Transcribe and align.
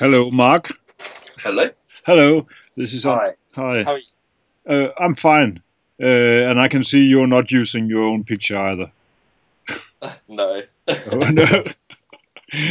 Hello, 0.00 0.30
Mark. 0.30 0.70
Hello. 1.40 1.68
Hello. 2.06 2.46
This 2.74 2.94
is 2.94 3.04
Hi. 3.04 3.34
Hi. 3.54 3.82
How 3.82 3.92
are 3.92 3.98
you? 3.98 4.04
Uh, 4.66 4.88
I'm 4.98 5.14
fine, 5.14 5.62
uh, 6.02 6.48
and 6.48 6.58
I 6.58 6.68
can 6.68 6.82
see 6.82 7.04
you're 7.04 7.26
not 7.26 7.52
using 7.52 7.86
your 7.86 8.04
own 8.04 8.24
picture 8.24 8.56
either. 8.56 8.90
No. 10.26 10.62
Oh, 11.12 11.18
no. 11.18 11.64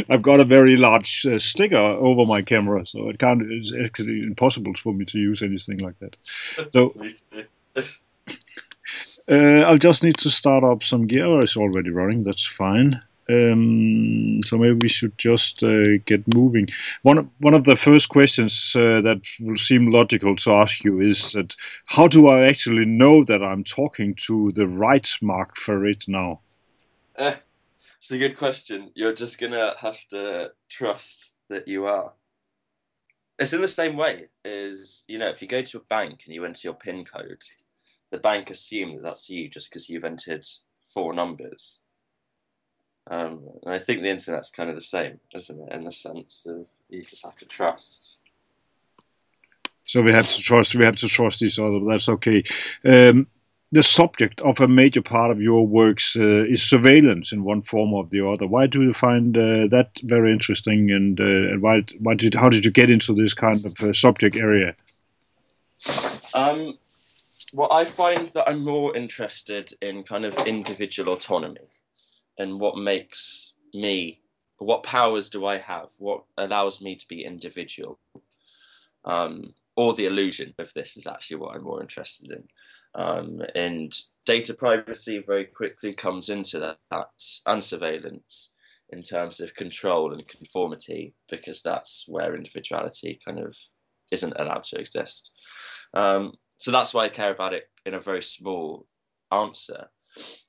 I've 0.10 0.24
got 0.24 0.40
a 0.40 0.44
very 0.44 0.76
large 0.76 1.24
uh, 1.28 1.38
sticker 1.38 1.78
over 1.78 2.26
my 2.26 2.42
camera, 2.42 2.88
so 2.88 3.10
it 3.10 3.20
can't. 3.20 3.44
It's 3.44 3.76
actually 3.76 4.24
impossible 4.24 4.74
for 4.74 4.92
me 4.92 5.06
to 5.06 5.20
use 5.20 5.44
anything 5.44 5.78
like 5.78 6.00
that. 6.00 6.16
So 6.72 6.96
uh, 9.30 9.68
I'll 9.68 9.78
just 9.78 10.04
need 10.04 10.18
to 10.18 10.32
start 10.32 10.64
up 10.64 10.82
some 10.82 11.06
gear. 11.06 11.40
It's 11.42 11.56
already 11.56 11.92
running. 11.92 12.24
That's 12.24 12.44
fine. 12.44 13.00
Um, 13.30 14.42
so 14.44 14.58
maybe 14.58 14.80
we 14.82 14.90
should 14.90 15.16
just 15.18 15.62
uh, 15.62 15.98
get 16.06 16.34
moving. 16.34 16.68
One 17.04 17.20
of, 17.20 17.28
one 17.40 17.54
of 17.54 17.64
the 17.64 17.76
first 17.76 18.10
questions 18.10 18.74
uh, 18.76 19.02
that 19.02 19.22
will 19.40 19.56
seem 19.56 19.92
logical 19.92 20.36
to 20.38 20.52
ask 20.54 20.84
you 20.84 21.00
is 21.00 21.34
that 21.34 21.56
how 21.86 22.08
do 22.08 22.28
I 22.28 22.46
actually 22.46 22.86
know 22.86 23.24
that 23.26 23.44
I'm 23.44 23.64
talking 23.64 24.16
to 24.26 24.52
the 24.54 24.68
right 24.68 25.08
Mark 25.22 25.58
Farid 25.58 26.04
now? 26.08 26.40
Eh, 27.18 27.36
it's 28.00 28.12
a 28.12 28.18
good 28.18 28.36
question. 28.36 28.92
You're 28.96 29.14
just 29.14 29.40
gonna 29.40 29.76
have 29.80 30.00
to 30.10 30.52
trust 30.70 31.38
that 31.50 31.68
you 31.68 31.86
are. 31.86 32.14
It's 33.38 33.54
in 33.54 33.62
the 33.62 33.68
same 33.68 33.96
way 33.96 34.30
as 34.44 35.06
you 35.08 35.20
know, 35.20 35.28
if 35.28 35.42
you 35.42 35.48
go 35.48 35.62
to 35.62 35.78
a 35.78 35.84
bank 35.84 36.24
and 36.26 36.34
you 36.34 36.46
enter 36.46 36.62
your 36.64 36.74
PIN 36.74 37.06
code, 37.06 37.44
the 38.10 38.18
bank 38.18 38.50
assumes 38.50 39.02
that 39.02 39.10
that's 39.10 39.30
you 39.30 39.50
just 39.50 39.70
because 39.70 39.88
you've 39.88 40.04
entered 40.04 40.46
four 40.94 41.14
numbers. 41.14 41.84
Um, 43.10 43.42
and 43.66 43.74
I 43.74 43.80
think 43.80 44.02
the 44.02 44.10
internet's 44.10 44.52
kind 44.52 44.70
of 44.70 44.76
the 44.76 44.82
same, 44.82 45.20
isn't 45.34 45.60
it? 45.60 45.74
In 45.74 45.84
the 45.84 45.92
sense 45.92 46.46
of 46.46 46.68
you 46.90 47.02
just 47.04 47.26
have 47.26 47.36
to 47.38 47.46
trust. 47.46 48.22
So 49.86 50.04
we 50.04 50.12
have 50.12 50.28
to 50.28 50.42
trust. 50.42 50.76
We 50.76 50.86
have 50.86 50.98
to 50.98 51.08
trust 51.08 51.42
each 51.42 51.58
other. 51.58 51.80
That's 51.90 52.10
okay. 52.10 52.44
Um, 52.86 53.26
the 53.72 53.82
subject 53.84 54.42
of 54.42 54.60
a 54.60 54.68
major 54.68 55.02
part 55.02 55.32
of 55.32 55.42
your 55.42 55.66
works 55.66 56.16
uh, 56.16 56.44
is 56.44 56.62
surveillance 56.62 57.32
in 57.32 57.44
one 57.44 57.62
form 57.62 57.94
or 57.94 58.06
the 58.06 58.28
other. 58.28 58.46
Why 58.48 58.68
do 58.68 58.84
you 58.84 58.94
find 58.94 59.36
uh, 59.36 59.68
that 59.70 59.92
very 60.04 60.32
interesting, 60.32 60.92
and, 60.92 61.20
uh, 61.20 61.24
and 61.24 61.62
why, 61.62 61.84
why 62.00 62.16
did, 62.16 62.34
how 62.34 62.50
did 62.50 62.66
you 62.66 62.72
get 62.72 62.90
into 62.90 63.14
this 63.14 63.34
kind 63.34 63.64
of 63.66 63.80
uh, 63.82 63.94
subject 63.94 64.36
area? 64.36 64.76
Um, 66.34 66.78
well, 67.54 67.72
I 67.72 67.86
find 67.86 68.30
that 68.30 68.50
I'm 68.50 68.64
more 68.64 68.96
interested 68.96 69.72
in 69.82 70.04
kind 70.04 70.26
of 70.26 70.36
individual 70.48 71.14
autonomy 71.14 71.68
and 72.40 72.60
what 72.60 72.78
makes 72.78 73.54
me, 73.74 74.22
what 74.58 74.84
powers 74.84 75.30
do 75.30 75.46
I 75.46 75.58
have, 75.58 75.90
what 76.00 76.24
allows 76.38 76.82
me 76.82 76.96
to 76.96 77.08
be 77.08 77.24
individual. 77.24 78.00
Um, 79.06 79.54
or 79.76 79.94
the 79.94 80.08
illusion 80.08 80.54
of 80.58 80.74
this 80.74 80.98
is 80.98 81.08
actually 81.08 81.38
what 81.38 81.56
I'm 81.56 81.64
more 81.64 81.82
interested 81.82 82.32
in. 82.32 82.44
Um, 82.96 83.42
and 83.56 83.94
data 84.26 84.54
privacy 84.54 85.24
very 85.26 85.46
quickly 85.46 85.94
comes 85.94 86.30
into 86.30 86.60
that, 86.92 87.08
and 87.46 87.64
surveillance 87.64 88.54
in 88.90 89.04
terms 89.04 89.40
of 89.40 89.56
control 89.56 90.14
and 90.14 90.28
conformity, 90.28 91.14
because 91.30 91.62
that's 91.62 92.06
where 92.08 92.36
individuality 92.36 93.20
kind 93.24 93.40
of 93.40 93.56
isn't 94.12 94.34
allowed 94.38 94.64
to 94.64 94.80
exist. 94.80 95.32
Um, 95.94 96.34
so 96.58 96.72
that's 96.72 96.94
why 96.94 97.06
I 97.06 97.10
care 97.10 97.32
about 97.32 97.54
it 97.54 97.70
in 97.86 97.94
a 97.94 98.02
very 98.02 98.24
small 98.24 98.88
answer. 99.32 99.90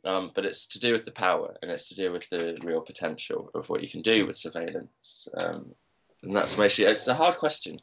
Um, 0.04 0.30
but 0.34 0.46
it's 0.46 0.66
to 0.68 0.80
do 0.80 0.92
with 0.92 1.04
the 1.04 1.10
power 1.10 1.56
and 1.62 1.70
it's 1.70 1.88
to 1.90 1.94
do 1.94 2.12
with 2.12 2.28
the 2.30 2.58
real 2.64 2.80
potential 2.80 3.50
of 3.54 3.68
what 3.68 3.82
you 3.82 3.88
can 3.88 4.02
do 4.02 4.26
with 4.26 4.36
surveillance. 4.36 5.28
Um, 5.36 5.74
and 6.22 6.34
that's 6.34 6.54
basically 6.54 6.90
it's 6.90 7.08
a 7.08 7.14
hard 7.14 7.36
question. 7.36 7.78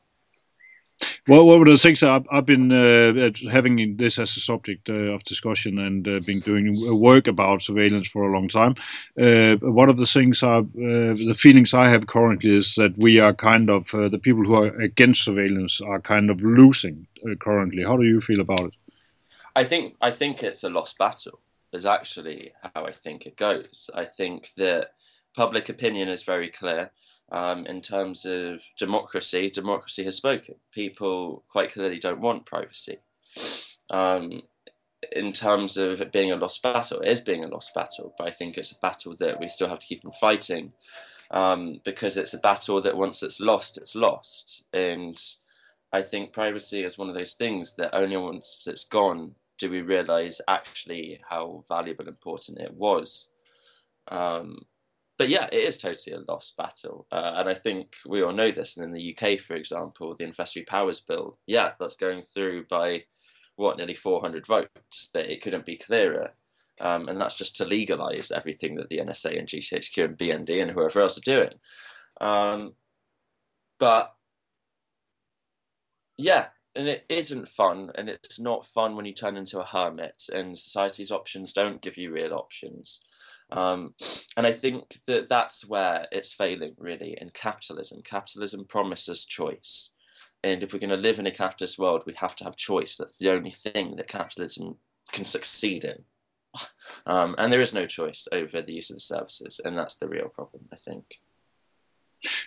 Well, 1.27 1.45
one 1.45 1.61
of 1.61 1.67
the 1.67 1.77
things 1.77 2.01
I've, 2.01 2.25
I've 2.31 2.45
been 2.45 2.71
uh, 2.71 3.29
having 3.51 3.97
this 3.97 4.17
as 4.17 4.35
a 4.35 4.39
subject 4.39 4.89
uh, 4.89 5.13
of 5.13 5.23
discussion 5.25 5.77
and 5.77 6.07
uh, 6.07 6.19
been 6.25 6.39
doing 6.39 6.73
work 6.99 7.27
about 7.27 7.61
surveillance 7.61 8.07
for 8.07 8.23
a 8.23 8.33
long 8.33 8.47
time. 8.47 8.75
Uh, 9.21 9.55
one 9.57 9.89
of 9.89 9.97
the 9.97 10.05
things, 10.05 10.41
I, 10.41 10.59
uh, 10.59 10.63
the 10.73 11.35
feelings 11.37 11.73
I 11.73 11.89
have 11.89 12.07
currently 12.07 12.55
is 12.55 12.75
that 12.75 12.97
we 12.97 13.19
are 13.19 13.33
kind 13.33 13.69
of 13.69 13.93
uh, 13.93 14.09
the 14.09 14.17
people 14.17 14.43
who 14.43 14.55
are 14.55 14.75
against 14.79 15.23
surveillance 15.23 15.81
are 15.81 15.99
kind 15.99 16.29
of 16.29 16.41
losing 16.41 17.05
currently. 17.39 17.83
How 17.83 17.97
do 17.97 18.03
you 18.03 18.21
feel 18.21 18.39
about 18.39 18.61
it? 18.61 18.73
I 19.55 19.63
think 19.63 19.95
I 20.01 20.11
think 20.11 20.43
it's 20.43 20.63
a 20.63 20.69
lost 20.69 20.97
battle. 20.97 21.39
Is 21.73 21.85
actually 21.85 22.53
how 22.73 22.85
I 22.85 22.91
think 22.91 23.25
it 23.25 23.35
goes. 23.35 23.89
I 23.93 24.05
think 24.05 24.49
that 24.57 24.91
public 25.35 25.69
opinion 25.69 26.07
is 26.09 26.23
very 26.23 26.49
clear 26.49 26.91
um, 27.31 27.65
in 27.65 27.81
terms 27.81 28.25
of 28.25 28.61
democracy, 28.77 29.49
democracy 29.49 30.03
has 30.05 30.15
spoken. 30.15 30.55
People 30.71 31.43
quite 31.49 31.73
clearly 31.73 31.99
don't 31.99 32.21
want 32.21 32.45
privacy. 32.45 32.97
Um, 33.89 34.41
in 35.11 35.33
terms 35.33 35.77
of 35.77 36.01
it 36.01 36.11
being 36.11 36.31
a 36.31 36.35
lost 36.35 36.63
battle, 36.63 37.01
it 37.01 37.09
is 37.09 37.21
being 37.21 37.43
a 37.43 37.47
lost 37.47 37.73
battle, 37.73 38.13
but 38.17 38.27
I 38.27 38.31
think 38.31 38.57
it's 38.57 38.71
a 38.71 38.79
battle 38.79 39.15
that 39.19 39.39
we 39.39 39.47
still 39.47 39.67
have 39.67 39.79
to 39.79 39.87
keep 39.87 40.05
on 40.05 40.11
fighting 40.13 40.73
um, 41.31 41.81
because 41.83 42.17
it's 42.17 42.33
a 42.33 42.39
battle 42.39 42.81
that 42.81 42.97
once 42.97 43.21
it's 43.21 43.39
lost, 43.39 43.77
it's 43.77 43.95
lost. 43.95 44.65
And 44.73 45.21
I 45.91 46.01
think 46.01 46.33
privacy 46.33 46.83
is 46.83 46.97
one 46.97 47.09
of 47.09 47.15
those 47.15 47.35
things 47.35 47.75
that 47.75 47.95
only 47.95 48.17
once 48.17 48.67
it's 48.67 48.85
gone 48.85 49.35
do 49.57 49.69
we 49.69 49.81
realize 49.81 50.41
actually 50.47 51.19
how 51.27 51.63
valuable 51.67 52.05
and 52.05 52.09
important 52.09 52.59
it 52.59 52.73
was. 52.73 53.31
Um, 54.09 54.59
but 55.17 55.29
yeah, 55.29 55.47
it 55.51 55.57
is 55.57 55.77
totally 55.77 56.15
a 56.15 56.31
lost 56.31 56.55
battle. 56.57 57.07
Uh, 57.11 57.33
and 57.37 57.49
I 57.49 57.55
think 57.55 57.93
we 58.05 58.21
all 58.21 58.33
know 58.33 58.51
this. 58.51 58.77
And 58.77 58.85
in 58.85 58.93
the 58.93 59.17
UK, 59.17 59.39
for 59.39 59.55
example, 59.55 60.15
the 60.15 60.25
Investigatory 60.25 60.65
Powers 60.65 60.99
Bill, 60.99 61.37
yeah, 61.47 61.71
that's 61.79 61.95
going 61.95 62.21
through 62.21 62.65
by 62.69 63.03
what, 63.55 63.77
nearly 63.77 63.95
400 63.95 64.45
votes, 64.45 65.09
that 65.13 65.31
it 65.31 65.41
couldn't 65.41 65.65
be 65.65 65.77
clearer. 65.77 66.31
Um, 66.79 67.07
and 67.07 67.19
that's 67.19 67.37
just 67.37 67.55
to 67.57 67.65
legalise 67.65 68.31
everything 68.31 68.75
that 68.75 68.89
the 68.89 68.99
NSA 68.99 69.39
and 69.39 69.47
GCHQ 69.47 70.05
and 70.05 70.17
BND 70.17 70.61
and 70.61 70.69
whoever 70.69 71.01
else 71.01 71.17
are 71.17 71.21
doing. 71.21 71.53
Um, 72.21 72.73
but 73.79 74.13
yeah, 76.17 76.47
and 76.77 76.87
it 76.87 77.05
isn't 77.09 77.49
fun, 77.49 77.91
and 77.95 78.07
it's 78.07 78.39
not 78.39 78.65
fun 78.65 78.95
when 78.95 79.05
you 79.05 79.13
turn 79.13 79.35
into 79.35 79.59
a 79.59 79.65
hermit, 79.65 80.23
and 80.33 80.57
society's 80.57 81.11
options 81.11 81.53
don't 81.53 81.81
give 81.81 81.97
you 81.97 82.13
real 82.13 82.33
options. 82.33 83.01
Um, 83.51 83.93
and 84.35 84.45
I 84.45 84.51
think 84.51 84.99
that 85.07 85.29
that's 85.29 85.67
where 85.67 86.05
it's 86.11 86.33
failing 86.33 86.75
really 86.77 87.17
in 87.19 87.29
capitalism. 87.31 88.01
Capitalism 88.03 88.65
promises 88.65 89.25
choice. 89.25 89.93
And 90.43 90.63
if 90.63 90.71
we're 90.71 90.79
going 90.79 90.89
to 90.91 90.97
live 90.97 91.19
in 91.19 91.27
a 91.27 91.31
capitalist 91.31 91.79
world, 91.79 92.03
we 92.05 92.13
have 92.13 92.35
to 92.37 92.43
have 92.43 92.55
choice. 92.55 92.97
That's 92.97 93.17
the 93.17 93.31
only 93.31 93.51
thing 93.51 93.95
that 93.95 94.07
capitalism 94.07 94.75
can 95.11 95.25
succeed 95.25 95.85
in. 95.85 96.03
Um, 97.05 97.35
and 97.37 97.51
there 97.51 97.61
is 97.61 97.73
no 97.73 97.85
choice 97.85 98.27
over 98.31 98.61
the 98.61 98.73
use 98.73 98.89
of 98.89 98.97
the 98.97 99.01
services, 99.01 99.59
and 99.63 99.77
that's 99.77 99.97
the 99.97 100.07
real 100.07 100.29
problem, 100.29 100.63
I 100.71 100.77
think. 100.77 101.19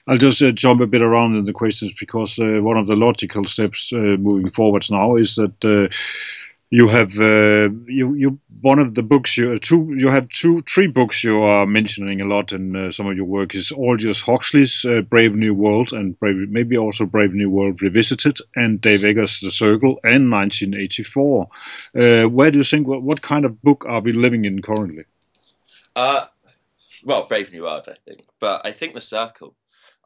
I'll 0.06 0.19
just 0.19 0.42
uh, 0.42 0.50
jump 0.50 0.81
a 0.81 0.86
bit 0.86 1.03
around 1.03 1.36
in 1.36 1.44
the 1.44 1.53
questions 1.53 1.92
because 1.98 2.38
uh, 2.38 2.60
one 2.60 2.76
of 2.76 2.86
the 2.86 2.97
logical 2.97 3.44
steps 3.44 3.92
uh, 3.92 4.16
moving 4.19 4.50
forwards 4.50 4.91
now 4.91 5.16
is 5.16 5.36
that 5.36 5.64
uh, 5.64 5.94
you 6.70 6.86
have 6.86 7.19
uh, 7.19 7.69
you 7.86 8.14
you 8.14 8.38
one 8.60 8.78
of 8.78 8.94
the 8.94 9.03
books 9.03 9.36
you 9.36 9.58
two 9.58 9.92
you 9.97 10.08
have 10.08 10.28
two 10.28 10.62
three 10.62 10.86
books 10.86 11.25
you 11.25 11.42
are 11.42 11.66
mentioning 11.66 12.20
a 12.20 12.25
lot 12.25 12.53
in 12.53 12.76
uh, 12.76 12.92
some 12.92 13.08
of 13.08 13.16
your 13.16 13.25
work 13.25 13.54
is 13.56 13.72
Aldous 13.72 14.20
Huxley's 14.20 14.84
uh, 14.84 15.00
Brave 15.00 15.34
New 15.34 15.53
World 15.53 15.92
and 15.92 16.19
Brave, 16.20 16.48
maybe 16.48 16.78
also 16.78 17.06
Brave 17.06 17.34
New 17.34 17.50
World 17.50 17.82
Revisited 17.82 18.38
and 18.54 18.81
Dave 18.81 19.04
Eggers 19.04 19.41
The 19.41 19.50
Circle 19.50 19.98
and 20.04 20.31
1984. 20.31 21.48
Uh, 21.97 22.25
where 22.28 22.52
do 22.52 22.58
you 22.58 22.64
think 22.64 22.87
what, 22.87 23.02
what 23.02 23.20
kind 23.20 23.44
of 23.44 23.60
book 23.62 23.84
are 23.88 24.00
we 24.00 24.12
living 24.12 24.44
in 24.44 24.62
currently? 24.62 25.04
Uh, 25.97 26.26
well, 27.04 27.26
Brave 27.26 27.52
New 27.52 27.64
World, 27.64 27.88
I 27.88 27.97
think, 28.06 28.26
but 28.38 28.64
I 28.64 28.70
think 28.70 28.94
The 28.94 29.00
Circle. 29.00 29.54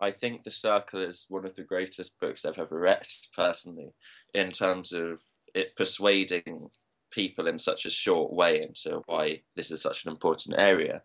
I 0.00 0.10
think 0.10 0.42
The 0.42 0.50
Circle 0.50 1.02
is 1.02 1.26
one 1.28 1.46
of 1.46 1.54
the 1.54 1.62
greatest 1.62 2.18
books 2.20 2.44
I've 2.44 2.58
ever 2.58 2.78
read 2.78 3.06
personally 3.34 3.94
in 4.34 4.50
terms 4.50 4.92
of 4.92 5.20
it 5.54 5.72
persuading 5.76 6.68
people 7.10 7.46
in 7.46 7.58
such 7.58 7.86
a 7.86 7.90
short 7.90 8.32
way 8.32 8.60
into 8.60 9.02
why 9.06 9.40
this 9.54 9.70
is 9.70 9.80
such 9.80 10.04
an 10.04 10.10
important 10.10 10.58
area. 10.58 11.02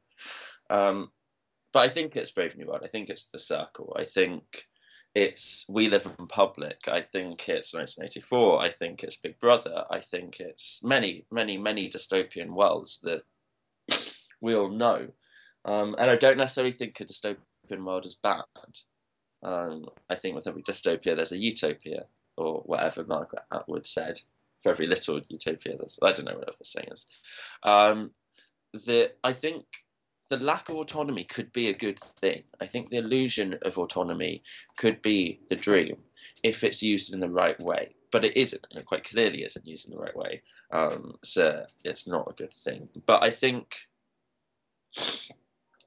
Um, 0.69 1.12
but 1.71 1.80
I 1.81 1.89
think 1.89 2.15
it's 2.15 2.31
Brave 2.31 2.57
New 2.57 2.68
World. 2.68 2.81
I 2.83 2.88
think 2.88 3.09
it's 3.09 3.27
The 3.27 3.39
Circle. 3.39 3.95
I 3.97 4.06
think 4.06 4.44
it's 5.13 5.65
We 5.69 5.88
Live 5.88 6.07
in 6.18 6.27
Public. 6.27 6.88
I 6.88 7.01
think 7.01 7.47
it's 7.47 7.74
1984. 7.74 8.62
I 8.62 8.69
think 8.71 9.03
it's 9.03 9.18
Big 9.18 9.39
Brother. 9.39 9.85
I 9.89 10.00
think 10.00 10.39
it's 10.39 10.81
many, 10.83 11.25
many, 11.31 11.57
many 11.57 11.89
dystopian 11.89 12.50
worlds 12.50 13.00
that 13.03 13.21
we 14.42 14.56
all 14.56 14.69
know. 14.69 15.09
Um, 15.65 15.95
and 16.00 16.09
I 16.09 16.15
don't 16.15 16.38
necessarily 16.38 16.71
think 16.71 17.00
a 17.00 17.06
dystopian 17.06 17.38
world 17.77 18.06
is 18.06 18.16
bad. 18.16 18.44
Um, 19.44 19.89
I 20.10 20.16
think 20.16 20.36
with 20.36 20.48
every 20.48 20.63
dystopia, 20.63 21.16
there's 21.16 21.31
a 21.31 21.38
utopia, 21.38 22.06
or 22.38 22.62
whatever 22.66 23.06
Margaret 23.06 23.44
Atwood 23.51 23.86
said 23.86 24.21
for 24.62 24.69
every 24.69 24.88
little 24.88 25.21
utopia. 25.27 25.77
There's, 25.77 26.00
I 26.01 26.12
don't 26.12 26.25
know 26.25 26.38
what 26.38 26.57
the 26.57 26.66
saying 26.66 26.89
is. 26.92 27.06
Um, 27.63 28.12
the 28.74 29.12
I 29.24 29.33
think 29.33 29.66
the 30.30 30.38
lack 30.38 30.69
of 30.69 30.75
autonomy 30.75 31.24
could 31.24 31.51
be 31.51 31.69
a 31.69 31.74
good 31.74 32.00
thing. 32.19 32.44
I 32.62 32.66
think 32.68 32.89
the 32.89 32.98
illusion 32.98 33.57
of 33.63 33.77
autonomy 33.77 34.44
could 34.77 35.01
be 35.01 35.39
the 35.50 35.56
dream 35.56 35.98
if 36.44 36.63
it's 36.63 36.83
used 36.83 37.13
in 37.13 37.19
the 37.19 37.30
right 37.30 37.60
way. 37.60 37.95
But 38.12 38.25
it 38.25 38.36
isn't, 38.36 38.66
and 38.71 38.80
it 38.80 38.86
quite 38.86 39.04
clearly 39.04 39.44
isn't 39.44 39.68
used 39.68 39.88
in 39.88 39.95
the 39.95 40.01
right 40.01 40.16
way. 40.16 40.42
Um, 40.71 41.16
so 41.24 41.66
it's 41.83 42.07
not 42.07 42.27
a 42.30 42.33
good 42.33 42.54
thing. 42.54 42.89
But 43.06 43.24
I 43.24 43.30
think 43.30 43.75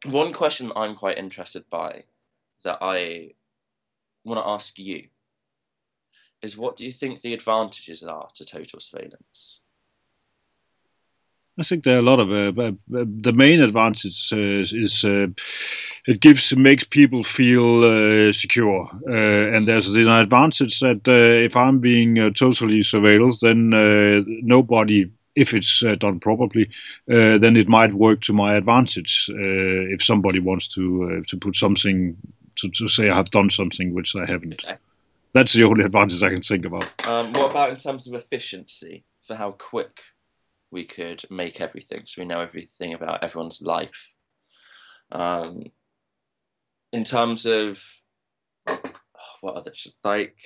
one 0.04 0.32
question 0.32 0.72
I'm 0.74 0.96
quite 0.96 1.18
interested 1.18 1.64
by 1.70 2.04
that 2.64 2.78
I 2.80 3.32
want 4.24 4.40
to 4.40 4.48
ask 4.48 4.78
you 4.78 5.08
is 6.42 6.56
what 6.56 6.76
do 6.76 6.84
you 6.84 6.92
think 6.92 7.20
the 7.20 7.34
advantages 7.34 8.02
are 8.02 8.28
to 8.34 8.44
total 8.44 8.80
surveillance? 8.80 9.60
I 11.58 11.62
think 11.62 11.84
there 11.84 11.96
are 11.96 11.98
a 11.98 12.02
lot 12.02 12.18
of 12.18 12.30
uh, 12.32 12.62
uh 12.62 12.72
the 12.88 13.32
main 13.32 13.60
advantage 13.60 14.32
uh, 14.32 14.36
is 14.38 15.04
uh, 15.04 15.26
it 16.06 16.20
gives 16.20 16.56
makes 16.56 16.84
people 16.84 17.22
feel 17.22 17.84
uh, 17.84 18.32
secure, 18.32 18.88
uh, 19.06 19.54
and 19.54 19.66
there's 19.66 19.88
an 19.88 20.08
advantage 20.08 20.80
that 20.80 21.06
if 21.06 21.54
I'm 21.54 21.78
being 21.78 22.14
totally 22.32 22.80
surveilled, 22.80 23.40
then 23.40 23.68
nobody. 24.46 25.10
If 25.34 25.54
it's 25.54 25.82
done 25.98 26.20
properly, 26.20 26.68
then 27.06 27.56
it 27.56 27.68
might 27.68 27.92
work 27.94 28.20
to 28.22 28.32
my 28.32 28.54
advantage. 28.54 29.30
if 29.30 30.02
somebody 30.02 30.40
wants 30.40 30.68
to 30.74 31.22
to 31.26 31.36
put 31.36 31.56
something 31.56 32.16
to, 32.58 32.68
to 32.70 32.88
say 32.88 33.08
I 33.08 33.16
have 33.16 33.30
done 33.30 33.50
something 33.50 33.94
which 33.94 34.14
I 34.16 34.26
haven't. 34.26 34.64
Okay. 34.64 34.76
That's 35.34 35.52
the 35.52 35.64
only 35.64 35.84
advantage 35.90 36.22
I 36.22 36.30
can 36.30 36.42
think 36.42 36.64
about. 36.64 37.06
Um, 37.06 37.32
what 37.32 37.50
about 37.50 37.70
in 37.70 37.76
terms 37.76 38.06
of 38.06 38.14
efficiency 38.14 39.04
for 39.26 39.34
how 39.36 39.52
quick 39.52 40.00
we 40.70 40.84
could 40.84 41.22
make 41.30 41.60
everything, 41.60 42.02
so 42.06 42.22
we 42.22 42.26
know 42.26 42.40
everything 42.40 42.94
about 42.94 43.22
everyone's 43.22 43.60
life. 43.62 44.10
Um, 45.12 45.64
in 46.92 47.04
terms 47.04 47.46
of 47.46 47.82
what 49.40 49.54
other 49.54 49.72
like, 50.02 50.36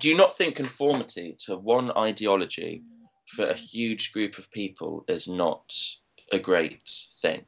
do 0.00 0.08
you 0.08 0.16
not 0.16 0.36
think 0.36 0.56
conformity 0.56 1.36
to 1.46 1.56
one 1.56 1.90
ideology 1.96 2.82
for 3.28 3.46
a 3.46 3.54
huge 3.54 4.12
group 4.12 4.38
of 4.38 4.50
people 4.50 5.04
is 5.08 5.28
not 5.28 5.72
a 6.32 6.38
great 6.38 6.90
thing? 7.20 7.44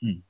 Hmm. 0.00 0.20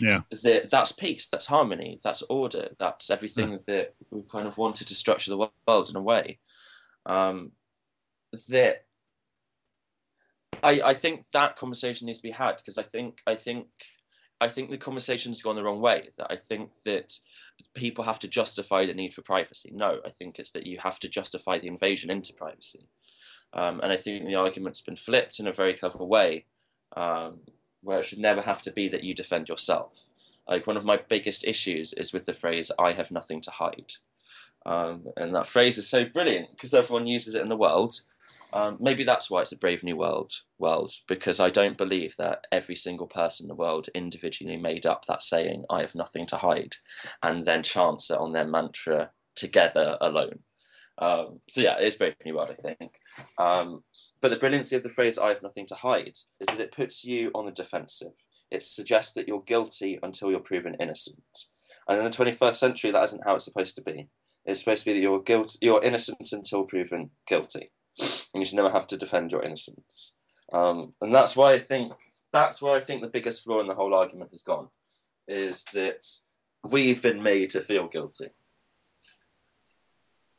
Yeah. 0.00 0.20
That, 0.42 0.70
that's 0.70 0.92
peace, 0.92 1.28
that's 1.28 1.46
harmony, 1.46 2.00
that's 2.02 2.22
order, 2.22 2.68
that's 2.78 3.10
everything 3.10 3.52
yeah. 3.52 3.58
that 3.68 3.94
we 4.10 4.22
kind 4.22 4.46
of 4.46 4.58
wanted 4.58 4.88
to 4.88 4.94
structure 4.94 5.30
the 5.30 5.48
world 5.66 5.88
in 5.88 5.96
a 5.96 6.02
way. 6.02 6.38
Um, 7.06 7.52
that 8.48 8.84
I, 10.62 10.80
I 10.84 10.94
think 10.94 11.28
that 11.32 11.56
conversation 11.56 12.06
needs 12.06 12.18
to 12.18 12.22
be 12.22 12.30
had 12.30 12.56
because 12.56 12.78
I 12.78 12.82
think 12.82 13.18
I 13.26 13.34
think 13.34 13.66
I 14.40 14.48
think 14.48 14.70
the 14.70 14.78
conversation's 14.78 15.42
gone 15.42 15.56
the 15.56 15.62
wrong 15.62 15.80
way. 15.80 16.10
That 16.18 16.30
I 16.30 16.36
think 16.36 16.70
that 16.84 17.14
people 17.74 18.04
have 18.04 18.18
to 18.20 18.28
justify 18.28 18.86
the 18.86 18.94
need 18.94 19.14
for 19.14 19.22
privacy. 19.22 19.70
No, 19.74 20.00
I 20.04 20.10
think 20.10 20.38
it's 20.38 20.52
that 20.52 20.66
you 20.66 20.78
have 20.78 20.98
to 21.00 21.08
justify 21.08 21.58
the 21.58 21.68
invasion 21.68 22.10
into 22.10 22.32
privacy. 22.32 22.88
Um, 23.54 23.80
and 23.82 23.92
I 23.92 23.96
think 23.96 24.26
the 24.26 24.34
argument's 24.34 24.80
been 24.80 24.96
flipped 24.96 25.38
in 25.38 25.46
a 25.46 25.52
very 25.52 25.74
clever 25.74 26.04
way, 26.04 26.46
um, 26.96 27.40
where 27.82 27.98
it 27.98 28.04
should 28.04 28.18
never 28.18 28.40
have 28.42 28.62
to 28.62 28.72
be 28.72 28.88
that 28.88 29.04
you 29.04 29.14
defend 29.14 29.48
yourself. 29.48 29.92
Like 30.48 30.66
one 30.66 30.76
of 30.76 30.84
my 30.84 30.96
biggest 30.96 31.44
issues 31.44 31.92
is 31.92 32.12
with 32.12 32.24
the 32.24 32.34
phrase 32.34 32.70
"I 32.78 32.92
have 32.92 33.10
nothing 33.10 33.40
to 33.42 33.50
hide," 33.50 33.92
um, 34.66 35.06
and 35.16 35.34
that 35.34 35.46
phrase 35.46 35.78
is 35.78 35.88
so 35.88 36.04
brilliant 36.04 36.50
because 36.50 36.74
everyone 36.74 37.06
uses 37.06 37.34
it 37.34 37.42
in 37.42 37.48
the 37.48 37.56
world, 37.56 38.00
um, 38.54 38.76
maybe 38.80 39.04
that's 39.04 39.30
why 39.30 39.40
it's 39.40 39.52
a 39.52 39.56
brave 39.56 39.82
new 39.82 39.96
world 39.96 40.40
world 40.58 40.92
because 41.08 41.40
I 41.40 41.48
don't 41.48 41.78
believe 41.78 42.16
that 42.18 42.46
every 42.52 42.76
single 42.76 43.06
person 43.06 43.44
in 43.44 43.48
the 43.48 43.54
world 43.54 43.88
individually 43.94 44.56
made 44.56 44.84
up 44.84 45.06
that 45.06 45.22
saying 45.22 45.64
"I 45.70 45.80
have 45.80 45.94
nothing 45.94 46.26
to 46.28 46.36
hide," 46.36 46.76
and 47.22 47.46
then 47.46 47.62
chants 47.62 48.10
it 48.10 48.18
on 48.18 48.32
their 48.32 48.46
mantra 48.46 49.12
together 49.34 49.96
alone. 50.00 50.40
Um, 50.98 51.40
so 51.48 51.60
yeah, 51.60 51.78
it 51.78 51.84
is 51.84 51.96
brave 51.96 52.14
new 52.24 52.36
world, 52.36 52.50
I 52.50 52.74
think. 52.74 52.92
Um, 53.38 53.82
but 54.20 54.30
the 54.30 54.36
brilliancy 54.36 54.76
of 54.76 54.82
the 54.82 54.88
phrase 54.88 55.18
"I 55.18 55.28
have 55.28 55.42
nothing 55.42 55.66
to 55.66 55.74
hide" 55.74 56.18
is 56.40 56.46
that 56.48 56.60
it 56.60 56.72
puts 56.72 57.04
you 57.04 57.30
on 57.34 57.46
the 57.46 57.52
defensive. 57.52 58.12
It 58.50 58.62
suggests 58.62 59.14
that 59.14 59.26
you're 59.26 59.42
guilty 59.42 59.98
until 60.02 60.30
you're 60.30 60.40
proven 60.40 60.76
innocent. 60.78 61.46
And 61.88 61.98
in 61.98 62.04
the 62.04 62.10
21st 62.10 62.54
century, 62.54 62.90
that 62.90 63.04
isn't 63.04 63.24
how 63.24 63.34
it's 63.34 63.46
supposed 63.46 63.74
to 63.76 63.82
be. 63.82 64.08
It's 64.44 64.60
supposed 64.60 64.84
to 64.84 64.90
be 64.90 64.94
that 64.94 65.02
you're 65.02 65.22
guilt, 65.22 65.56
you're 65.60 65.82
innocent 65.82 66.32
until 66.32 66.64
proven 66.64 67.10
guilty 67.26 67.70
and 67.98 68.40
you 68.40 68.44
should 68.44 68.56
never 68.56 68.70
have 68.70 68.86
to 68.88 68.96
defend 68.96 69.32
your 69.32 69.42
innocence. 69.42 70.16
Um, 70.52 70.94
and 71.00 71.14
that's 71.14 71.36
why 71.36 71.52
I 71.52 71.58
think 71.58 71.92
that's 72.32 72.62
where 72.62 72.76
I 72.76 72.80
think 72.80 73.02
the 73.02 73.08
biggest 73.08 73.44
flaw 73.44 73.60
in 73.60 73.68
the 73.68 73.74
whole 73.74 73.94
argument 73.94 74.30
has 74.30 74.42
gone, 74.42 74.68
is 75.28 75.64
that 75.74 76.06
we've 76.64 77.02
been 77.02 77.22
made 77.22 77.50
to 77.50 77.60
feel 77.60 77.88
guilty. 77.88 78.28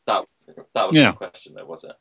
That 0.05 0.21
was, 0.21 0.37
that 0.73 0.87
was 0.87 0.95
yeah. 0.95 1.11
the 1.11 1.17
question, 1.17 1.53
though, 1.55 1.65
was 1.65 1.83
it? 1.83 1.95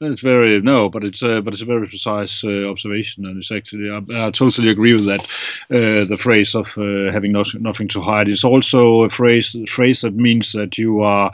It's 0.00 0.20
very 0.20 0.60
no, 0.60 0.88
but 0.88 1.02
it's 1.02 1.24
uh, 1.24 1.40
but 1.40 1.52
it's 1.52 1.62
a 1.62 1.66
very 1.66 1.88
precise 1.88 2.44
uh, 2.44 2.70
observation, 2.70 3.26
and 3.26 3.36
it's 3.36 3.50
actually 3.50 3.90
I, 3.90 4.26
I 4.26 4.30
totally 4.30 4.68
agree 4.68 4.92
with 4.92 5.06
that. 5.06 5.22
Uh, 5.70 6.04
the 6.04 6.16
phrase 6.16 6.54
of 6.54 6.78
uh, 6.78 7.10
having 7.10 7.32
no, 7.32 7.42
nothing 7.58 7.88
to 7.88 8.00
hide 8.00 8.28
is 8.28 8.44
also 8.44 9.02
a 9.02 9.08
phrase 9.08 9.56
phrase 9.66 10.02
that 10.02 10.14
means 10.14 10.52
that 10.52 10.78
you 10.78 11.00
are 11.00 11.32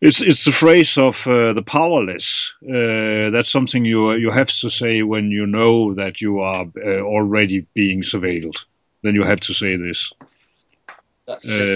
it's 0.00 0.22
it's 0.22 0.46
the 0.46 0.52
phrase 0.52 0.96
of 0.96 1.26
uh, 1.26 1.52
the 1.52 1.62
powerless. 1.62 2.54
Uh, 2.62 3.28
that's 3.28 3.50
something 3.50 3.84
you 3.84 4.14
you 4.14 4.30
have 4.30 4.48
to 4.48 4.70
say 4.70 5.02
when 5.02 5.30
you 5.30 5.46
know 5.46 5.92
that 5.92 6.22
you 6.22 6.40
are 6.40 6.64
uh, 6.82 7.00
already 7.00 7.66
being 7.74 8.00
surveilled. 8.00 8.64
Then 9.02 9.14
you 9.14 9.24
have 9.24 9.40
to 9.40 9.52
say 9.52 9.76
this 9.76 10.10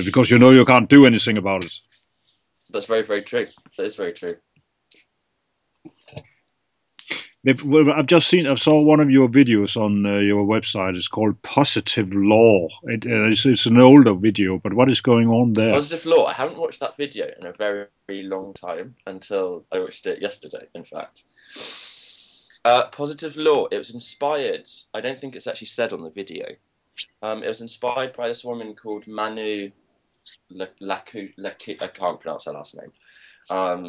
because 0.05 0.31
you 0.31 0.38
know 0.38 0.50
you 0.50 0.64
can't 0.64 0.88
do 0.88 1.05
anything 1.05 1.37
about 1.37 1.64
it. 1.64 1.81
That's 2.70 2.87
very 2.87 3.03
very 3.03 3.23
true. 3.23 3.47
That 3.76 3.85
is 3.85 3.97
very 3.97 4.12
true. 4.12 4.37
I've 7.47 8.06
just 8.06 8.29
seen, 8.29 8.47
I 8.47 8.55
saw 8.55 8.81
one 8.81 9.00
of 9.00 9.11
your 9.11 9.29
videos 9.29 9.81
on 9.81 10.05
uh, 10.05 10.19
your 10.19 10.44
website. 10.44 10.97
It's 10.97 11.09
called 11.09 11.41
Positive 11.43 12.12
Law. 12.12 12.69
It, 12.85 13.06
uh, 13.06 13.29
it's, 13.29 13.47
it's, 13.47 13.65
an 13.65 13.81
older 13.81 14.12
video, 14.12 14.59
but 14.59 14.75
what 14.75 14.88
is 14.88 15.00
going 15.00 15.29
on 15.29 15.53
there? 15.53 15.73
Positive 15.73 16.05
Law. 16.05 16.26
I 16.26 16.32
haven't 16.32 16.59
watched 16.59 16.81
that 16.81 16.97
video 16.97 17.31
in 17.41 17.47
a 17.47 17.53
very, 17.53 17.87
very 18.06 18.25
long 18.25 18.53
time 18.55 18.97
until 19.06 19.64
I 19.73 19.79
watched 19.79 20.06
it 20.06 20.21
yesterday, 20.21 20.67
in 20.75 20.85
fact. 20.85 21.25
Uh, 22.64 22.88
Positive 22.88 23.37
Law. 23.37 23.67
It 23.71 23.79
was 23.79 23.94
inspired, 23.94 24.69
I 24.93 25.00
don't 25.00 25.19
think 25.19 25.37
it's 25.37 25.47
actually 25.47 25.69
said 25.69 25.93
on 25.93 26.03
the 26.03 26.11
video. 26.11 26.47
Um, 27.23 27.44
it 27.44 27.49
was 27.49 27.61
inspired 27.61 28.14
by 28.14 28.26
this 28.26 28.44
woman 28.44 28.75
called 28.75 29.06
Manu 29.06 29.71
Laku. 30.52 31.32
I 31.82 31.88
can't 31.88 32.20
pronounce 32.20 32.44
her 32.47 32.52
last 32.52 32.76
name. 32.80 32.92
Um, 33.50 33.88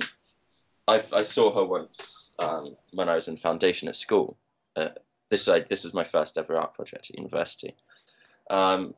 I, 0.88 1.04
I 1.14 1.24
saw 1.24 1.54
her 1.54 1.66
once 1.66 2.34
um, 2.40 2.76
when 2.94 3.10
I 3.10 3.16
was 3.16 3.28
in 3.28 3.38
foundation 3.38 3.88
at 3.88 3.96
school. 3.96 4.38
Uh, 4.76 4.90
this 5.30 5.46
this 5.46 5.84
was 5.84 5.94
my 5.94 6.04
first 6.04 6.38
ever 6.38 6.58
art 6.58 6.74
project 6.74 7.10
at 7.10 7.18
university, 7.18 7.76
um, 8.50 8.96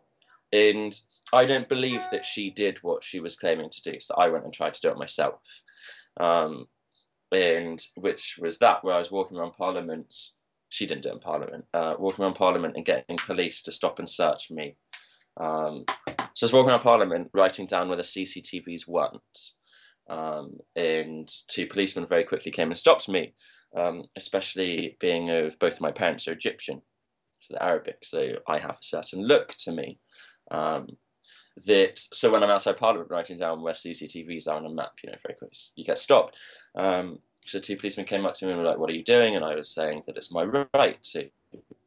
and 0.53 0.97
I 1.33 1.45
don't 1.45 1.67
believe 1.67 2.01
that 2.11 2.25
she 2.25 2.49
did 2.49 2.77
what 2.81 3.03
she 3.03 3.19
was 3.19 3.35
claiming 3.35 3.69
to 3.69 3.81
do. 3.81 3.99
So 3.99 4.15
I 4.17 4.29
went 4.29 4.45
and 4.45 4.53
tried 4.53 4.73
to 4.75 4.81
do 4.81 4.89
it 4.89 4.97
myself, 4.97 5.41
um, 6.17 6.67
and 7.31 7.81
which 7.95 8.39
was 8.41 8.59
that 8.59 8.83
where 8.83 8.95
I 8.95 8.99
was 8.99 9.11
walking 9.11 9.37
around 9.37 9.53
Parliament. 9.53 10.15
She 10.69 10.85
didn't 10.85 11.03
do 11.03 11.09
it 11.09 11.15
in 11.15 11.19
Parliament. 11.19 11.65
Uh, 11.73 11.95
walking 11.99 12.23
around 12.23 12.35
Parliament 12.35 12.77
and 12.77 12.85
getting 12.85 13.17
police 13.17 13.61
to 13.63 13.73
stop 13.73 13.99
and 13.99 14.09
search 14.09 14.49
me. 14.49 14.77
Um, 15.35 15.83
so 16.33 16.45
I 16.45 16.47
was 16.47 16.53
walking 16.53 16.69
around 16.69 16.81
Parliament, 16.81 17.29
writing 17.33 17.65
down 17.65 17.87
where 17.87 17.97
the 17.97 18.03
CCTVs 18.03 18.87
weren't. 18.87 19.39
Um, 20.09 20.57
and 20.75 21.31
two 21.47 21.67
policemen 21.67 22.07
very 22.07 22.23
quickly 22.23 22.51
came 22.51 22.69
and 22.69 22.77
stopped 22.77 23.07
me, 23.07 23.33
um, 23.75 24.03
especially 24.17 24.97
being 24.99 25.29
of 25.29 25.57
both 25.59 25.73
of 25.73 25.81
my 25.81 25.91
parents 25.91 26.27
are 26.27 26.33
Egyptian, 26.33 26.81
so 27.39 27.53
they're 27.53 27.63
Arabic, 27.63 27.97
so 28.03 28.33
I 28.47 28.59
have 28.59 28.71
a 28.71 28.83
certain 28.83 29.25
look 29.25 29.55
to 29.59 29.71
me. 29.71 29.99
Um, 30.49 30.97
that 31.65 31.99
so 31.99 32.31
when 32.31 32.43
I'm 32.43 32.49
outside 32.49 32.77
Parliament 32.77 33.09
writing 33.09 33.37
down 33.37 33.61
where 33.61 33.73
CCTVs 33.73 34.47
are 34.47 34.55
on 34.55 34.65
a 34.65 34.69
map, 34.69 34.93
you 35.03 35.09
know, 35.09 35.17
very 35.25 35.37
quickly 35.37 35.57
you 35.75 35.83
get 35.83 35.97
stopped. 35.97 36.37
Um, 36.75 37.19
so 37.45 37.59
two 37.59 37.75
policemen 37.75 38.05
came 38.05 38.25
up 38.25 38.35
to 38.35 38.45
me 38.45 38.51
and 38.51 38.61
were 38.61 38.67
like, 38.67 38.77
"What 38.77 38.89
are 38.89 38.95
you 38.95 39.03
doing?" 39.03 39.35
And 39.35 39.43
I 39.43 39.55
was 39.55 39.73
saying 39.73 40.03
that 40.07 40.17
it's 40.17 40.31
my 40.31 40.43
right 40.73 41.01
to. 41.03 41.29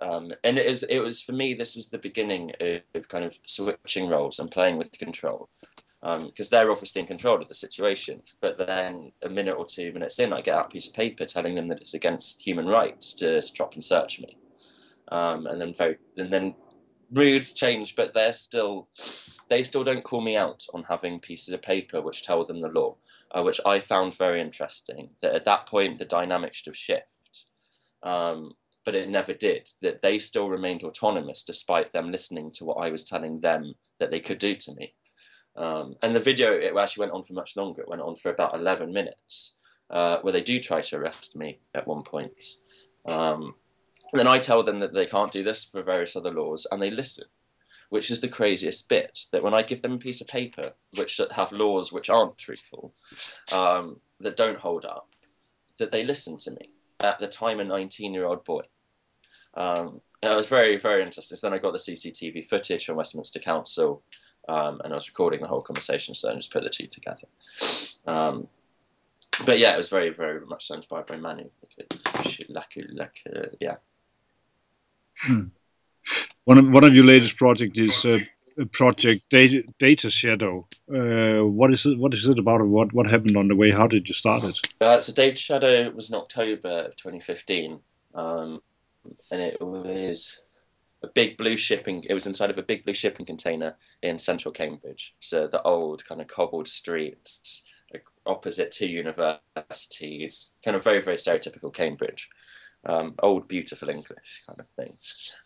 Um, 0.01 0.33
and 0.43 0.59
it 0.59 0.67
is 0.67 0.83
it 0.85 0.99
was 0.99 1.23
for 1.23 1.33
me 1.33 1.55
this 1.55 1.77
was 1.77 1.89
the 1.89 1.99
beginning 1.99 2.53
of, 2.61 3.09
kind 3.09 3.25
of 3.25 3.35
switching 3.47 4.09
roles 4.09 4.39
and 4.39 4.51
playing 4.51 4.77
with 4.77 4.93
control 4.93 5.49
because 6.05 6.53
um, 6.53 6.59
they're 6.59 6.71
obviously 6.71 7.01
in 7.01 7.07
control 7.07 7.41
of 7.41 7.49
the 7.49 7.55
situation. 7.55 8.21
But 8.43 8.59
then 8.59 9.13
a 9.23 9.29
minute 9.29 9.55
or 9.57 9.65
two 9.65 9.91
minutes 9.93 10.19
in, 10.19 10.35
I 10.35 10.43
get 10.43 10.55
out 10.55 10.67
a 10.67 10.69
piece 10.69 10.89
of 10.89 10.95
paper 10.95 11.25
telling 11.25 11.55
them 11.55 11.69
that 11.69 11.81
it's 11.81 11.95
against 11.95 12.43
human 12.43 12.67
rights 12.67 13.15
to 13.15 13.41
stop 13.41 13.73
and 13.73 13.83
search 13.83 14.21
me. 14.21 14.37
Um, 15.09 15.47
and 15.47 15.59
then 15.59 15.73
very, 15.73 15.97
and 16.19 16.31
then 16.31 16.55
moods 17.11 17.55
change, 17.55 17.97
but 17.97 18.13
they're 18.13 18.35
still, 18.35 18.89
they 19.49 19.63
still 19.63 19.83
don't 19.83 20.05
call 20.05 20.21
me 20.21 20.37
out 20.37 20.67
on 20.75 20.83
having 20.83 21.21
pieces 21.21 21.55
of 21.55 21.63
paper 21.63 22.03
which 22.03 22.25
tell 22.25 22.45
them 22.45 22.61
the 22.61 22.69
law, 22.69 22.97
uh, 23.31 23.43
which 23.43 23.61
I 23.65 23.81
found 23.81 24.19
very 24.19 24.43
interesting. 24.43 25.09
That 25.23 25.35
at 25.35 25.47
that 25.47 25.67
point 25.67 25.99
the 25.99 26.05
dynamic 26.05 26.53
should 26.53 26.67
have 26.67 26.77
shifted. 26.77 27.09
Um, 28.03 28.53
but 28.85 28.95
it 28.95 29.09
never 29.09 29.33
did. 29.33 29.69
That 29.83 30.03
they 30.03 30.19
still 30.19 30.49
remained 30.49 30.85
autonomous 30.85 31.45
despite 31.45 31.93
them 31.93 32.11
listening 32.11 32.51
to 32.53 32.65
what 32.65 32.85
I 32.85 32.91
was 32.91 33.05
telling 33.05 33.41
them 33.41 33.75
that 33.99 34.11
they 34.11 34.21
could 34.21 34.39
do 34.39 34.55
to 34.55 34.75
me. 34.75 34.95
Um, 35.57 35.95
and 36.03 36.15
the 36.15 36.21
video 36.21 36.53
it 36.53 36.77
actually 36.77 37.03
went 37.03 37.13
on 37.13 37.23
for 37.23 37.33
much 37.33 37.57
longer. 37.57 37.83
It 37.83 37.89
went 37.89 38.03
on 38.03 38.17
for 38.17 38.31
about 38.31 38.55
11 38.55 38.93
minutes, 38.93 39.59
uh, 39.91 40.19
where 40.23 40.33
they 40.33 40.41
do 40.41 40.59
try 40.59 40.81
to 40.81 40.97
arrest 40.97 41.37
me 41.37 41.61
at 41.75 41.87
one 41.87 42.03
point. 42.03 42.33
Um, 43.07 43.55
then 44.13 44.27
I 44.27 44.39
tell 44.39 44.63
them 44.63 44.79
that 44.81 44.93
they 44.93 45.07
can't 45.07 45.33
do 45.33 45.43
this 45.43 45.65
for 45.65 45.83
various 45.83 46.17
other 46.17 46.31
laws, 46.31 46.67
and 46.71 46.81
they 46.81 46.91
listen, 46.91 47.27
which 47.91 48.11
is 48.11 48.21
the 48.21 48.29
craziest 48.29 48.89
bit. 48.89 49.19
That 49.33 49.43
when 49.43 49.55
I 49.55 49.63
give 49.63 49.83
them 49.83 49.95
a 49.95 49.99
piece 49.99 50.21
of 50.21 50.29
paper 50.29 50.73
which 50.97 51.21
have 51.35 51.53
laws 51.53 51.93
which 51.93 52.11
aren't 52.11 52.37
truthful, 52.39 52.93
um, 53.53 54.01
that 54.21 54.37
don't 54.37 54.59
hold 54.59 54.85
up, 54.85 55.09
that 55.79 55.93
they 55.93 56.05
listen 56.05 56.37
to 56.39 56.51
me. 56.53 56.71
At 57.01 57.19
the 57.19 57.27
time, 57.27 57.61
a 57.61 57.65
19-year-old 57.65 58.45
boy. 58.45 58.63
Um, 59.57 60.01
it 60.23 60.37
was 60.37 60.49
very, 60.49 60.77
very 60.77 61.03
interesting. 61.03 61.37
So 61.37 61.49
then 61.49 61.55
I 61.55 61.61
got 61.61 61.73
the 61.73 61.79
CCTV 61.79 62.47
footage 62.47 62.87
from 62.87 62.97
Westminster 62.97 63.39
Council, 63.39 64.03
um, 64.49 64.81
and 64.85 64.93
I 64.93 64.97
was 64.97 65.09
recording 65.09 65.41
the 65.41 65.49
whole 65.49 65.63
conversation, 65.63 66.15
so 66.15 66.31
I 66.31 66.35
just 66.35 66.53
put 66.53 66.65
the 66.65 66.71
two 66.71 66.87
together. 66.87 67.27
Um, 68.07 68.49
but 69.45 69.59
yeah, 69.59 69.75
it 69.75 69.77
was 69.77 69.89
very, 69.89 70.11
very 70.11 70.45
much 70.47 70.67
so 70.67 70.75
inspired 70.75 71.07
by 71.07 71.17
Manu. 71.17 71.49
Like, 72.49 72.69
like, 72.93 73.23
uh, 73.35 73.47
yeah. 73.61 73.77
Hmm. 75.19 75.47
One 76.45 76.59
of 76.59 76.69
one 76.71 76.85
of 76.85 76.95
your 76.95 77.05
latest 77.05 77.37
project 77.37 77.79
is 77.79 78.05
uh, 78.05 78.19
project 78.73 79.29
data, 79.31 79.63
data 79.79 80.11
shadow. 80.11 80.67
Uh, 80.93 81.47
what 81.47 81.73
is 81.73 81.87
it? 81.87 81.99
What 81.99 82.13
is 82.13 82.29
it 82.29 82.39
about? 82.39 82.67
What 82.67 82.93
what 82.93 83.07
happened 83.07 83.37
on 83.37 83.49
the 83.49 83.57
way? 83.57 83.71
How 83.71 83.87
did 83.87 84.09
you 84.09 84.15
start 84.15 84.45
it? 84.45 84.59
Uh, 84.81 84.99
so 85.01 85.13
data 85.13 85.37
shadow 85.37 85.91
was 85.91 86.11
in 86.11 86.17
October 86.17 86.89
2015, 86.97 87.81
um, 88.15 88.61
and 89.31 89.41
it 89.41 89.61
was 89.61 90.43
a 91.03 91.09
big 91.09 91.37
blue 91.37 91.57
shipping. 91.57 92.05
It 92.09 92.15
was 92.15 92.27
inside 92.27 92.51
of 92.51 92.59
a 92.59 92.63
big 92.63 92.85
blue 92.85 92.95
shipping 92.95 93.27
container 93.27 93.77
in 94.03 94.19
central 94.19 94.53
Cambridge. 94.53 95.15
So 95.21 95.47
the 95.47 95.63
old 95.63 96.05
kind 96.07 96.21
of 96.21 96.29
cobbled 96.29 96.69
streets 96.69 97.65
opposite 98.27 98.71
two 98.71 98.87
universities, 98.87 100.57
kind 100.65 100.77
of 100.77 100.83
very 100.83 101.03
very 101.03 101.17
stereotypical 101.17 101.73
Cambridge 101.73 102.29
um, 102.87 103.15
old 103.23 103.49
beautiful 103.49 103.89
English 103.89 104.43
kind 104.47 104.61
of 104.61 104.67
thing. 104.77 104.95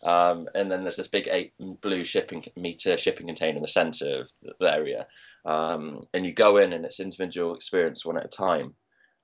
Um, 0.03 0.49
and 0.55 0.71
then 0.71 0.83
there's 0.83 0.97
this 0.97 1.07
big 1.07 1.27
eight 1.31 1.53
blue 1.81 2.03
shipping 2.03 2.43
meter 2.55 2.97
shipping 2.97 3.27
container 3.27 3.57
in 3.57 3.61
the 3.61 3.67
centre 3.67 4.21
of 4.21 4.31
the 4.59 4.73
area, 4.73 5.07
um, 5.45 6.05
and 6.13 6.25
you 6.25 6.33
go 6.33 6.57
in 6.57 6.73
and 6.73 6.85
it's 6.85 6.99
individual 6.99 7.55
experience 7.55 8.05
one 8.05 8.17
at 8.17 8.25
a 8.25 8.29
time. 8.29 8.73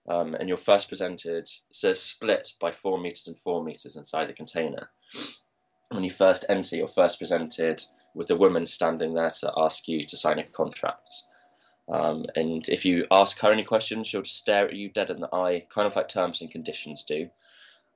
Um, 0.08 0.36
and 0.36 0.48
you're 0.48 0.58
first 0.58 0.88
presented, 0.88 1.50
so 1.72 1.94
split 1.94 2.54
by 2.62 2.72
four 2.72 3.00
meters 3.00 3.28
and 3.28 3.38
four 3.38 3.64
meters 3.64 3.96
inside 3.96 4.30
the 4.30 4.34
container. 4.34 4.90
When 5.90 6.04
you 6.04 6.12
first 6.12 6.46
enter, 6.50 6.76
you're 6.76 6.88
first 6.88 7.18
presented 7.18 7.82
with 8.14 8.30
a 8.30 8.36
woman 8.36 8.66
standing 8.66 9.14
there 9.14 9.30
to 9.30 9.54
ask 9.58 9.88
you 9.88 10.04
to 10.04 10.18
sign 10.18 10.40
a 10.40 10.44
contract. 10.44 11.10
Um, 11.88 12.26
and 12.36 12.68
if 12.70 12.86
you 12.86 13.06
ask 13.12 13.40
her 13.42 13.52
any 13.52 13.64
questions, 13.64 14.08
she'll 14.08 14.22
just 14.22 14.38
stare 14.38 14.68
at 14.68 14.76
you 14.76 14.90
dead 14.90 15.10
in 15.10 15.20
the 15.20 15.34
eye, 15.34 15.66
kind 15.70 15.88
of 15.88 15.96
like 15.96 16.10
terms 16.10 16.42
and 16.42 16.50
conditions 16.50 17.04
do. 17.04 17.30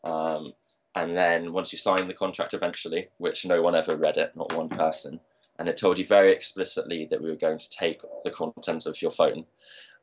Um, 0.03 0.53
and 0.95 1.15
then 1.15 1.53
once 1.53 1.71
you 1.71 1.77
sign 1.77 2.07
the 2.07 2.13
contract 2.13 2.53
eventually, 2.53 3.07
which 3.17 3.45
no 3.45 3.61
one 3.61 3.75
ever 3.75 3.95
read 3.95 4.17
it, 4.17 4.35
not 4.35 4.55
one 4.55 4.69
person, 4.69 5.19
and 5.57 5.67
it 5.67 5.77
told 5.77 5.99
you 5.99 6.07
very 6.07 6.31
explicitly 6.31 7.07
that 7.09 7.21
we 7.21 7.29
were 7.29 7.35
going 7.35 7.59
to 7.59 7.69
take 7.69 8.01
the 8.23 8.31
contents 8.31 8.85
of 8.85 9.01
your 9.01 9.11
phone. 9.11 9.45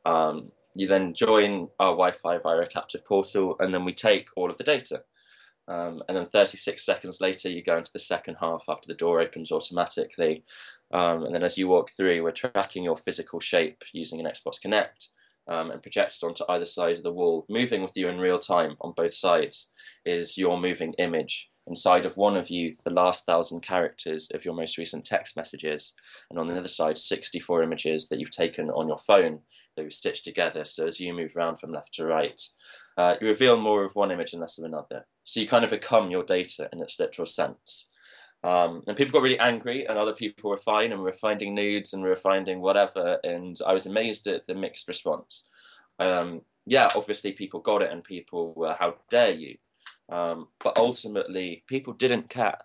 Um, 0.07 0.43
you 0.73 0.87
then 0.87 1.13
join 1.13 1.67
our 1.79 1.91
Wi-Fi 1.91 2.37
via 2.37 2.59
a 2.59 2.65
captive 2.65 3.05
portal, 3.05 3.57
and 3.59 3.73
then 3.73 3.83
we 3.83 3.93
take 3.93 4.29
all 4.35 4.49
of 4.49 4.57
the 4.57 4.63
data. 4.63 5.03
Um, 5.67 6.01
and 6.07 6.15
then 6.15 6.27
36 6.27 6.85
seconds 6.85 7.19
later, 7.19 7.49
you 7.49 7.61
go 7.61 7.77
into 7.77 7.91
the 7.91 7.99
second 7.99 8.37
half 8.39 8.63
after 8.69 8.87
the 8.87 8.93
door 8.93 9.19
opens 9.19 9.51
automatically. 9.51 10.45
Um, 10.91 11.23
and 11.23 11.35
then 11.35 11.43
as 11.43 11.57
you 11.57 11.67
walk 11.67 11.91
through, 11.91 12.23
we're 12.23 12.31
tracking 12.31 12.85
your 12.85 12.95
physical 12.95 13.41
shape 13.41 13.83
using 13.91 14.21
an 14.21 14.27
Xbox 14.27 14.61
Kinect 14.65 15.09
um, 15.49 15.71
and 15.71 15.81
projected 15.81 16.23
onto 16.23 16.45
either 16.47 16.63
side 16.65 16.95
of 16.95 17.03
the 17.03 17.11
wall, 17.11 17.45
moving 17.49 17.81
with 17.81 17.97
you 17.97 18.07
in 18.07 18.17
real 18.17 18.39
time 18.39 18.77
on 18.79 18.93
both 18.95 19.13
sides 19.13 19.73
is 20.05 20.37
your 20.37 20.57
moving 20.57 20.93
image. 20.99 21.49
Inside 21.67 22.05
of 22.05 22.15
one 22.15 22.37
of 22.37 22.49
you, 22.49 22.73
the 22.85 22.91
last 22.91 23.25
thousand 23.25 23.59
characters 23.59 24.29
of 24.33 24.45
your 24.45 24.53
most 24.53 24.77
recent 24.77 25.03
text 25.03 25.35
messages, 25.35 25.93
and 26.29 26.39
on 26.39 26.47
the 26.47 26.57
other 26.57 26.69
side, 26.69 26.97
64 26.97 27.61
images 27.61 28.07
that 28.07 28.19
you've 28.19 28.31
taken 28.31 28.69
on 28.69 28.87
your 28.87 28.99
phone 28.99 29.39
that 29.77 29.83
you've 29.83 29.93
stitched 29.93 30.25
together. 30.25 30.65
So 30.65 30.87
as 30.87 30.99
you 30.99 31.13
move 31.13 31.37
around 31.37 31.57
from 31.57 31.71
left 31.71 31.93
to 31.93 32.05
right, 32.05 32.41
uh, 32.97 33.15
you 33.21 33.27
reveal 33.27 33.57
more 33.57 33.85
of 33.85 33.95
one 33.95 34.11
image 34.11 34.33
and 34.33 34.41
less 34.41 34.57
of 34.57 34.65
another. 34.65 35.05
So 35.23 35.39
you 35.39 35.47
kind 35.47 35.63
of 35.63 35.69
become 35.69 36.11
your 36.11 36.23
data 36.23 36.67
in 36.73 36.81
its 36.81 36.99
literal 36.99 37.25
sense. 37.25 37.89
Um, 38.43 38.83
and 38.87 38.95
people 38.97 39.13
got 39.13 39.23
really 39.23 39.39
angry, 39.39 39.87
and 39.87 39.97
other 39.97 40.13
people 40.13 40.49
were 40.49 40.57
fine, 40.57 40.91
and 40.91 40.99
we 40.99 41.05
were 41.05 41.13
finding 41.13 41.55
nudes 41.55 41.93
and 41.93 42.03
we 42.03 42.09
were 42.09 42.15
finding 42.15 42.61
whatever. 42.61 43.19
And 43.23 43.57
I 43.65 43.73
was 43.73 43.85
amazed 43.85 44.27
at 44.27 44.45
the 44.45 44.55
mixed 44.55 44.87
response. 44.87 45.49
Um, 45.99 46.41
yeah, 46.65 46.89
obviously 46.95 47.31
people 47.31 47.59
got 47.59 47.81
it, 47.81 47.91
and 47.91 48.03
people 48.03 48.53
were, 48.53 48.75
"How 48.79 48.95
dare 49.09 49.33
you?" 49.33 49.57
Um, 50.09 50.47
but 50.63 50.77
ultimately, 50.77 51.63
people 51.67 51.93
didn't 51.93 52.29
care. 52.29 52.59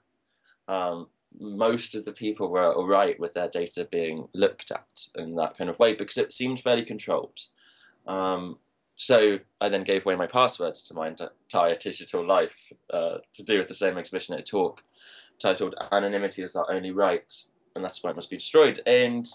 Most 1.40 1.94
of 1.94 2.04
the 2.04 2.12
people 2.12 2.48
were 2.48 2.72
all 2.72 2.86
right 2.86 3.18
with 3.18 3.34
their 3.34 3.48
data 3.48 3.88
being 3.90 4.28
looked 4.34 4.70
at 4.70 5.06
in 5.16 5.34
that 5.36 5.56
kind 5.56 5.70
of 5.70 5.78
way 5.78 5.94
because 5.94 6.18
it 6.18 6.32
seemed 6.32 6.60
fairly 6.60 6.84
controlled. 6.84 7.38
Um, 8.06 8.58
so 8.96 9.38
I 9.60 9.68
then 9.68 9.84
gave 9.84 10.04
away 10.04 10.16
my 10.16 10.26
passwords 10.26 10.84
to 10.84 10.94
my 10.94 11.08
entire 11.08 11.76
digital 11.76 12.26
life 12.26 12.72
uh, 12.92 13.18
to 13.32 13.44
do 13.44 13.58
with 13.58 13.68
the 13.68 13.74
same 13.74 13.98
exhibition 13.98 14.34
at 14.34 14.40
a 14.40 14.44
talk 14.44 14.82
titled 15.40 15.74
Anonymity 15.90 16.42
is 16.42 16.54
Our 16.54 16.70
Only 16.70 16.92
Right, 16.92 17.32
and 17.74 17.82
that's 17.84 18.02
why 18.02 18.10
it 18.10 18.16
must 18.16 18.30
be 18.30 18.36
destroyed. 18.36 18.80
And 18.86 19.26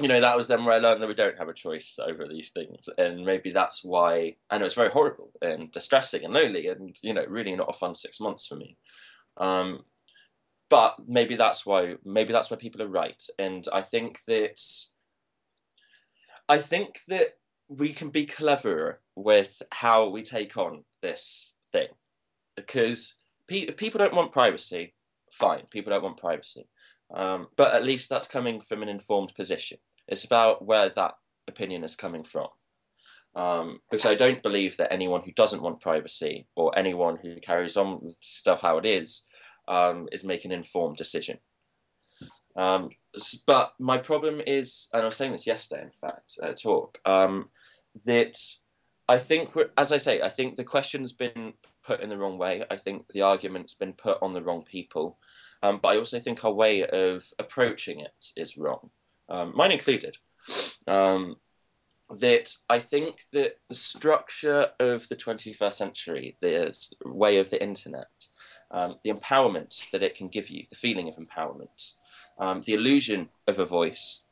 you 0.00 0.06
know, 0.06 0.20
that 0.20 0.36
was 0.36 0.46
then 0.46 0.64
where 0.64 0.76
I 0.76 0.78
learned 0.78 1.02
that 1.02 1.08
we 1.08 1.14
don't 1.14 1.38
have 1.38 1.48
a 1.48 1.54
choice 1.54 1.98
over 1.98 2.28
these 2.28 2.50
things. 2.50 2.88
And 2.98 3.24
maybe 3.24 3.50
that's 3.50 3.84
why 3.84 4.36
I 4.48 4.58
know 4.58 4.64
it's 4.64 4.74
very 4.74 4.90
horrible 4.90 5.30
and 5.42 5.72
distressing 5.72 6.24
and 6.24 6.32
lonely 6.32 6.68
and, 6.68 6.96
you 7.02 7.12
know, 7.12 7.24
really 7.28 7.56
not 7.56 7.70
a 7.70 7.76
fun 7.76 7.96
six 7.96 8.20
months 8.20 8.46
for 8.46 8.54
me. 8.54 8.76
Um, 9.38 9.84
but 10.70 10.96
maybe 11.06 11.36
that's 11.36 11.64
why 11.64 11.96
maybe 12.04 12.32
that's 12.32 12.50
why 12.50 12.56
people 12.56 12.82
are 12.82 12.88
right. 12.88 13.22
And 13.38 13.66
I 13.72 13.82
think 13.82 14.20
that 14.26 14.60
I 16.48 16.58
think 16.58 17.00
that 17.08 17.28
we 17.68 17.92
can 17.92 18.10
be 18.10 18.26
cleverer 18.26 19.00
with 19.14 19.62
how 19.70 20.08
we 20.08 20.22
take 20.22 20.56
on 20.56 20.84
this 21.02 21.56
thing. 21.72 21.88
Because 22.56 23.20
pe- 23.46 23.72
people 23.72 23.98
don't 23.98 24.14
want 24.14 24.32
privacy. 24.32 24.94
Fine, 25.32 25.64
people 25.70 25.92
don't 25.92 26.02
want 26.02 26.18
privacy. 26.18 26.66
Um, 27.14 27.48
but 27.56 27.74
at 27.74 27.84
least 27.84 28.08
that's 28.08 28.26
coming 28.26 28.60
from 28.60 28.82
an 28.82 28.88
informed 28.88 29.34
position. 29.34 29.78
It's 30.06 30.24
about 30.24 30.64
where 30.64 30.90
that 30.90 31.14
opinion 31.46 31.84
is 31.84 31.96
coming 31.96 32.24
from. 32.24 32.48
Um, 33.34 33.80
because 33.90 34.06
I 34.06 34.14
don't 34.14 34.42
believe 34.42 34.78
that 34.78 34.92
anyone 34.92 35.22
who 35.22 35.32
doesn't 35.32 35.62
want 35.62 35.80
privacy 35.80 36.46
or 36.56 36.76
anyone 36.78 37.18
who 37.22 37.36
carries 37.40 37.76
on 37.76 38.00
with 38.02 38.16
stuff 38.20 38.62
how 38.62 38.78
it 38.78 38.86
is 38.86 39.27
um, 39.68 40.08
is 40.10 40.24
make 40.24 40.44
an 40.44 40.52
informed 40.52 40.96
decision. 40.96 41.38
Um, 42.56 42.90
but 43.46 43.74
my 43.78 43.98
problem 43.98 44.40
is, 44.44 44.88
and 44.92 45.02
I 45.02 45.04
was 45.04 45.16
saying 45.16 45.32
this 45.32 45.46
yesterday, 45.46 45.82
in 45.82 45.92
fact, 46.00 46.38
at 46.42 46.50
a 46.50 46.54
talk, 46.54 46.98
um, 47.04 47.50
that 48.04 48.36
I 49.08 49.18
think, 49.18 49.50
as 49.76 49.92
I 49.92 49.98
say, 49.98 50.22
I 50.22 50.28
think 50.28 50.56
the 50.56 50.64
question's 50.64 51.12
been 51.12 51.52
put 51.84 52.00
in 52.00 52.08
the 52.08 52.18
wrong 52.18 52.36
way. 52.36 52.64
I 52.70 52.76
think 52.76 53.06
the 53.12 53.22
argument's 53.22 53.74
been 53.74 53.92
put 53.92 54.18
on 54.22 54.34
the 54.34 54.42
wrong 54.42 54.64
people. 54.64 55.18
Um, 55.62 55.78
but 55.82 55.88
I 55.88 55.98
also 55.98 56.20
think 56.20 56.44
our 56.44 56.52
way 56.52 56.84
of 56.86 57.24
approaching 57.38 58.00
it 58.00 58.26
is 58.36 58.56
wrong, 58.56 58.90
um, 59.28 59.52
mine 59.56 59.72
included. 59.72 60.16
Um, 60.86 61.36
that 62.20 62.54
I 62.70 62.78
think 62.78 63.20
that 63.32 63.58
the 63.68 63.74
structure 63.74 64.68
of 64.80 65.06
the 65.08 65.16
21st 65.16 65.72
century, 65.72 66.36
the 66.40 66.74
way 67.04 67.38
of 67.38 67.50
the 67.50 67.62
internet, 67.62 68.08
um, 68.70 68.96
the 69.02 69.10
empowerment 69.10 69.90
that 69.90 70.02
it 70.02 70.14
can 70.14 70.28
give 70.28 70.50
you, 70.50 70.64
the 70.70 70.76
feeling 70.76 71.08
of 71.08 71.16
empowerment, 71.16 71.94
um, 72.38 72.62
the 72.62 72.74
illusion 72.74 73.28
of 73.46 73.58
a 73.58 73.64
voice, 73.64 74.30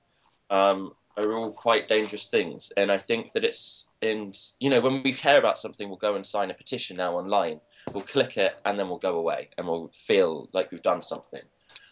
um, 0.51 0.93
are 1.17 1.33
all 1.33 1.51
quite 1.51 1.89
dangerous 1.89 2.27
things. 2.27 2.73
And 2.77 2.93
I 2.93 2.99
think 2.99 3.33
that 3.33 3.45
it's, 3.45 3.89
and 4.03 4.37
you 4.61 4.69
know, 4.69 4.81
when 4.81 5.03
we 5.03 5.13
care 5.13 5.39
about 5.39 5.59
something, 5.59 5.89
we'll 5.89 5.97
go 5.97 6.15
and 6.15 6.27
sign 6.27 6.51
a 6.51 6.55
petition 6.55 6.99
now 6.99 7.17
online 7.17 7.61
we'll 7.93 8.05
click 8.05 8.37
it 8.37 8.61
and 8.65 8.79
then 8.79 8.89
we'll 8.89 8.99
go 8.99 9.19
away 9.19 9.51
and 9.57 9.67
we'll 9.67 9.91
feel 9.95 10.49
like 10.53 10.71
we've 10.71 10.83
done 10.83 11.03
something. 11.03 11.43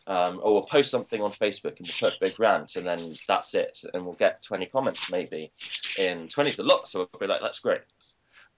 Um, 0.06 0.38
or 0.42 0.52
we'll 0.52 0.66
post 0.66 0.90
something 0.90 1.22
on 1.22 1.32
Facebook 1.32 1.78
and 1.78 1.88
we'll 1.88 2.10
put 2.10 2.16
a 2.16 2.20
big 2.20 2.38
rant 2.38 2.76
and 2.76 2.86
then 2.86 3.16
that's 3.26 3.54
it. 3.54 3.80
And 3.94 4.04
we'll 4.04 4.14
get 4.14 4.42
20 4.42 4.66
comments 4.66 5.10
maybe. 5.10 5.50
In 5.98 6.28
20 6.28 6.50
is 6.50 6.58
a 6.58 6.62
lot, 6.62 6.88
so 6.88 7.00
we'll 7.00 7.20
be 7.20 7.26
like, 7.26 7.40
that's 7.40 7.60
great. 7.60 7.80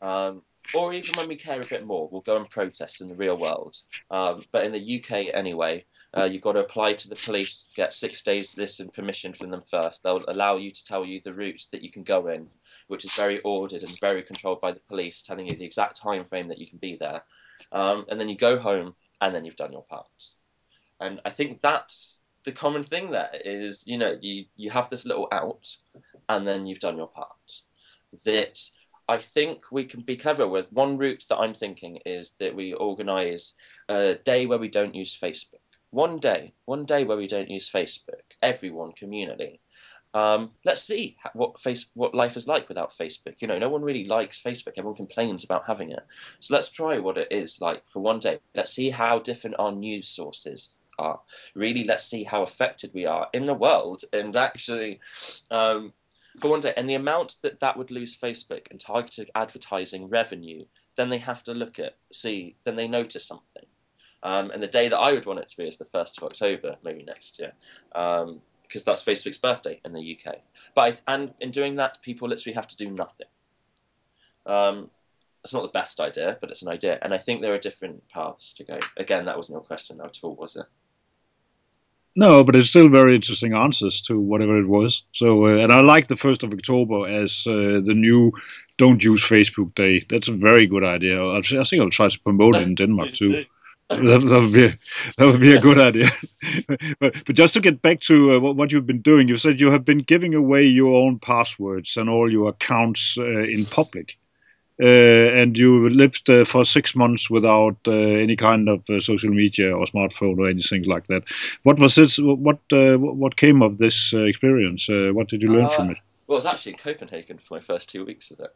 Um, 0.03 0.43
or 0.75 0.93
even 0.93 1.15
when 1.17 1.29
we 1.29 1.37
care 1.37 1.61
a 1.61 1.67
bit 1.67 1.87
more, 1.87 2.09
we'll 2.11 2.21
go 2.23 2.37
and 2.37 2.49
protest 2.51 3.01
in 3.01 3.09
the 3.09 3.15
real 3.15 3.39
world. 3.39 3.77
Um, 4.11 4.43
but 4.53 4.65
in 4.65 4.73
the 4.73 5.01
UK 5.01 5.35
anyway, 5.35 5.85
uh, 6.17 6.25
you've 6.25 6.43
got 6.43 6.53
to 6.53 6.61
apply 6.61 6.95
to 6.95 7.09
the 7.09 7.17
police, 7.17 7.73
get 7.77 7.93
six 7.93 8.23
days 8.23 8.55
written 8.57 8.89
permission 8.91 9.33
from 9.35 9.51
them 9.51 9.63
first. 9.71 10.03
They'll 10.03 10.25
allow 10.29 10.57
you 10.57 10.71
to 10.71 10.85
tell 10.85 11.05
you 11.05 11.21
the 11.23 11.35
routes 11.35 11.67
that 11.69 11.83
you 11.83 11.91
can 11.91 12.05
go 12.05 12.29
in 12.29 12.49
which 12.89 13.05
is 13.05 13.13
very 13.13 13.41
ordered 13.41 13.83
and 13.83 13.99
very 14.01 14.23
controlled 14.23 14.61
by 14.61 14.73
the 14.73 14.81
police, 14.89 15.23
telling 15.23 15.47
you 15.47 15.57
the 15.57 15.65
exact 15.65 15.97
time 16.01 16.25
frame 16.25 16.49
that 16.49 16.59
you 16.59 16.69
can 16.69 16.79
be 16.79 16.97
there. 16.97 17.23
um, 17.73 18.05
and 18.09 18.21
then 18.21 18.29
you 18.29 18.37
go 18.37 18.59
home, 18.59 18.95
and 19.21 19.35
then 19.35 19.45
you've 19.45 19.57
done 19.57 19.73
your 19.73 19.85
part. 19.85 20.07
And 21.01 21.21
I 21.25 21.31
think 21.31 21.61
that's 21.61 22.21
the 22.45 22.53
common 22.53 22.85
thing 22.85 23.11
there 23.11 23.31
is, 23.45 23.87
you 23.87 23.99
know, 23.99 24.17
you, 24.21 24.45
you 24.57 24.71
have 24.71 24.91
this 24.91 25.07
little 25.07 25.27
out, 25.33 25.67
and 26.29 26.47
then 26.47 26.67
you've 26.67 26.79
done 26.79 26.97
your 26.97 27.09
part. 27.09 27.63
That 28.25 28.61
I 29.09 29.19
think 29.19 29.71
we 29.71 29.85
can 29.85 30.01
be 30.01 30.17
clever 30.17 30.49
with. 30.49 30.73
One 30.73 30.99
route 30.99 31.25
that 31.29 31.39
I'm 31.39 31.55
thinking 31.55 32.01
is 32.05 32.33
that 32.41 32.55
we 32.55 32.73
organise 32.73 33.55
a 33.89 34.15
day 34.15 34.47
where 34.47 34.59
we 34.59 34.69
don't 34.69 34.95
use 34.95 35.17
Facebook. 35.17 35.61
One 35.91 36.19
day, 36.19 36.53
one 36.65 36.85
day 36.85 37.05
where 37.05 37.17
we 37.17 37.29
don't 37.29 37.51
use 37.51 37.71
Facebook, 37.71 38.23
everyone 38.43 38.93
communally. 39.01 39.61
Um, 40.15 40.53
let's 40.65 40.83
see 40.83 41.17
what 41.35 41.61
face 41.61 41.91
what 41.95 42.15
life 42.15 42.37
is 42.37 42.49
like 42.49 42.69
without 42.69 42.97
Facebook. 42.97 43.35
You 43.39 43.49
know, 43.49 43.59
no 43.59 43.69
one 43.69 43.83
really 43.83 44.07
likes 44.07 44.43
Facebook. 44.43 44.73
Everyone 44.77 44.97
complains 44.97 45.45
about 45.45 45.67
having 45.67 45.91
it. 45.91 46.05
So 46.41 46.55
let's 46.55 46.71
try 46.71 46.99
what 46.99 47.19
it 47.19 47.29
is 47.31 47.61
like 47.61 47.83
for 47.87 48.01
one 48.01 48.19
day. 48.19 48.41
Let's 48.55 48.73
see 48.73 48.91
how 48.91 49.19
different 49.19 49.57
our 49.59 49.73
news 49.73 50.09
sources 50.09 50.71
are. 50.99 51.21
Really, 51.55 51.85
let's 51.85 52.07
see 52.07 52.25
how 52.25 52.43
affected 52.43 52.93
we 52.95 53.05
are 53.05 53.29
in 53.33 53.47
the 53.47 53.55
world, 53.55 54.03
and 54.13 54.35
actually, 54.37 55.01
um, 55.51 55.93
for 56.41 56.51
one 56.51 56.61
day, 56.61 56.75
and 56.77 56.89
the 56.89 56.95
amount 56.95 57.37
that 57.43 57.61
that 57.61 57.77
would 57.77 57.91
lose 57.91 58.17
Facebook 58.17 58.71
and 58.71 58.81
targeted 58.81 59.31
advertising 59.35 60.09
revenue, 60.09 60.65
then 60.97 61.09
they 61.09 61.19
have 61.19 61.43
to 61.45 61.55
look 61.55 61.79
at, 61.79 61.97
see, 62.13 62.57
then 62.65 62.77
they 62.77 62.89
notice 62.89 63.25
something. 63.25 63.65
Um, 64.23 64.51
and 64.51 64.63
the 64.63 64.67
day 64.67 64.89
that 64.89 64.99
I 64.99 65.13
would 65.13 65.27
want 65.27 65.41
it 65.41 65.49
to 65.49 65.57
be 65.57 65.67
is 65.67 65.79
the 65.79 65.85
1st 65.85 66.19
of 66.19 66.25
October, 66.25 66.77
maybe 66.83 67.03
next 67.05 67.39
year, 67.39 67.53
because 67.91 68.25
um, 68.25 68.41
that's 68.85 69.05
Facebook's 69.05 69.39
birthday 69.39 69.81
in 69.85 69.93
the 69.93 70.19
UK. 70.19 70.37
But 70.75 71.01
I, 71.09 71.15
and 71.15 71.35
in 71.41 71.51
doing 71.51 71.77
that, 71.77 72.03
people 72.03 72.29
literally 72.29 72.55
have 72.55 72.69
to 72.69 72.77
do 72.77 72.91
nothing. 72.91 73.29
Um, 74.47 74.91
it's 75.45 75.55
not 75.55 75.63
the 75.63 75.69
best 75.69 76.01
idea, 76.01 76.39
but 76.41 76.51
it's 76.51 76.63
an 76.63 76.69
idea. 76.69 76.99
And 77.03 77.15
I 77.15 77.19
think 77.19 77.41
there 77.41 77.55
are 77.55 77.59
different 77.59 78.09
paths 78.09 78.53
to 78.55 78.65
go. 78.65 78.79
Again, 78.97 79.27
that 79.27 79.37
wasn't 79.37 79.55
your 79.55 79.63
question 79.63 80.01
at 80.03 80.19
all, 80.23 80.35
was 80.35 80.57
it? 80.57 80.67
No, 82.19 82.43
but 82.43 82.57
it's 82.57 82.71
still 82.71 82.89
very 82.89 83.15
interesting 83.15 83.53
answers 83.55 84.01
to 84.03 84.19
whatever 84.19 84.59
it 84.59 84.67
was. 84.67 85.03
So, 85.13 85.47
uh, 85.47 85.59
and 85.59 85.71
I 85.71 85.81
like 85.81 86.09
the 86.09 86.17
first 86.17 86.43
of 86.43 86.53
October 86.53 87.07
as 87.07 87.47
uh, 87.47 87.81
the 87.85 87.95
new 87.95 88.33
"Don't 88.79 89.05
Use 89.05 89.23
Facebook 89.23 89.75
Day." 89.75 90.05
That's 90.09 90.29
a 90.29 90.33
very 90.33 90.67
good 90.67 90.83
idea. 90.83 91.23
I'll, 91.23 91.37
I 91.37 91.65
think 91.65 91.83
I'll 91.83 91.91
try 91.91 92.09
to 92.09 92.21
promote 92.21 92.57
it 92.57 92.63
in 92.63 92.75
Denmark 92.75 93.11
too. 93.11 93.45
that, 93.91 93.99
that, 93.99 94.41
would 94.41 94.53
be 94.53 94.65
a, 94.65 94.79
that 95.19 95.27
would 95.27 95.41
be 95.41 95.55
a 95.55 95.61
good 95.61 95.79
idea. 95.79 96.11
but, 96.99 97.15
but 97.27 97.37
just 97.37 97.55
to 97.55 97.61
get 97.61 97.83
back 97.83 98.01
to 98.01 98.33
uh, 98.33 98.41
what, 98.41 98.57
what, 98.57 98.73
you've 98.73 98.87
been 98.87 99.03
doing, 99.03 99.29
you 99.29 99.37
said 99.37 99.61
you 99.61 99.71
have 99.71 99.85
been 99.85 99.99
giving 99.99 100.35
away 100.35 100.63
your 100.65 100.97
own 100.97 101.19
passwords 101.19 101.99
and 101.99 102.09
all 102.09 102.33
your 102.33 102.49
accounts 102.49 103.17
uh, 103.19 103.43
in 103.43 103.67
public. 103.67 104.17
Uh, 104.79 105.33
and 105.33 105.57
you 105.57 105.89
lived 105.89 106.29
uh, 106.29 106.45
for 106.45 106.63
six 106.63 106.95
months 106.95 107.31
without 107.31 107.79
uh, 107.87 107.93
any 107.93 108.37
kind 108.37 108.69
of 108.69 108.83
social 109.03 109.31
media 109.31 109.75
or 109.75 109.87
smartphone 109.87 110.37
or 110.39 110.51
anything 110.51 110.83
like 110.85 111.07
that. 111.07 111.23
What 111.63 111.79
was 111.79 111.95
this? 111.95 112.19
What 112.19 112.59
what 112.71 113.37
came 113.37 113.63
of 113.63 113.79
this 113.79 114.13
experience? 114.13 114.87
what 114.89 115.29
did 115.29 115.41
you 115.43 115.49
learn 115.49 115.71
from 115.71 115.91
it? 115.93 115.99
Well, 116.27 116.37
it 116.37 116.45
was 116.45 116.47
actually 116.47 116.73
in 116.73 116.79
Copenhagen 116.79 117.39
for 117.39 117.55
my 117.55 117.61
first 117.61 117.89
two 117.89 118.05
weeks 118.05 118.31
of 118.31 118.41
it. 118.41 118.55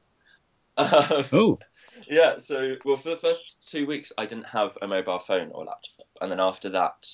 oh. 1.32 1.58
Yeah, 2.06 2.38
so 2.38 2.76
well 2.84 2.96
for 2.96 3.10
the 3.10 3.16
first 3.16 3.70
two 3.70 3.86
weeks 3.86 4.12
I 4.18 4.26
didn't 4.26 4.48
have 4.48 4.76
a 4.82 4.88
mobile 4.88 5.20
phone 5.20 5.50
or 5.52 5.64
laptop, 5.64 6.06
and 6.20 6.30
then 6.30 6.40
after 6.40 6.68
that 6.70 7.06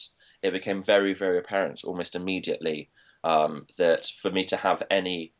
it 0.42 0.52
became 0.52 0.82
very 0.82 1.14
very 1.14 1.38
apparent 1.38 1.84
almost 1.84 2.16
immediately 2.16 2.88
um, 3.22 3.66
that 3.78 4.06
for 4.06 4.30
me 4.30 4.44
to 4.44 4.56
have 4.56 4.82
any 4.90 5.32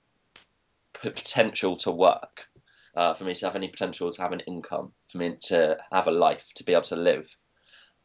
potential 0.92 1.76
to 1.78 1.90
work, 1.90 2.49
uh, 2.97 3.15
for 3.15 3.25
me 3.25 3.35
to 3.35 3.47
have 3.47 3.57
any 3.57 3.69
potential 3.69 4.11
to 4.11 4.23
have 4.23 4.33
an 4.33 4.41
income, 4.41 4.93
for 5.11 5.19
me 5.19 5.37
to 5.43 5.76
have 5.93 6.09
a 6.09 6.11
life, 6.11 6.47
to 6.55 6.65
be 6.65 6.73
able 6.73 6.83
to 6.83 6.97
live, 6.97 7.29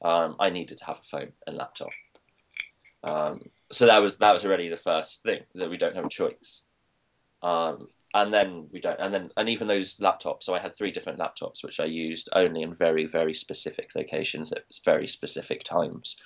um, 0.04 0.36
I 0.40 0.50
needed 0.50 0.78
to 0.80 0.86
have 0.86 0.98
a 0.98 1.04
phone 1.04 1.32
and 1.48 1.58
laptop. 1.58 1.90
Um, 3.04 3.42
so 3.72 3.88
that 3.88 4.02
was 4.02 4.18
that 4.18 4.34
was 4.34 4.46
already 4.46 4.70
the 4.70 4.78
first 4.78 5.24
thing 5.24 5.42
that 5.56 5.70
we 5.70 5.78
don't 5.78 5.96
have 5.96 6.06
a 6.06 6.10
choice. 6.10 6.70
Um, 7.42 7.88
and 8.14 8.34
then 8.34 8.68
we 8.72 8.80
don't 8.80 9.00
and 9.00 9.14
then 9.14 9.30
and 9.38 9.50
even 9.50 9.68
those 9.68 9.98
laptops 9.98 10.44
so 10.44 10.54
i 10.54 10.60
had 10.60 10.76
three 10.76 10.92
different 10.92 11.20
laptops 11.20 11.64
which 11.64 11.80
i 11.80 11.86
used 11.86 12.30
only 12.34 12.62
in 12.62 12.76
very 12.76 13.06
very 13.06 13.34
specific 13.34 13.90
locations 13.96 14.52
at 14.52 14.64
very 14.86 15.08
specific 15.08 15.64
times. 15.64 16.18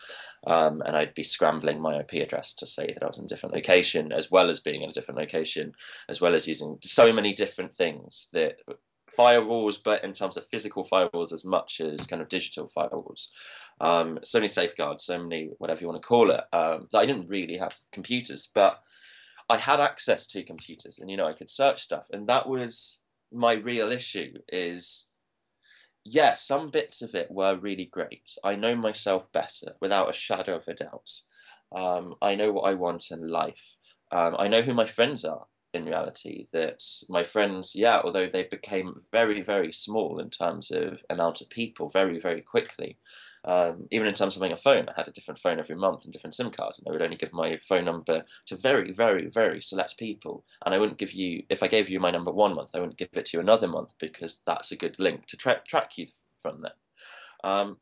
Um, 0.48 0.82
and 0.86 0.95
i'd 0.95 1.13
be 1.13 1.24
scrambling 1.24 1.82
my 1.82 2.00
ip 2.00 2.13
address 2.13 2.54
to 2.56 2.67
say 2.67 2.88
that 2.88 3.04
i 3.04 3.08
was 3.08 3.17
in 3.17 3.26
a 3.26 3.28
different 3.28 3.56
location 3.56 4.12
as 4.12 4.30
well 4.30 4.50
as 4.50 4.60
being 4.60 4.82
in 4.82 4.89
a 4.89 4.93
different 4.93 5.19
location 5.19 5.74
as 6.10 6.21
well 6.21 6.36
as 6.36 6.48
using 6.48 6.78
so 6.84 7.12
many 7.12 7.34
different 7.34 7.76
things 7.76 8.30
that 8.34 8.58
firewalls 9.17 9.82
but 9.84 10.04
in 10.04 10.12
terms 10.12 10.38
of 10.38 10.45
physical 10.48 10.84
firewalls 10.84 11.32
as 11.32 11.45
much 11.45 11.80
as 11.80 12.08
kind 12.08 12.21
of 12.21 12.30
digital 12.30 12.71
firewalls. 12.76 13.30
Um, 13.80 14.19
so 14.24 14.39
many 14.39 14.48
safeguards 14.48 15.06
so 15.06 15.21
many 15.21 15.50
whatever 15.58 15.82
you 15.82 15.88
want 15.88 16.02
to 16.02 16.08
call 16.08 16.30
it 16.32 16.43
um, 16.54 16.88
that 16.91 17.00
i 17.00 17.06
didn't 17.06 17.28
really 17.28 17.58
have 17.58 17.76
computers 17.91 18.50
but 18.54 18.82
I 19.50 19.58
had 19.58 19.80
access 19.80 20.28
to 20.28 20.44
computers 20.44 21.00
and 21.00 21.10
you 21.10 21.18
know 21.18 21.28
I 21.28 21.34
could 21.34 21.50
search 21.50 21.84
stuff 21.84 22.06
and 22.12 22.28
that 22.28 22.48
was 22.48 23.04
my 23.32 23.54
real 23.54 23.92
issue 23.92 24.34
is 24.50 25.08
yeah 26.04 26.34
some 26.34 26.70
bits 26.70 27.02
of 27.02 27.16
it 27.16 27.30
were 27.32 27.56
really 27.56 27.86
great. 27.86 28.32
I 28.44 28.56
know 28.56 28.76
myself 28.76 29.32
better 29.32 29.76
without 29.82 30.10
a 30.10 30.14
shadow 30.14 30.58
of 30.58 30.68
a 30.68 30.74
doubt. 30.74 31.12
Um, 31.76 32.16
I 32.22 32.36
know 32.36 32.52
what 32.52 32.70
I 32.70 32.76
want 32.76 33.12
in 33.12 33.28
life. 33.28 33.78
Um, 34.12 34.36
I 34.38 34.48
know 34.48 34.62
who 34.62 34.74
my 34.74 34.86
friends 34.86 35.26
are 35.26 35.46
in 35.76 35.86
reality 35.86 36.48
that 36.54 36.82
my 37.10 37.24
friends 37.24 37.76
yeah 37.76 38.00
although 38.02 38.28
they 38.28 38.44
became 38.44 39.02
very 39.12 39.42
very 39.42 39.74
small 39.74 40.20
in 40.20 40.30
terms 40.30 40.72
of 40.72 41.04
amount 41.10 41.42
of 41.42 41.50
people 41.50 41.90
very 41.90 42.18
very 42.18 42.42
quickly 42.42 42.98
um, 43.46 43.88
even 43.92 44.08
in 44.08 44.14
terms 44.16 44.36
of 44.36 44.42
having 44.42 44.54
a 44.54 44.58
phone, 44.58 44.90
I 44.90 44.94
had 44.96 45.08
a 45.08 45.12
different 45.12 45.40
phone 45.40 45.60
every 45.60 45.76
month 45.76 46.04
and 46.04 46.12
different 46.12 46.34
SIM 46.34 46.50
card, 46.50 46.76
and 46.78 46.88
I 46.88 46.92
would 46.92 47.02
only 47.02 47.16
give 47.16 47.32
my 47.32 47.58
phone 47.58 47.86
number 47.86 48.24
to 48.48 48.56
very, 48.56 48.92
very, 48.92 49.28
very 49.28 49.62
select 49.62 49.98
people. 50.00 50.44
And 50.66 50.74
I 50.74 50.80
wouldn't 50.80 50.98
give 50.98 51.14
you, 51.14 51.44
if 51.50 51.62
I 51.62 51.68
gave 51.68 51.88
you 51.88 52.00
my 52.00 52.10
number 52.10 52.32
one 52.32 52.56
month, 52.56 52.72
I 52.74 52.80
wouldn't 52.80 52.98
give 52.98 53.10
it 53.14 53.28
to 53.28 53.38
you 53.38 53.42
another 53.42 53.68
month 53.68 53.94
because 54.00 54.42
that's 54.48 54.72
a 54.72 54.76
good 54.76 54.98
link 54.98 55.28
to 55.28 55.38
tra- 55.38 55.62
track 55.68 55.98
you 55.98 56.08
from 56.40 56.62
them. 56.62 56.72
Um, 57.44 57.78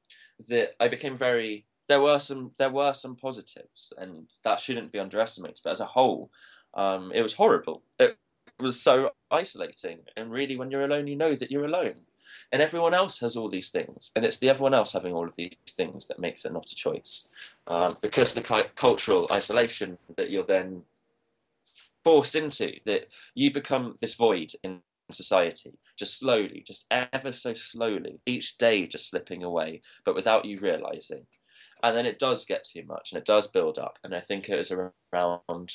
that 0.50 0.72
I 0.80 0.90
became 0.90 1.18
very. 1.18 1.66
There 1.88 2.02
were 2.02 2.20
some. 2.20 2.52
There 2.58 2.70
were 2.70 2.94
some 2.94 3.16
positives, 3.16 3.94
and 3.98 4.28
that 4.44 4.60
shouldn't 4.60 4.92
be 4.92 5.00
underestimated. 5.00 5.62
But 5.64 5.72
as 5.72 5.80
a 5.80 5.86
whole, 5.86 6.30
um, 6.74 7.12
it 7.14 7.22
was 7.22 7.34
horrible. 7.34 7.84
It 8.00 8.18
was 8.60 8.82
so 8.82 9.12
isolating, 9.32 10.00
and 10.18 10.32
really, 10.32 10.58
when 10.58 10.72
you're 10.72 10.84
alone, 10.84 11.08
you 11.08 11.16
know 11.16 11.36
that 11.36 11.52
you're 11.52 11.66
alone 11.66 12.02
and 12.52 12.62
everyone 12.62 12.94
else 12.94 13.20
has 13.20 13.36
all 13.36 13.50
these 13.50 13.70
things. 13.70 14.12
And 14.16 14.26
it's 14.26 14.38
the 14.38 14.50
everyone 14.50 14.74
else 14.74 14.94
having 14.94 15.14
all 15.14 15.28
of 15.28 15.36
these 15.36 15.56
things 15.68 16.08
that 16.08 16.20
makes 16.20 16.46
it 16.46 16.54
not 16.54 16.72
a 16.72 16.76
choice. 16.76 17.30
Um, 17.68 17.98
because 18.02 18.34
the 18.34 18.68
cultural 18.76 19.28
isolation 19.32 19.98
that 20.18 20.30
you're 20.30 20.46
then 20.46 20.84
forced 22.04 22.36
into 22.36 22.74
that 22.86 23.08
you 23.34 23.52
become 23.52 23.96
this 24.02 24.16
void 24.16 24.52
in 24.64 24.82
society 25.12 25.72
just 25.98 26.20
slowly 26.20 26.64
just 26.66 26.86
ever 26.92 27.32
so 27.32 27.54
slowly 27.54 28.20
each 28.26 28.58
day 28.58 28.88
just 28.88 29.10
slipping 29.10 29.44
away 29.44 29.82
but 30.06 30.16
without 30.16 30.46
you 30.46 30.58
realizing. 30.60 31.26
And 31.82 31.96
then 31.96 32.06
it 32.06 32.20
does 32.20 32.46
get 32.46 32.64
too 32.64 32.84
much 32.88 33.12
and 33.12 33.20
it 33.20 33.26
does 33.26 33.48
build 33.48 33.78
up. 33.78 34.00
And 34.04 34.16
i 34.16 34.20
think 34.20 34.50
it 34.50 34.58
was 34.58 34.72
around 34.72 35.74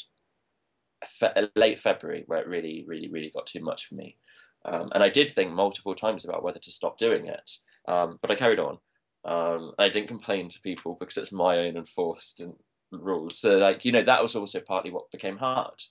late 1.55 1.79
february 1.79 2.25
where 2.27 2.41
it 2.41 2.49
really 2.49 2.85
really 2.87 3.09
really 3.09 3.31
got 3.31 3.47
too 3.47 3.61
much 3.61 3.87
for 3.87 3.95
me 3.95 4.17
um, 4.65 4.91
and 4.95 5.03
I 5.03 5.09
did 5.09 5.31
think 5.31 5.53
multiple 5.53 5.95
times 5.95 6.25
about 6.25 6.43
whether 6.43 6.59
to 6.59 6.71
stop 6.71 6.99
doing 6.99 7.27
it, 7.27 7.51
um, 7.87 8.19
but 8.21 8.31
I 8.31 8.35
carried 8.35 8.59
on. 8.59 8.79
Um, 9.25 9.73
I 9.79 9.89
didn't 9.89 10.09
complain 10.09 10.49
to 10.49 10.61
people 10.61 10.97
because 10.99 11.17
it's 11.17 11.33
my 11.33 11.59
own 11.59 11.77
enforced 11.77 12.43
rules. 12.91 13.39
So, 13.39 13.59
like 13.59 13.85
you 13.85 13.93
know, 13.93 14.03
that 14.03 14.23
was 14.23 14.37
also 14.37 14.61
partly 14.61 14.91
what 14.91 15.11
became 15.11 15.37
hard. 15.37 15.83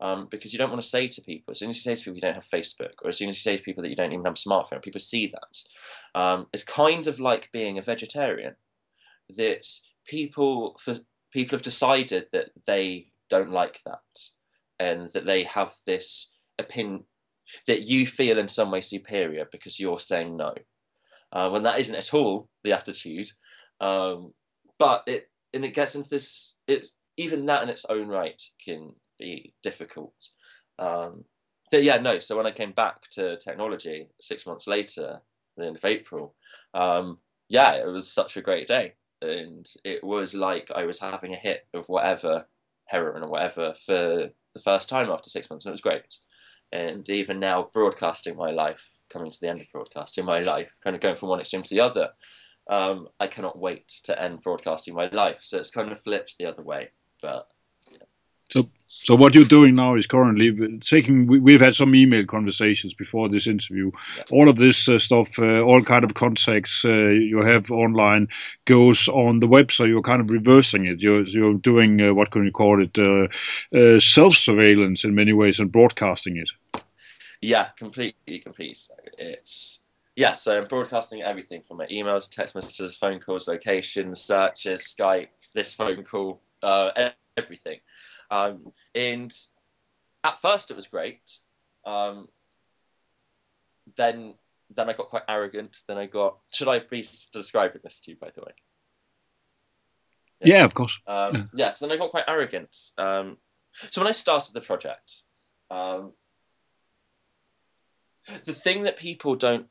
Um, 0.00 0.26
because 0.28 0.52
you 0.52 0.58
don't 0.58 0.70
want 0.70 0.82
to 0.82 0.88
say 0.88 1.06
to 1.06 1.22
people, 1.22 1.52
as 1.52 1.60
soon 1.60 1.70
as 1.70 1.76
you 1.76 1.82
say 1.82 1.94
to 1.94 2.02
people 2.02 2.16
you 2.16 2.20
don't 2.20 2.34
have 2.34 2.48
Facebook, 2.48 2.94
or 3.02 3.08
as 3.08 3.16
soon 3.16 3.28
as 3.28 3.36
you 3.36 3.42
say 3.42 3.56
to 3.56 3.62
people 3.62 3.82
that 3.82 3.90
you 3.90 3.96
don't 3.96 4.12
even 4.12 4.24
have 4.24 4.34
a 4.34 4.48
smartphone, 4.48 4.82
people 4.82 5.00
see 5.00 5.28
that. 5.32 6.20
Um, 6.20 6.46
it's 6.52 6.64
kind 6.64 7.06
of 7.06 7.20
like 7.20 7.52
being 7.52 7.78
a 7.78 7.82
vegetarian, 7.82 8.56
that 9.36 9.66
people 10.06 10.76
for 10.80 10.98
people 11.32 11.56
have 11.56 11.62
decided 11.62 12.26
that 12.32 12.50
they 12.66 13.12
don't 13.30 13.50
like 13.50 13.80
that, 13.86 14.00
and 14.80 15.10
that 15.12 15.26
they 15.26 15.44
have 15.44 15.74
this 15.86 16.36
opinion 16.58 17.04
that 17.66 17.82
you 17.82 18.06
feel 18.06 18.38
in 18.38 18.48
some 18.48 18.70
way 18.70 18.80
superior 18.80 19.46
because 19.50 19.78
you're 19.78 20.00
saying 20.00 20.36
no, 20.36 20.54
uh, 21.32 21.50
when 21.50 21.62
that 21.64 21.78
isn't 21.78 21.94
at 21.94 22.14
all 22.14 22.48
the 22.62 22.72
attitude. 22.72 23.30
Um, 23.80 24.32
but 24.78 25.02
it 25.06 25.30
and 25.52 25.64
it 25.64 25.74
gets 25.74 25.94
into 25.94 26.10
this. 26.10 26.56
It's 26.66 26.96
even 27.16 27.46
that 27.46 27.62
in 27.62 27.68
its 27.68 27.84
own 27.88 28.08
right 28.08 28.40
can 28.64 28.92
be 29.18 29.54
difficult. 29.62 30.14
Um, 30.78 31.24
so 31.70 31.78
yeah, 31.78 31.98
no. 31.98 32.18
So 32.18 32.36
when 32.36 32.46
I 32.46 32.50
came 32.50 32.72
back 32.72 33.02
to 33.12 33.36
technology 33.36 34.08
six 34.20 34.46
months 34.46 34.66
later, 34.66 35.20
the 35.56 35.66
end 35.66 35.76
of 35.76 35.84
April, 35.84 36.34
um, 36.74 37.18
yeah, 37.48 37.74
it 37.74 37.86
was 37.86 38.12
such 38.12 38.36
a 38.36 38.42
great 38.42 38.68
day, 38.68 38.94
and 39.22 39.66
it 39.84 40.02
was 40.02 40.34
like 40.34 40.70
I 40.74 40.84
was 40.84 40.98
having 40.98 41.34
a 41.34 41.38
hit 41.38 41.66
of 41.74 41.86
whatever 41.86 42.46
heroin 42.86 43.22
or 43.22 43.30
whatever 43.30 43.74
for 43.86 44.30
the 44.54 44.60
first 44.62 44.88
time 44.88 45.10
after 45.10 45.30
six 45.30 45.48
months, 45.50 45.64
and 45.64 45.70
it 45.70 45.74
was 45.74 45.80
great 45.80 46.02
and 46.74 47.08
even 47.08 47.38
now 47.38 47.70
broadcasting 47.72 48.36
my 48.36 48.50
life 48.50 48.82
coming 49.08 49.30
to 49.30 49.40
the 49.40 49.48
end 49.48 49.60
of 49.60 49.70
broadcasting 49.72 50.24
my 50.24 50.40
life, 50.40 50.70
kind 50.82 50.96
of 50.96 51.00
going 51.00 51.14
from 51.14 51.28
one 51.28 51.40
extreme 51.40 51.62
to 51.62 51.74
the 51.74 51.80
other. 51.80 52.10
Um, 52.68 53.08
I 53.20 53.28
cannot 53.28 53.58
wait 53.58 53.88
to 54.04 54.20
end 54.20 54.42
broadcasting 54.42 54.94
my 54.94 55.08
life. 55.08 55.38
So 55.40 55.58
it's 55.58 55.70
kind 55.70 55.92
of 55.92 56.00
flipped 56.00 56.36
the 56.38 56.46
other 56.46 56.62
way. 56.62 56.90
But 57.22 57.46
so, 58.50 58.68
so 58.86 59.14
what 59.14 59.34
you're 59.34 59.44
doing 59.44 59.74
now 59.74 59.94
is 59.96 60.06
currently 60.06 60.78
taking. 60.78 61.26
We, 61.26 61.52
have 61.52 61.62
had 61.62 61.74
some 61.74 61.94
email 61.94 62.26
conversations 62.26 62.92
before 62.92 63.28
this 63.28 63.46
interview. 63.46 63.90
Yeah. 64.16 64.24
All 64.30 64.48
of 64.48 64.56
this 64.56 64.88
uh, 64.88 64.98
stuff, 64.98 65.38
uh, 65.38 65.60
all 65.60 65.82
kind 65.82 66.04
of 66.04 66.14
contacts 66.14 66.84
uh, 66.84 67.08
you 67.32 67.42
have 67.42 67.70
online, 67.70 68.28
goes 68.64 69.08
on 69.08 69.40
the 69.40 69.46
web. 69.46 69.72
So 69.72 69.84
you're 69.84 70.02
kind 70.02 70.20
of 70.20 70.30
reversing 70.30 70.86
it. 70.86 71.02
You're 71.02 71.22
you're 71.22 71.54
doing 71.54 72.00
uh, 72.00 72.14
what 72.14 72.30
can 72.30 72.44
you 72.44 72.52
call 72.52 72.82
it? 72.82 72.98
Uh, 72.98 73.28
uh, 73.76 73.98
self 73.98 74.34
surveillance 74.34 75.04
in 75.04 75.14
many 75.14 75.32
ways 75.32 75.58
and 75.58 75.72
broadcasting 75.72 76.36
it. 76.36 76.50
Yeah, 77.44 77.66
completely, 77.76 78.38
completely. 78.38 78.74
It's 79.18 79.84
yeah. 80.16 80.32
So 80.32 80.56
I'm 80.56 80.66
broadcasting 80.66 81.22
everything 81.22 81.60
from 81.60 81.76
my 81.76 81.86
emails, 81.88 82.34
text 82.34 82.54
messages, 82.54 82.96
phone 82.96 83.20
calls, 83.20 83.46
locations, 83.46 84.22
searches, 84.22 84.96
Skype, 84.98 85.28
this 85.54 85.74
phone 85.74 86.04
call, 86.04 86.40
everything. 87.36 87.80
Um, 88.30 88.72
and 88.94 89.30
at 90.24 90.40
first 90.40 90.70
it 90.70 90.76
was 90.76 90.86
great. 90.86 91.20
Um, 91.84 92.28
then 93.98 94.36
then 94.74 94.88
I 94.88 94.94
got 94.94 95.10
quite 95.10 95.24
arrogant. 95.28 95.80
Then 95.86 95.98
I 95.98 96.06
got. 96.06 96.38
Should 96.50 96.68
I 96.68 96.78
be 96.78 97.06
describing 97.30 97.82
this 97.84 98.00
to 98.00 98.12
you, 98.12 98.16
by 98.16 98.30
the 98.34 98.40
way? 98.40 98.52
Yeah, 100.40 100.56
yeah 100.56 100.64
of 100.64 100.72
course. 100.72 100.98
Um, 101.06 101.34
yeah. 101.34 101.42
yeah. 101.66 101.70
So 101.70 101.86
then 101.86 101.94
I 101.94 101.98
got 101.98 102.10
quite 102.10 102.24
arrogant. 102.26 102.74
Um, 102.96 103.36
so 103.90 104.00
when 104.00 104.08
I 104.08 104.12
started 104.12 104.54
the 104.54 104.62
project, 104.62 105.24
um, 105.70 106.12
the 108.44 108.54
thing 108.54 108.82
that 108.82 108.96
people 108.96 109.36
don't. 109.36 109.66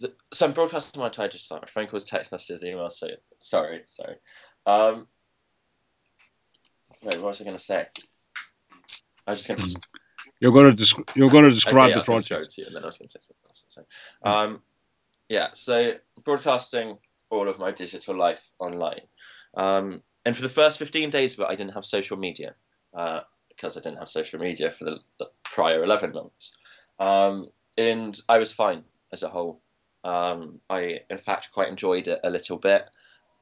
The, 0.00 0.12
so 0.32 0.46
I'm 0.46 0.52
broadcasting 0.52 1.00
my 1.00 1.06
entire 1.06 1.28
just 1.28 1.52
phone 1.68 1.86
calls, 1.86 2.04
text 2.04 2.32
messages, 2.32 2.62
emails. 2.62 2.92
So 2.92 3.08
sorry, 3.40 3.82
sorry. 3.86 4.16
Um, 4.64 5.08
Wait, 7.02 7.20
what 7.20 7.28
was 7.28 7.40
I 7.40 7.44
going 7.44 7.56
to 7.56 7.62
say? 7.62 7.86
I 9.26 9.30
was 9.30 9.44
just 9.44 9.48
going 9.48 9.60
to. 9.60 9.80
You're 10.40 10.52
going 10.52 10.74
to 10.74 10.82
desc- 10.82 11.16
you're 11.16 11.28
going 11.28 11.44
to 11.44 11.50
describe 11.50 11.90
okay, 11.90 12.00
the 12.00 12.04
project. 12.04 12.54
To 12.54 12.60
you, 12.60 12.66
and 12.66 12.76
then 12.76 12.82
I 12.82 12.86
was 12.86 12.98
going 12.98 13.08
to 13.08 13.12
say 13.12 13.20
something 13.22 13.48
else. 13.48 13.66
So, 13.68 13.84
um, 14.22 14.60
yeah, 15.28 15.48
so 15.54 15.94
broadcasting 16.24 16.98
all 17.30 17.48
of 17.48 17.58
my 17.58 17.70
digital 17.70 18.16
life 18.16 18.50
online, 18.58 19.02
um, 19.56 20.02
and 20.24 20.34
for 20.34 20.42
the 20.42 20.48
first 20.48 20.78
15 20.78 21.10
days 21.10 21.34
of 21.34 21.40
it, 21.40 21.46
I 21.48 21.54
didn't 21.54 21.74
have 21.74 21.86
social 21.86 22.16
media 22.16 22.54
uh, 22.92 23.20
because 23.48 23.76
I 23.76 23.80
didn't 23.80 23.98
have 23.98 24.10
social 24.10 24.40
media 24.40 24.70
for 24.72 24.84
the, 24.84 24.98
the 25.18 25.26
prior 25.44 25.82
11 25.82 26.12
months, 26.12 26.56
um, 26.98 27.48
and 27.78 28.18
I 28.28 28.38
was 28.38 28.52
fine 28.52 28.84
as 29.12 29.22
a 29.22 29.28
whole. 29.28 29.60
Um, 30.04 30.60
I, 30.70 31.00
in 31.10 31.18
fact, 31.18 31.50
quite 31.52 31.68
enjoyed 31.68 32.08
it 32.08 32.20
a 32.22 32.30
little 32.30 32.58
bit. 32.58 32.88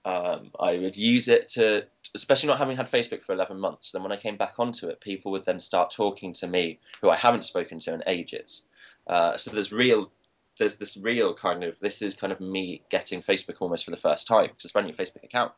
Um, 0.07 0.51
I 0.61 0.79
would 0.79 0.97
use 0.97 1.29
it 1.29 1.49
to, 1.49 1.85
especially 2.15 2.49
not 2.49 2.59
having 2.59 2.77
had 2.77 2.91
Facebook 2.91 3.23
for 3.23 3.33
11 3.33 3.59
months. 3.59 3.93
Then 3.93 4.03
when 4.03 4.13
I 4.13 4.17
came 4.17 4.37
back 4.37 4.55
onto 4.59 4.89
it, 4.89 5.01
people 5.01 5.33
would 5.33 5.47
then 5.47 5.61
start 5.61 5.91
talking 5.91 6.33
to 6.35 6.47
me 6.47 6.79
who 7.01 7.11
I 7.11 7.17
haven't 7.17 7.47
spoken 7.47 7.79
to 7.81 7.95
in 7.95 8.03
ages. 8.07 8.69
Uh, 9.07 9.37
so 9.37 9.51
there's 9.51 9.73
real, 9.73 10.11
there's 10.59 10.77
this 10.77 10.99
real 10.99 11.35
kind 11.35 11.65
of, 11.65 11.79
this 11.81 12.03
is 12.03 12.15
kind 12.15 12.33
of 12.33 12.41
me 12.41 12.83
getting 12.91 13.23
Facebook 13.23 13.57
almost 13.61 13.85
for 13.85 13.91
the 13.91 13.97
first 13.97 14.27
time, 14.27 14.51
just 14.59 14.75
running 14.75 14.91
a 14.91 14.95
Facebook 14.95 15.25
account. 15.25 15.53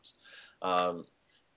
Um, 0.61 1.05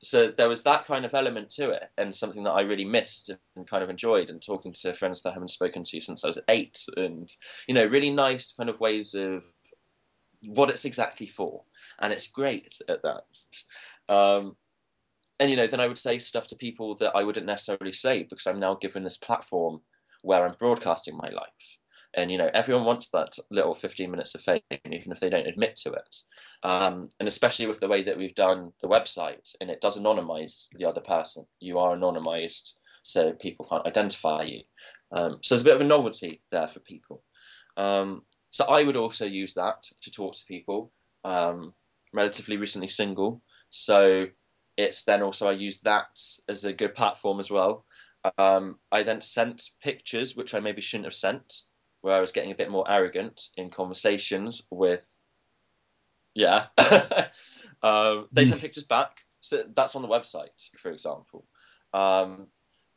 so 0.03 0.29
there 0.29 0.49
was 0.49 0.63
that 0.63 0.87
kind 0.87 1.05
of 1.05 1.15
element 1.15 1.51
to 1.51 1.71
it 1.71 1.91
and 1.99 2.15
something 2.15 2.43
that 2.45 2.53
I 2.53 2.63
really 2.63 2.87
missed 2.87 3.31
and 3.57 3.69
kind 3.69 3.83
of 3.83 3.91
enjoyed 3.91 4.31
and 4.31 4.43
talking 4.43 4.73
to 4.73 4.95
friends 4.95 5.23
that 5.23 5.31
I 5.31 5.33
haven't 5.35 5.51
spoken 5.51 5.85
to 5.85 6.01
since 6.01 6.25
I 6.25 6.29
was 6.29 6.39
eight 6.49 6.87
and, 6.97 7.31
you 7.69 7.75
know, 7.75 7.85
really 7.85 8.11
nice 8.11 8.55
kind 8.55 8.71
of 8.71 8.81
ways 8.81 9.15
of 9.15 9.45
what 10.43 10.71
it's 10.71 10.87
exactly 10.87 11.27
for 11.27 11.65
and 12.01 12.15
it's 12.15 12.29
great 12.29 12.79
at 12.89 13.03
that. 13.03 13.25
Um, 14.09 14.57
and 15.39 15.51
you 15.51 15.57
know, 15.57 15.67
then 15.67 15.81
I 15.81 15.87
would 15.87 15.99
say 15.99 16.19
stuff 16.19 16.47
to 16.49 16.57
people 16.57 16.95
that 16.97 17.15
I 17.15 17.23
wouldn't 17.23 17.47
necessarily 17.47 17.93
say 17.93 18.23
because 18.23 18.47
I'm 18.47 18.61
now 18.61 18.75
given 18.75 19.05
this 19.05 19.19
platform 19.19 19.83
where 20.23 20.47
I'm 20.47 20.55
broadcasting 20.59 21.17
my 21.17 21.29
life. 21.29 21.79
And 22.14 22.31
you 22.31 22.38
know, 22.38 22.51
everyone 22.55 22.85
wants 22.85 23.11
that 23.11 23.37
little 23.51 23.75
15 23.75 24.11
minutes 24.11 24.35
of 24.35 24.40
fame, 24.40 24.61
even 24.70 25.12
if 25.12 25.20
they 25.20 25.31
don't 25.31 25.46
admit 25.46 25.77
to 25.77 25.92
it. 25.92 26.16
Um, 26.62 27.09
and 27.18 27.29
especially 27.29 27.66
with 27.66 27.81
the 27.81 27.88
way 27.88 28.03
that 28.03 28.18
we've 28.18 28.35
done 28.35 28.73
the 28.83 28.88
website, 28.88 29.55
and 29.61 29.70
it 29.70 29.81
does 29.81 29.99
anonymize 29.99 30.68
the 30.77 30.85
other 30.85 31.01
person. 31.01 31.46
You 31.61 31.79
are 31.79 31.96
anonymized, 31.96 32.75
so 33.03 33.33
people 33.33 33.66
can't 33.68 33.87
identify 33.87 34.42
you. 34.42 34.62
Um, 35.12 35.38
so 35.42 35.55
there's 35.55 35.62
a 35.62 35.64
bit 35.64 35.75
of 35.77 35.81
a 35.81 35.85
novelty 35.85 36.42
there 36.51 36.66
for 36.66 36.81
people. 36.81 37.23
Um, 37.77 38.23
so 38.51 38.64
I 38.64 38.83
would 38.83 38.96
also 38.96 39.25
use 39.25 39.55
that 39.55 39.85
to 40.03 40.11
talk 40.11 40.35
to 40.35 40.44
people. 40.46 40.92
Um, 41.25 41.75
relatively 42.12 42.57
recently 42.57 42.88
single, 42.88 43.40
so 43.70 44.27
it's 44.77 45.05
then 45.05 45.23
also 45.23 45.49
I 45.49 45.53
use 45.53 45.81
that 45.81 46.18
as 46.49 46.64
a 46.64 46.73
good 46.73 46.94
platform 46.94 47.38
as 47.38 47.51
well. 47.51 47.85
Um, 48.38 48.77
I 48.92 49.03
then 49.03 49.20
sent 49.20 49.70
pictures 49.83 50.37
which 50.37 50.55
I 50.55 50.61
maybe 50.61 50.83
shouldn't 50.83 51.07
have 51.07 51.14
sent, 51.14 51.62
where 52.03 52.17
I 52.17 52.21
was 52.21 52.33
getting 52.33 52.53
a 52.53 52.57
bit 52.57 52.71
more 52.71 52.91
arrogant 52.91 53.49
in 53.57 53.71
conversations 53.71 54.67
with. 54.71 55.07
Yeah, 56.35 56.67
um, 57.83 58.29
they 58.33 58.45
sent 58.45 58.61
pictures 58.61 58.85
back, 58.85 59.25
so 59.41 59.65
that's 59.75 59.97
on 59.97 60.03
the 60.03 60.09
website, 60.09 60.71
for 60.79 60.91
example. 60.91 61.47
Um, 61.93 62.47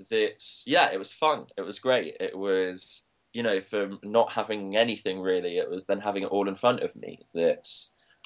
that 0.09 0.43
yeah, 0.65 0.91
it 0.91 0.99
was 0.99 1.11
fun. 1.11 1.47
It 1.57 1.61
was 1.61 1.79
great. 1.79 2.17
It 2.19 2.37
was 2.37 3.03
you 3.33 3.41
know 3.41 3.59
from 3.59 3.99
not 4.03 4.31
having 4.31 4.77
anything 4.77 5.19
really, 5.19 5.57
it 5.57 5.69
was 5.69 5.85
then 5.85 5.99
having 5.99 6.23
it 6.23 6.29
all 6.29 6.47
in 6.47 6.55
front 6.55 6.81
of 6.81 6.95
me. 6.95 7.19
That 7.33 7.67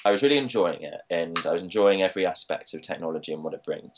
I 0.05 0.11
was 0.11 0.23
really 0.23 0.37
enjoying 0.37 0.81
it, 0.81 0.99
and 1.09 1.39
I 1.45 1.53
was 1.53 1.63
enjoying 1.63 2.01
every 2.01 2.25
aspect 2.25 2.73
of 2.73 2.81
technology 2.81 3.33
and 3.33 3.43
what 3.43 3.53
it 3.53 3.63
brings. 3.63 3.97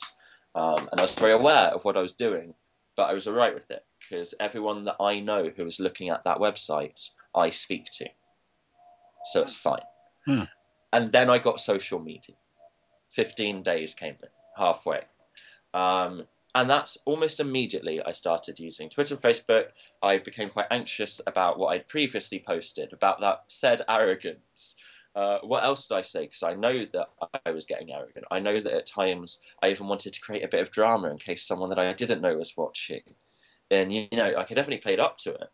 Um, 0.55 0.89
and 0.91 0.99
I 0.99 1.01
was 1.01 1.11
very 1.13 1.33
aware 1.33 1.67
of 1.73 1.85
what 1.85 1.97
I 1.97 2.01
was 2.01 2.13
doing, 2.13 2.53
but 2.95 3.03
I 3.03 3.13
was 3.13 3.27
alright 3.27 3.53
with 3.53 3.69
it 3.71 3.83
because 4.09 4.33
everyone 4.39 4.83
that 4.85 4.95
I 4.99 5.19
know 5.19 5.51
who 5.55 5.65
is 5.65 5.79
looking 5.79 6.09
at 6.09 6.23
that 6.23 6.37
website, 6.37 7.09
I 7.35 7.49
speak 7.49 7.85
to, 7.93 8.09
so 9.25 9.41
it's 9.41 9.55
fine. 9.55 9.81
Hmm. 10.25 10.43
And 10.91 11.11
then 11.11 11.29
I 11.29 11.37
got 11.37 11.59
social 11.59 11.99
media. 11.99 12.35
Fifteen 13.11 13.63
days 13.63 13.93
came 13.93 14.15
in 14.21 14.29
halfway. 14.57 15.01
Um, 15.73 16.25
and 16.55 16.67
that's 16.67 16.97
almost 17.05 17.39
immediately 17.39 18.01
I 18.01 18.11
started 18.11 18.59
using 18.59 18.89
Twitter 18.89 19.13
and 19.13 19.23
Facebook. 19.23 19.65
I 20.01 20.17
became 20.17 20.49
quite 20.49 20.65
anxious 20.71 21.21
about 21.27 21.59
what 21.59 21.67
I'd 21.67 21.87
previously 21.87 22.43
posted 22.45 22.91
about 22.91 23.21
that 23.21 23.43
said 23.47 23.83
arrogance 23.87 24.75
uh, 25.15 25.39
what 25.41 25.63
else 25.63 25.87
did 25.87 25.95
I 25.95 26.01
say? 26.01 26.21
Because 26.21 26.43
I 26.43 26.53
know 26.53 26.85
that 26.93 27.07
I 27.45 27.51
was 27.51 27.65
getting 27.65 27.93
arrogant. 27.93 28.25
I 28.31 28.39
know 28.39 28.61
that 28.61 28.73
at 28.73 28.85
times 28.85 29.41
I 29.61 29.69
even 29.69 29.87
wanted 29.87 30.13
to 30.13 30.21
create 30.21 30.43
a 30.43 30.47
bit 30.47 30.61
of 30.61 30.71
drama 30.71 31.09
in 31.09 31.17
case 31.17 31.45
someone 31.45 31.69
that 31.69 31.79
I 31.79 31.91
didn't 31.93 32.21
know 32.21 32.37
was 32.37 32.55
watching. 32.55 33.01
And, 33.71 33.93
you 33.93 34.07
know, 34.11 34.33
I 34.37 34.43
could 34.43 34.55
definitely 34.55 34.81
played 34.81 34.99
up 34.99 35.17
to 35.19 35.33
it. 35.33 35.47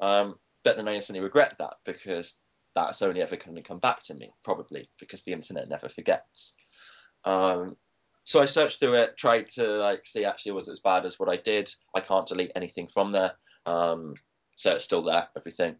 Um, 0.00 0.36
but 0.64 0.76
then 0.76 0.88
I 0.88 0.94
instantly 0.94 1.22
regret 1.22 1.56
that 1.58 1.74
because 1.84 2.40
that's 2.74 3.02
only 3.02 3.22
ever 3.22 3.36
going 3.36 3.56
to 3.56 3.62
come 3.62 3.78
back 3.78 4.02
to 4.04 4.14
me, 4.14 4.32
probably, 4.42 4.88
because 4.98 5.22
the 5.22 5.32
internet 5.32 5.68
never 5.68 5.88
forgets. 5.88 6.54
Um, 7.24 7.76
so 8.24 8.40
I 8.40 8.46
searched 8.46 8.80
through 8.80 8.94
it, 8.94 9.16
tried 9.16 9.48
to 9.50 9.66
like 9.78 10.06
see 10.06 10.24
actually 10.24 10.52
was 10.52 10.68
it 10.68 10.72
as 10.72 10.80
bad 10.80 11.04
as 11.04 11.18
what 11.20 11.28
I 11.28 11.36
did. 11.36 11.70
I 11.94 12.00
can't 12.00 12.26
delete 12.26 12.52
anything 12.56 12.88
from 12.88 13.12
there, 13.12 13.32
um, 13.66 14.14
so 14.56 14.72
it's 14.74 14.84
still 14.84 15.02
there, 15.02 15.28
everything. 15.36 15.76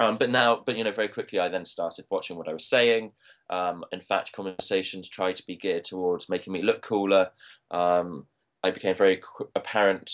Um, 0.00 0.16
but 0.16 0.30
now, 0.30 0.62
but 0.64 0.76
you 0.76 0.84
know, 0.84 0.92
very 0.92 1.08
quickly, 1.08 1.38
I 1.38 1.48
then 1.48 1.64
started 1.64 2.06
watching 2.10 2.36
what 2.36 2.48
I 2.48 2.52
was 2.52 2.66
saying. 2.66 3.12
Um, 3.50 3.84
in 3.92 4.00
fact, 4.00 4.32
conversations 4.32 5.08
tried 5.08 5.36
to 5.36 5.46
be 5.46 5.56
geared 5.56 5.84
towards 5.84 6.28
making 6.28 6.52
me 6.52 6.62
look 6.62 6.82
cooler. 6.82 7.30
Um, 7.70 8.26
I 8.62 8.70
became 8.70 8.94
very 8.94 9.18
qu- 9.18 9.50
apparent 9.54 10.10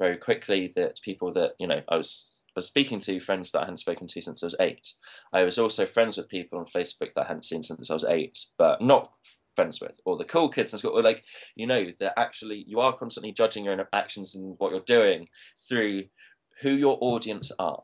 very 0.00 0.16
quickly 0.16 0.72
that 0.74 1.00
people 1.02 1.32
that 1.34 1.52
you 1.60 1.68
know 1.68 1.80
I 1.88 1.96
was 1.96 2.42
was 2.56 2.66
speaking 2.66 3.00
to 3.02 3.20
friends 3.20 3.52
that 3.52 3.60
I 3.60 3.62
hadn't 3.62 3.76
spoken 3.76 4.08
to 4.08 4.20
since 4.20 4.42
I 4.42 4.46
was 4.46 4.56
eight. 4.58 4.94
I 5.32 5.44
was 5.44 5.56
also 5.56 5.86
friends 5.86 6.16
with 6.16 6.28
people 6.28 6.58
on 6.58 6.64
Facebook 6.64 7.14
that 7.14 7.26
I 7.26 7.28
hadn't 7.28 7.44
seen 7.44 7.62
since 7.62 7.88
I 7.88 7.94
was 7.94 8.04
eight, 8.04 8.36
but 8.58 8.82
not 8.82 9.12
friends 9.54 9.80
with, 9.80 10.00
or 10.04 10.16
the 10.16 10.24
cool 10.24 10.48
kids 10.48 10.72
in 10.72 10.80
school, 10.80 10.98
or 10.98 11.02
like 11.02 11.22
you 11.54 11.66
know 11.66 11.86
that 12.00 12.18
actually 12.18 12.64
you 12.66 12.80
are 12.80 12.92
constantly 12.92 13.30
judging 13.30 13.64
your 13.64 13.74
own 13.74 13.84
actions 13.92 14.34
and 14.34 14.56
what 14.58 14.72
you're 14.72 14.80
doing 14.80 15.28
through 15.68 16.04
who 16.60 16.70
your 16.70 16.98
audience 17.00 17.52
are 17.58 17.82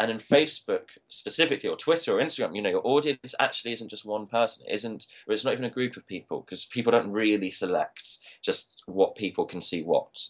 and 0.00 0.10
in 0.10 0.18
Facebook 0.18 0.88
specifically, 1.08 1.68
or 1.68 1.76
Twitter 1.76 2.12
or 2.12 2.20
Instagram, 2.20 2.56
you 2.56 2.62
know, 2.62 2.70
your 2.70 2.86
audience 2.86 3.34
actually 3.38 3.72
isn't 3.74 3.90
just 3.90 4.04
one 4.04 4.26
person. 4.26 4.64
It 4.66 4.74
isn't, 4.74 5.06
or 5.26 5.34
it's 5.34 5.44
not 5.44 5.52
even 5.52 5.66
a 5.66 5.70
group 5.70 5.96
of 5.96 6.06
people 6.06 6.40
because 6.40 6.66
people 6.66 6.90
don't 6.90 7.12
really 7.12 7.50
select 7.50 8.18
just 8.42 8.82
what 8.86 9.14
people 9.14 9.44
can 9.44 9.60
see 9.60 9.82
what. 9.82 10.20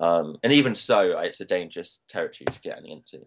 Um, 0.00 0.38
and 0.42 0.52
even 0.52 0.74
so, 0.74 1.18
it's 1.18 1.40
a 1.40 1.44
dangerous 1.44 2.04
territory 2.08 2.46
to 2.46 2.60
get 2.62 2.84
into. 2.86 3.26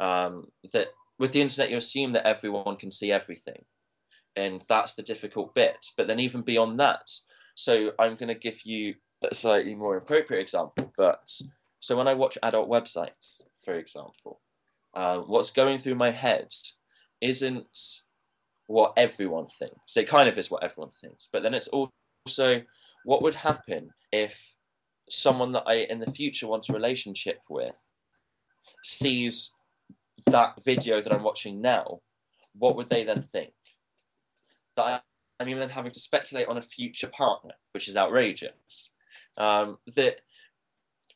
Um, 0.00 0.46
that 0.72 0.88
with 1.18 1.32
the 1.32 1.42
internet, 1.42 1.70
you 1.70 1.76
assume 1.76 2.12
that 2.12 2.26
everyone 2.26 2.76
can 2.76 2.90
see 2.90 3.12
everything, 3.12 3.62
and 4.36 4.62
that's 4.68 4.94
the 4.94 5.02
difficult 5.02 5.54
bit. 5.54 5.84
But 5.98 6.06
then 6.06 6.20
even 6.20 6.40
beyond 6.40 6.80
that, 6.80 7.12
so 7.56 7.92
I'm 7.98 8.16
going 8.16 8.28
to 8.28 8.34
give 8.34 8.64
you 8.64 8.94
a 9.22 9.34
slightly 9.34 9.74
more 9.74 9.98
appropriate 9.98 10.40
example. 10.40 10.90
But 10.96 11.30
so 11.80 11.94
when 11.94 12.08
I 12.08 12.14
watch 12.14 12.38
adult 12.42 12.70
websites, 12.70 13.42
for 13.62 13.74
example 13.74 14.40
uh, 14.96 15.18
what's 15.18 15.50
going 15.50 15.78
through 15.78 15.94
my 15.94 16.10
head 16.10 16.48
isn't 17.20 17.78
what 18.66 18.94
everyone 18.96 19.46
thinks. 19.46 19.96
It 19.96 20.08
kind 20.08 20.28
of 20.28 20.38
is 20.38 20.50
what 20.50 20.64
everyone 20.64 20.90
thinks, 20.90 21.28
but 21.30 21.42
then 21.42 21.54
it's 21.54 21.68
also 21.68 22.62
what 23.04 23.22
would 23.22 23.34
happen 23.34 23.90
if 24.10 24.54
someone 25.08 25.52
that 25.52 25.64
I 25.66 25.74
in 25.74 26.00
the 26.00 26.10
future 26.10 26.48
want 26.48 26.68
a 26.68 26.72
relationship 26.72 27.38
with 27.48 27.76
sees 28.82 29.52
that 30.26 30.54
video 30.64 31.00
that 31.00 31.14
I'm 31.14 31.22
watching 31.22 31.60
now, 31.60 32.00
what 32.54 32.74
would 32.76 32.88
they 32.88 33.04
then 33.04 33.22
think? 33.32 33.52
That 34.76 35.04
I'm 35.38 35.48
even 35.48 35.60
then 35.60 35.68
having 35.68 35.92
to 35.92 36.00
speculate 36.00 36.48
on 36.48 36.56
a 36.56 36.62
future 36.62 37.08
partner, 37.08 37.52
which 37.72 37.88
is 37.88 37.96
outrageous. 37.96 38.94
Um, 39.36 39.76
that, 39.94 40.20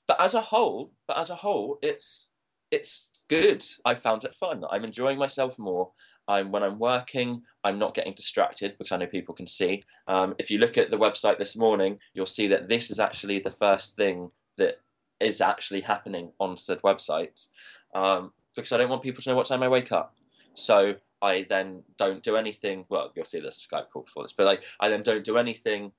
but 0.07 0.21
as 0.21 0.35
a 0.35 0.40
whole, 0.40 0.93
but 1.09 1.16
as 1.16 1.31
a 1.31 1.35
whole, 1.35 1.79
it's 1.83 2.29
it's 2.71 3.10
good. 3.31 3.64
I 3.85 3.95
found 3.95 4.25
it 4.25 4.35
fun. 4.35 4.64
I'm 4.71 4.85
enjoying 4.85 5.16
myself 5.16 5.59
more. 5.59 5.93
I'm 6.27 6.51
when 6.51 6.64
I'm 6.64 6.79
working, 6.79 7.43
I'm 7.64 7.79
not 7.79 7.95
getting 7.95 8.12
distracted 8.12 8.77
because 8.77 8.93
I 8.93 8.97
know 8.97 9.07
people 9.07 9.35
can 9.35 9.47
see. 9.47 9.85
Um, 10.09 10.35
if 10.38 10.51
you 10.51 10.59
look 10.59 10.77
at 10.77 10.90
the 10.90 10.99
website 10.99 11.38
this 11.38 11.57
morning, 11.57 11.99
you'll 12.12 12.27
see 12.27 12.49
that 12.49 12.69
this 12.69 12.90
is 12.90 12.99
actually 12.99 13.38
the 13.38 13.51
first 13.51 13.97
thing 13.97 14.31
that 14.59 14.81
is 15.21 15.40
actually 15.40 15.81
happening 15.81 16.33
on 16.40 16.57
said 16.57 16.83
website 16.83 17.47
um, 17.95 18.33
because 18.57 18.73
I 18.73 18.79
don't 18.79 18.90
want 18.90 19.03
people 19.03 19.23
to 19.23 19.29
know 19.29 19.37
what 19.37 19.47
time 19.47 19.62
I 19.62 19.69
wake 19.69 19.93
up. 19.93 20.16
So 20.55 20.97
I 21.23 21.47
then 21.49 21.83
don't 21.99 22.23
do 22.23 22.37
anything. 22.37 22.85
Well, 22.88 23.12
you'll 23.14 23.25
see 23.25 23.40
there's 23.40 23.57
a 23.57 23.69
Skype 23.69 23.90
call 23.90 24.03
before 24.03 24.25
this, 24.25 24.33
but 24.33 24.47
like 24.47 24.64
I 24.81 24.88
then 24.88 25.03
don't 25.03 25.25
do 25.25 25.38
anything 25.38 25.93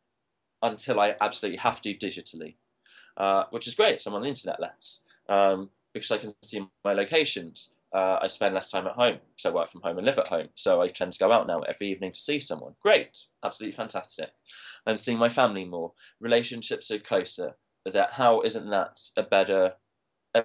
until 0.61 0.99
I 0.99 1.15
absolutely 1.21 1.59
have 1.59 1.81
to 1.81 1.93
digitally, 1.93 2.55
uh, 3.15 3.45
which 3.51 3.67
is 3.67 3.75
great. 3.75 4.01
So 4.01 4.11
I'm 4.11 4.15
on 4.15 4.23
the 4.23 4.29
internet 4.29 4.59
less 4.59 5.01
um, 5.29 5.69
because 5.93 6.11
I 6.11 6.17
can 6.17 6.31
see 6.43 6.65
my 6.83 6.93
locations. 6.93 7.73
Uh, 7.93 8.19
I 8.21 8.27
spend 8.27 8.55
less 8.55 8.69
time 8.69 8.87
at 8.87 8.93
home 8.93 9.17
because 9.35 9.51
I 9.51 9.53
work 9.53 9.69
from 9.69 9.81
home 9.81 9.97
and 9.97 10.05
live 10.05 10.17
at 10.17 10.27
home. 10.27 10.47
So 10.55 10.81
I 10.81 10.87
tend 10.87 11.11
to 11.13 11.19
go 11.19 11.31
out 11.31 11.47
now 11.47 11.59
every 11.61 11.87
evening 11.87 12.13
to 12.13 12.19
see 12.19 12.39
someone. 12.39 12.73
Great, 12.81 13.17
absolutely 13.43 13.75
fantastic. 13.75 14.29
I'm 14.87 14.97
seeing 14.97 15.17
my 15.17 15.29
family 15.29 15.65
more. 15.65 15.91
Relationships 16.21 16.89
are 16.91 16.99
closer. 16.99 17.53
That 17.85 18.11
how 18.11 18.41
isn't 18.41 18.69
that 18.69 18.99
a 19.17 19.23
better? 19.23 19.73
A, 20.35 20.43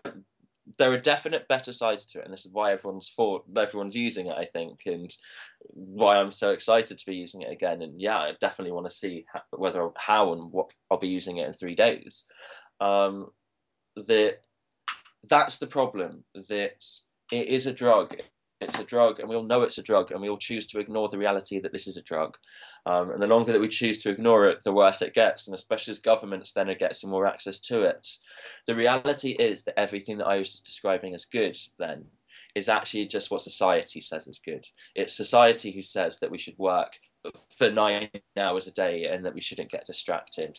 there 0.79 0.91
are 0.91 0.99
definite 0.99 1.47
better 1.47 1.73
sides 1.73 2.07
to 2.07 2.19
it, 2.19 2.25
and 2.25 2.33
this 2.33 2.45
is 2.45 2.53
why 2.53 2.73
everyone's 2.73 3.09
for 3.09 3.43
everyone's 3.57 3.97
using 3.97 4.27
it. 4.27 4.33
I 4.37 4.47
think, 4.47 4.81
and 4.87 5.15
why 5.61 6.17
I'm 6.17 6.33
so 6.33 6.51
excited 6.51 6.99
to 6.99 7.07
be 7.07 7.15
using 7.15 7.43
it 7.43 7.53
again. 7.53 7.83
And 7.83 8.01
yeah, 8.01 8.19
I 8.19 8.33
definitely 8.41 8.73
want 8.73 8.89
to 8.89 8.95
see 8.95 9.27
how, 9.33 9.43
whether 9.53 9.89
how 9.97 10.33
and 10.33 10.51
what 10.51 10.73
I'll 10.91 10.99
be 10.99 11.09
using 11.09 11.37
it 11.37 11.47
in 11.47 11.53
three 11.53 11.77
days. 11.77 12.27
Um, 12.81 13.29
that 13.97 14.39
that's 15.29 15.59
the 15.59 15.67
problem. 15.67 16.25
That 16.49 16.85
it 17.33 17.49
is 17.49 17.67
a 17.67 17.73
drug. 17.73 18.17
It's 18.61 18.79
a 18.79 18.85
drug, 18.85 19.21
and 19.21 19.29
we 19.29 19.37
all 19.37 19.43
know 19.43 19.63
it's 19.63 19.77
a 19.77 19.83
drug, 19.83 20.13
and 20.13 20.21
we 20.21 20.31
all 20.31 20.39
choose 20.39 20.67
to 20.69 20.81
ignore 20.81 21.11
the 21.11 21.19
reality 21.19 21.61
that 21.61 21.73
this 21.73 21.87
is 21.87 21.99
a 21.99 22.03
drug. 22.03 22.39
Um, 22.87 23.11
and 23.11 23.21
the 23.21 23.27
longer 23.27 23.53
that 23.53 23.61
we 23.61 23.69
choose 23.69 23.99
to 24.03 24.11
ignore 24.11 24.47
it, 24.47 24.63
the 24.65 24.73
worse 24.73 25.03
it 25.03 25.13
gets, 25.13 25.47
and 25.47 25.55
especially 25.55 25.91
as 25.91 25.99
governments 25.99 26.55
then 26.55 26.75
get 26.79 26.97
some 26.97 27.11
more 27.11 27.27
access 27.27 27.61
to 27.61 27.83
it. 27.83 28.09
The 28.67 28.75
reality 28.75 29.33
is 29.33 29.65
that 29.65 29.79
everything 29.79 30.17
that 30.19 30.27
I 30.27 30.39
was 30.39 30.51
just 30.51 30.65
describing 30.65 31.15
as 31.15 31.27
good 31.27 31.59
then 31.79 32.07
is 32.55 32.71
actually 32.71 33.07
just 33.07 33.31
what 33.31 33.43
society 33.43 34.01
says 34.01 34.27
is 34.27 34.39
good. 34.39 34.67
It's 34.95 35.15
society 35.15 35.71
who 35.71 35.83
says 35.83 36.19
that 36.21 36.31
we 36.31 36.39
should 36.39 36.57
work 36.57 36.95
for 37.51 37.71
nine 37.71 38.09
hours 38.39 38.67
a 38.67 38.73
day 38.73 39.05
and 39.05 39.25
that 39.25 39.35
we 39.35 39.43
shouldn't 39.43 39.71
get 39.71 39.87
distracted. 39.87 40.59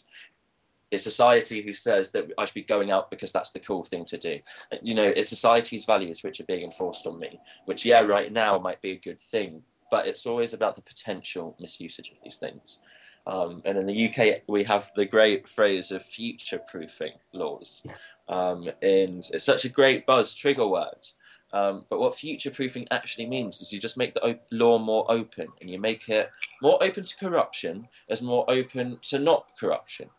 It's 0.91 1.03
society 1.03 1.61
who 1.61 1.73
says 1.73 2.11
that 2.11 2.31
I 2.37 2.45
should 2.45 2.53
be 2.53 2.63
going 2.63 2.91
out 2.91 3.11
because 3.11 3.31
that's 3.31 3.51
the 3.51 3.59
cool 3.59 3.83
thing 3.83 4.05
to 4.05 4.17
do. 4.17 4.39
You 4.81 4.95
know, 4.95 5.07
it's 5.07 5.29
society's 5.29 5.85
values 5.85 6.23
which 6.23 6.39
are 6.39 6.45
being 6.45 6.63
enforced 6.63 7.07
on 7.07 7.19
me, 7.19 7.39
which, 7.65 7.85
yeah, 7.85 8.01
right 8.01 8.31
now 8.31 8.57
might 8.57 8.81
be 8.81 8.91
a 8.91 8.99
good 8.99 9.19
thing, 9.19 9.61
but 9.91 10.07
it's 10.07 10.25
always 10.25 10.53
about 10.53 10.75
the 10.75 10.81
potential 10.81 11.57
misusage 11.61 12.11
of 12.11 12.21
these 12.23 12.37
things. 12.37 12.81
Um, 13.25 13.61
and 13.65 13.77
in 13.77 13.85
the 13.85 14.07
UK, 14.07 14.43
we 14.47 14.63
have 14.63 14.89
the 14.95 15.05
great 15.05 15.49
phrase 15.49 15.91
of 15.91 16.01
future 16.03 16.59
proofing 16.59 17.11
laws. 17.33 17.85
Um, 18.29 18.69
and 18.81 19.25
it's 19.33 19.43
such 19.43 19.65
a 19.65 19.69
great 19.69 20.05
buzz 20.05 20.33
trigger 20.33 20.67
word. 20.67 21.05
Um, 21.53 21.85
but 21.89 21.99
what 21.99 22.17
future 22.17 22.51
proofing 22.51 22.87
actually 22.91 23.25
means 23.25 23.61
is 23.61 23.71
you 23.71 23.79
just 23.79 23.97
make 23.97 24.13
the 24.13 24.25
op- 24.25 24.47
law 24.51 24.77
more 24.77 25.09
open 25.09 25.47
and 25.61 25.69
you 25.69 25.79
make 25.79 26.09
it 26.09 26.29
more 26.61 26.81
open 26.81 27.03
to 27.03 27.17
corruption 27.17 27.87
as 28.09 28.21
more 28.21 28.49
open 28.49 28.99
to 29.03 29.19
not 29.19 29.47
corruption. 29.59 30.09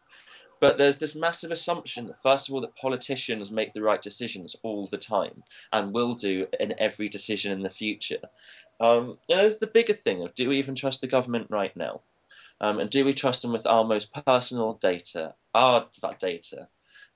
But 0.60 0.78
there's 0.78 0.98
this 0.98 1.14
massive 1.14 1.50
assumption 1.50 2.06
that, 2.06 2.22
first 2.22 2.48
of 2.48 2.54
all, 2.54 2.60
that 2.62 2.76
politicians 2.76 3.50
make 3.50 3.74
the 3.74 3.82
right 3.82 4.02
decisions 4.02 4.56
all 4.62 4.86
the 4.86 4.98
time 4.98 5.42
and 5.72 5.92
will 5.92 6.14
do 6.14 6.46
in 6.58 6.74
every 6.78 7.08
decision 7.08 7.52
in 7.52 7.62
the 7.62 7.70
future. 7.70 8.20
Um, 8.80 9.18
there's 9.28 9.58
the 9.58 9.66
bigger 9.66 9.94
thing 9.94 10.22
of 10.22 10.34
do 10.34 10.48
we 10.48 10.58
even 10.58 10.74
trust 10.74 11.00
the 11.00 11.06
government 11.06 11.48
right 11.50 11.76
now? 11.76 12.02
Um, 12.60 12.80
and 12.80 12.90
do 12.90 13.04
we 13.04 13.14
trust 13.14 13.42
them 13.42 13.52
with 13.52 13.66
our 13.66 13.84
most 13.84 14.12
personal 14.26 14.74
data, 14.74 15.34
our 15.54 15.86
data? 16.18 16.68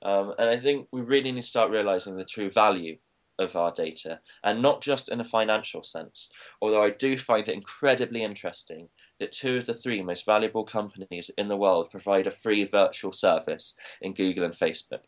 Um, 0.02 0.34
and 0.38 0.48
I 0.48 0.58
think 0.58 0.88
we 0.92 1.00
really 1.00 1.32
need 1.32 1.42
to 1.42 1.46
start 1.46 1.70
realizing 1.70 2.16
the 2.16 2.24
true 2.24 2.50
value 2.50 2.98
of 3.38 3.56
our 3.56 3.72
data, 3.72 4.20
and 4.44 4.62
not 4.62 4.82
just 4.82 5.08
in 5.08 5.20
a 5.20 5.24
financial 5.24 5.82
sense. 5.82 6.30
Although 6.60 6.82
I 6.82 6.90
do 6.90 7.16
find 7.16 7.48
it 7.48 7.54
incredibly 7.54 8.22
interesting 8.22 8.88
that 9.22 9.30
two 9.30 9.56
of 9.56 9.66
the 9.66 9.74
three 9.74 10.02
most 10.02 10.26
valuable 10.26 10.64
companies 10.64 11.30
in 11.38 11.46
the 11.46 11.56
world 11.56 11.92
provide 11.92 12.26
a 12.26 12.30
free 12.30 12.64
virtual 12.64 13.12
service 13.12 13.76
in 14.00 14.12
Google 14.12 14.42
and 14.44 14.52
Facebook. 14.52 15.06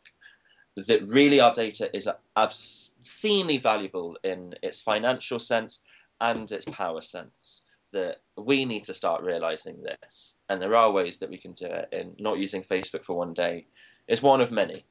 That 0.76 1.02
really 1.08 1.40
our 1.40 1.52
data 1.52 1.90
is 1.92 2.08
obscenely 2.36 3.58
valuable 3.58 4.16
in 4.22 4.54
its 4.62 4.80
financial 4.80 5.40
sense 5.40 5.84
and 6.20 6.50
its 6.52 6.64
power 6.66 7.00
sense. 7.00 7.62
That 7.92 8.20
we 8.36 8.64
need 8.64 8.84
to 8.84 8.94
start 8.94 9.22
realizing 9.22 9.82
this, 9.82 10.38
and 10.48 10.62
there 10.62 10.76
are 10.76 10.90
ways 10.90 11.18
that 11.18 11.30
we 11.30 11.38
can 11.38 11.52
do 11.52 11.66
it. 11.66 11.88
And 11.92 12.14
not 12.18 12.38
using 12.38 12.62
Facebook 12.62 13.04
for 13.04 13.16
one 13.16 13.34
day 13.34 13.66
is 14.06 14.22
one 14.22 14.40
of 14.40 14.52
many. 14.52 14.84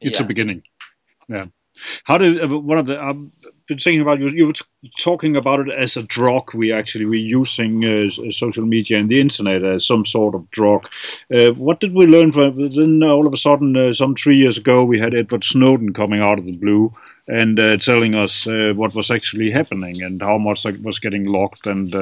It's 0.00 0.18
yeah. 0.18 0.24
a 0.24 0.26
beginning. 0.26 0.62
Yeah. 1.28 1.46
How 2.04 2.18
did 2.18 2.42
uh, 2.42 2.58
one 2.58 2.78
of 2.78 2.86
the 2.86 2.96
been 2.98 3.32
thinking 3.76 4.00
about 4.00 4.20
you? 4.20 4.28
You 4.28 4.46
were 4.46 4.90
talking 4.98 5.36
about 5.36 5.60
it 5.60 5.70
as 5.70 5.96
a 5.96 6.02
drug. 6.02 6.54
We 6.54 6.72
actually 6.72 7.06
we're 7.06 7.14
using 7.14 7.84
uh, 7.84 8.30
social 8.30 8.66
media 8.66 8.98
and 8.98 9.08
the 9.08 9.20
internet 9.20 9.64
as 9.64 9.86
some 9.86 10.04
sort 10.04 10.34
of 10.34 10.50
drug. 10.50 10.88
Uh, 11.34 11.50
what 11.52 11.80
did 11.80 11.94
we 11.94 12.06
learn 12.06 12.32
from? 12.32 12.70
Then 12.70 13.02
all 13.02 13.26
of 13.26 13.32
a 13.32 13.36
sudden, 13.36 13.76
uh, 13.76 13.92
some 13.92 14.14
three 14.14 14.36
years 14.36 14.58
ago, 14.58 14.84
we 14.84 14.98
had 14.98 15.14
Edward 15.14 15.44
Snowden 15.44 15.92
coming 15.92 16.20
out 16.20 16.38
of 16.38 16.46
the 16.46 16.56
blue 16.56 16.92
and 17.28 17.58
uh, 17.60 17.76
telling 17.76 18.14
us 18.14 18.46
uh, 18.46 18.72
what 18.74 18.94
was 18.94 19.10
actually 19.10 19.50
happening 19.50 20.02
and 20.02 20.20
how 20.20 20.38
much 20.38 20.64
was 20.82 20.98
getting 20.98 21.24
locked 21.24 21.66
and 21.66 21.94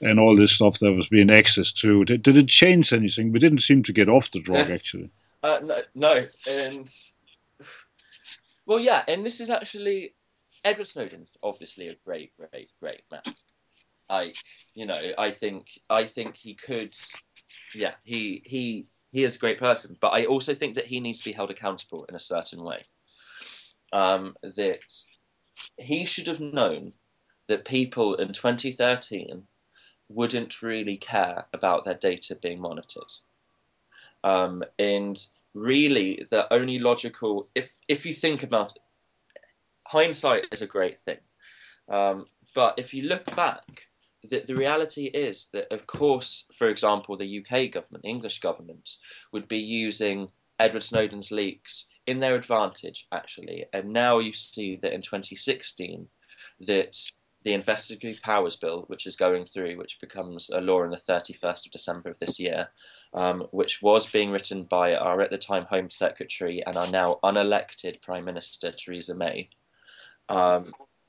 and 0.00 0.20
all 0.20 0.36
this 0.36 0.52
stuff 0.52 0.78
that 0.78 0.92
was 0.92 1.08
being 1.08 1.30
access 1.30 1.72
to. 1.72 2.04
Did, 2.04 2.22
did, 2.22 2.36
it 2.36 2.48
change 2.48 2.92
anything? 2.92 3.32
We 3.32 3.38
didn't 3.38 3.62
seem 3.62 3.82
to 3.82 3.92
get 3.92 4.08
off 4.08 4.30
the 4.30 4.40
drug 4.40 4.70
actually. 4.70 5.10
no, 5.42 5.82
no, 5.94 6.26
and 6.48 6.88
well, 8.66 8.80
yeah, 8.80 9.02
and 9.08 9.24
this 9.24 9.40
is 9.40 9.50
actually 9.50 10.14
Edward 10.64 10.86
Snowden, 10.86 11.26
obviously 11.42 11.88
a 11.88 11.96
great, 12.04 12.32
great, 12.36 12.70
great 12.80 13.02
man. 13.10 13.22
I, 14.08 14.32
you 14.74 14.86
know, 14.86 15.00
I 15.18 15.30
think 15.30 15.66
I 15.88 16.04
think 16.04 16.36
he 16.36 16.54
could, 16.54 16.94
yeah, 17.74 17.94
he 18.04 18.42
he 18.44 18.86
he 19.12 19.24
is 19.24 19.36
a 19.36 19.38
great 19.38 19.58
person, 19.58 19.96
but 20.00 20.12
I 20.12 20.24
also 20.26 20.54
think 20.54 20.74
that 20.74 20.86
he 20.86 21.00
needs 21.00 21.20
to 21.20 21.30
be 21.30 21.32
held 21.32 21.50
accountable 21.50 22.04
in 22.08 22.14
a 22.14 22.20
certain 22.20 22.62
way. 22.62 22.82
Um, 23.92 24.36
that 24.42 24.80
he 25.78 26.04
should 26.04 26.26
have 26.26 26.40
known 26.40 26.92
that 27.46 27.64
people 27.64 28.14
in 28.16 28.32
2013 28.32 29.44
wouldn't 30.08 30.62
really 30.62 30.96
care 30.96 31.46
about 31.52 31.84
their 31.84 31.94
data 31.94 32.34
being 32.34 32.60
monitored. 32.60 33.12
Um, 34.22 34.64
and 34.78 35.22
really 35.54 36.26
the 36.30 36.52
only 36.52 36.78
logical 36.80 37.48
if 37.54 37.78
if 37.86 38.04
you 38.04 38.12
think 38.12 38.42
about 38.42 38.74
it 38.74 38.82
hindsight 39.86 40.46
is 40.52 40.62
a 40.62 40.66
great 40.66 40.98
thing 41.00 41.18
um, 41.88 42.26
but 42.54 42.78
if 42.78 42.94
you 42.94 43.02
look 43.04 43.34
back 43.36 43.88
the, 44.22 44.42
the 44.46 44.54
reality 44.54 45.06
is 45.06 45.48
that 45.52 45.70
of 45.72 45.86
course 45.86 46.46
for 46.54 46.68
example 46.68 47.16
the 47.16 47.40
uk 47.40 47.72
government 47.72 48.04
english 48.04 48.40
government 48.40 48.96
would 49.32 49.48
be 49.48 49.58
using 49.58 50.28
edward 50.58 50.82
snowden's 50.82 51.30
leaks 51.30 51.86
in 52.06 52.20
their 52.20 52.34
advantage 52.34 53.06
actually 53.12 53.64
and 53.72 53.92
now 53.92 54.18
you 54.18 54.32
see 54.32 54.76
that 54.76 54.92
in 54.92 55.02
2016 55.02 56.06
that 56.60 56.96
the 57.44 57.52
Investigative 57.52 58.22
Powers 58.22 58.56
Bill, 58.56 58.84
which 58.88 59.06
is 59.06 59.16
going 59.16 59.44
through, 59.44 59.76
which 59.76 60.00
becomes 60.00 60.48
a 60.50 60.60
law 60.60 60.82
on 60.82 60.90
the 60.90 60.96
31st 60.96 61.66
of 61.66 61.72
December 61.72 62.08
of 62.08 62.18
this 62.18 62.40
year, 62.40 62.68
um, 63.12 63.42
which 63.50 63.82
was 63.82 64.06
being 64.06 64.30
written 64.30 64.64
by 64.64 64.94
our 64.94 65.20
at 65.20 65.30
the 65.30 65.38
time 65.38 65.66
Home 65.66 65.88
Secretary 65.88 66.64
and 66.66 66.76
our 66.76 66.90
now 66.90 67.18
unelected 67.22 68.00
Prime 68.00 68.24
Minister 68.24 68.72
Theresa 68.72 69.14
May. 69.14 69.46
Um, 70.28 70.64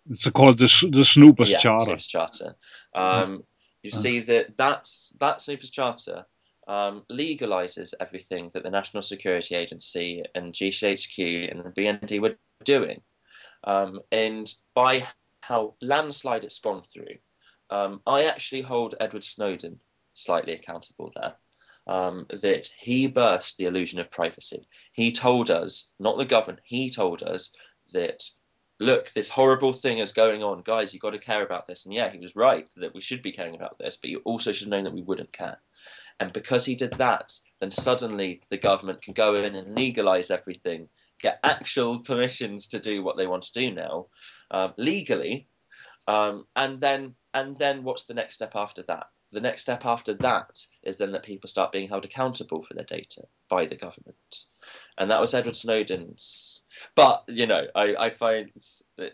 it's 0.08 0.30
called 0.30 0.58
the 0.58 0.90
the 0.92 1.04
Snoopers 1.04 1.52
yeah, 1.52 1.60
Charter. 1.60 1.86
Snoopers 1.86 2.08
Charter. 2.08 2.56
Um, 2.94 3.44
you 3.82 3.92
see 3.92 4.20
that 4.22 4.58
that 4.58 4.90
that 5.20 5.42
Snoopers 5.42 5.72
Charter 5.72 6.26
um, 6.68 7.04
legalizes 7.12 7.94
everything 8.00 8.50
that 8.54 8.64
the 8.64 8.70
National 8.70 9.04
Security 9.04 9.56
Agency 9.56 10.24
and 10.34 10.54
GCHQ 10.54 11.52
and 11.52 11.64
the 11.64 11.70
BND 11.70 12.22
were 12.22 12.36
doing. 12.64 13.02
um, 13.64 14.00
and 14.12 14.52
by 14.74 15.06
how 15.42 15.76
landslide 15.82 16.44
it's 16.44 16.60
gone 16.60 16.82
through, 16.84 17.18
um, 17.70 18.02
I 18.06 18.26
actually 18.26 18.62
hold 18.62 18.96
Edward 19.00 19.24
Snowden 19.24 19.80
slightly 20.14 20.54
accountable 20.54 21.12
there. 21.16 21.36
Um, 21.88 22.26
that 22.42 22.68
he 22.80 23.06
burst 23.06 23.58
the 23.58 23.66
illusion 23.66 24.00
of 24.00 24.10
privacy. 24.10 24.68
He 24.94 25.12
told 25.12 25.52
us, 25.52 25.92
not 26.00 26.18
the 26.18 26.26
government, 26.26 26.62
he 26.64 26.90
told 26.90 27.22
us 27.22 27.52
that, 27.94 28.24
look, 28.80 29.12
this 29.12 29.30
horrible 29.30 29.74
thing 29.74 30.00
is 30.00 30.12
going 30.12 30.44
on. 30.44 30.62
Guys, 30.62 30.94
you've 30.94 31.02
got 31.02 31.12
to 31.12 31.20
care 31.20 31.44
about 31.44 31.68
this. 31.68 31.86
And 31.86 31.94
yeah, 31.94 32.10
he 32.10 32.20
was 32.20 32.36
right 32.36 32.70
that 32.78 32.94
we 32.94 33.02
should 33.02 33.22
be 33.22 33.32
caring 33.32 33.56
about 33.56 33.78
this, 33.80 33.98
but 33.98 34.10
you 34.10 34.22
also 34.26 34.52
should 34.52 34.68
know 34.68 34.84
that 34.84 34.94
we 34.94 35.02
wouldn't 35.02 35.32
care. 35.32 35.60
And 36.20 36.32
because 36.34 36.66
he 36.66 36.76
did 36.76 36.94
that, 36.94 37.34
then 37.60 37.72
suddenly 37.72 38.42
the 38.50 38.58
government 38.58 39.02
can 39.02 39.14
go 39.14 39.36
in 39.36 39.56
and 39.56 39.76
legalize 39.76 40.32
everything, 40.32 40.90
get 41.22 41.40
actual 41.44 42.00
permissions 42.04 42.68
to 42.70 42.80
do 42.80 43.04
what 43.04 43.18
they 43.18 43.28
want 43.28 43.44
to 43.44 43.54
do 43.54 43.72
now, 43.72 44.08
um, 44.52 44.74
legally, 44.78 45.48
um, 46.08 46.46
and 46.56 46.80
then 46.80 47.16
and 47.34 47.58
then 47.58 47.84
what's 47.84 48.06
the 48.06 48.14
next 48.14 48.36
step 48.36 48.56
after 48.56 48.84
that? 48.84 49.08
The 49.34 49.42
next 49.42 49.64
step 49.64 49.86
after 49.86 50.14
that 50.14 50.66
is 50.84 50.98
then 50.98 51.12
that 51.12 51.24
people 51.24 51.50
start 51.50 51.74
being 51.74 51.90
held 51.90 52.06
accountable 52.06 52.64
for 52.64 52.76
their 52.76 52.86
data 52.86 53.24
by 53.50 53.66
the 53.66 53.76
government, 53.76 54.46
and 54.98 55.10
that 55.12 55.22
was 55.22 55.34
Edward 55.34 55.56
Snowden's. 55.56 56.64
But 56.96 57.24
you 57.28 57.48
know, 57.48 57.68
I, 57.76 57.96
I 57.96 58.10
find 58.10 58.52
that 58.98 59.14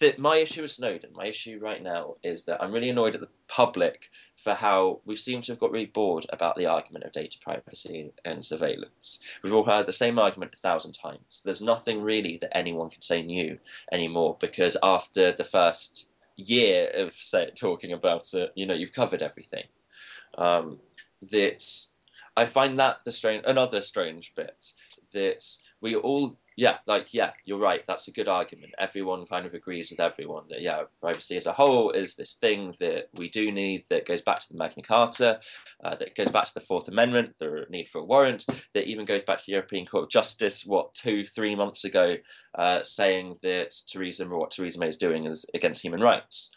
that 0.00 0.18
my 0.18 0.36
issue 0.36 0.62
with 0.62 0.70
Snowden, 0.70 1.10
my 1.12 1.26
issue 1.26 1.58
right 1.60 1.82
now 1.82 2.14
is 2.22 2.44
that 2.44 2.62
I'm 2.62 2.72
really 2.72 2.90
annoyed 2.90 3.14
at 3.14 3.20
the 3.20 3.28
public 3.48 4.10
for 4.36 4.54
how 4.54 5.00
we 5.04 5.16
seem 5.16 5.42
to 5.42 5.52
have 5.52 5.58
got 5.58 5.72
really 5.72 5.86
bored 5.86 6.26
about 6.30 6.56
the 6.56 6.66
argument 6.66 7.04
of 7.04 7.12
data 7.12 7.38
privacy 7.40 8.12
and 8.24 8.44
surveillance. 8.44 9.20
We've 9.42 9.52
all 9.52 9.64
heard 9.64 9.86
the 9.86 9.92
same 9.92 10.18
argument 10.18 10.54
a 10.54 10.58
thousand 10.58 10.92
times. 10.92 11.42
There's 11.44 11.62
nothing 11.62 12.02
really 12.02 12.38
that 12.38 12.56
anyone 12.56 12.90
can 12.90 13.02
say 13.02 13.22
new 13.22 13.58
anymore 13.92 14.36
because 14.40 14.76
after 14.82 15.32
the 15.32 15.44
first 15.44 16.08
year 16.36 16.90
of 16.94 17.14
say, 17.14 17.50
talking 17.50 17.92
about 17.92 18.32
it, 18.34 18.52
you 18.54 18.64
know, 18.64 18.74
you've 18.74 18.92
covered 18.92 19.22
everything. 19.22 19.64
Um, 20.36 20.78
that 21.30 21.66
I 22.38 22.46
find 22.46 22.78
that 22.78 22.98
the 23.04 23.10
strange, 23.10 23.44
another 23.46 23.80
strange 23.80 24.32
bit 24.36 24.64
that 25.12 25.44
we 25.80 25.96
all 25.96 26.38
yeah, 26.56 26.78
like 26.86 27.12
yeah, 27.14 27.32
you're 27.44 27.58
right. 27.58 27.84
That's 27.86 28.06
a 28.06 28.12
good 28.12 28.28
argument. 28.28 28.74
Everyone 28.78 29.26
kind 29.26 29.44
of 29.44 29.54
agrees 29.54 29.90
with 29.90 29.98
everyone 29.98 30.44
that 30.50 30.60
yeah, 30.60 30.82
privacy 31.00 31.36
as 31.36 31.46
a 31.46 31.52
whole 31.52 31.90
is 31.90 32.14
this 32.14 32.34
thing 32.34 32.74
that 32.78 33.08
we 33.14 33.28
do 33.28 33.50
need 33.50 33.84
that 33.90 34.06
goes 34.06 34.22
back 34.22 34.38
to 34.40 34.52
the 34.52 34.58
Magna 34.58 34.84
Carta, 34.84 35.40
uh, 35.84 35.96
that 35.96 36.14
goes 36.14 36.30
back 36.30 36.46
to 36.46 36.54
the 36.54 36.66
Fourth 36.66 36.86
Amendment, 36.86 37.34
the 37.40 37.64
need 37.70 37.88
for 37.88 38.00
a 38.00 38.04
warrant, 38.04 38.44
that 38.74 38.86
even 38.86 39.04
goes 39.04 39.22
back 39.22 39.38
to 39.38 39.44
the 39.46 39.52
European 39.52 39.86
Court 39.86 40.04
of 40.04 40.10
Justice. 40.10 40.64
What 40.64 40.94
two, 40.94 41.26
three 41.26 41.56
months 41.56 41.84
ago, 41.84 42.16
uh, 42.56 42.84
saying 42.84 43.36
that 43.42 43.74
Theresa, 43.90 44.28
what 44.28 44.52
Theresa 44.52 44.78
May 44.78 44.88
is 44.88 44.96
doing 44.96 45.26
is 45.26 45.44
against 45.54 45.82
human 45.82 46.00
rights, 46.00 46.52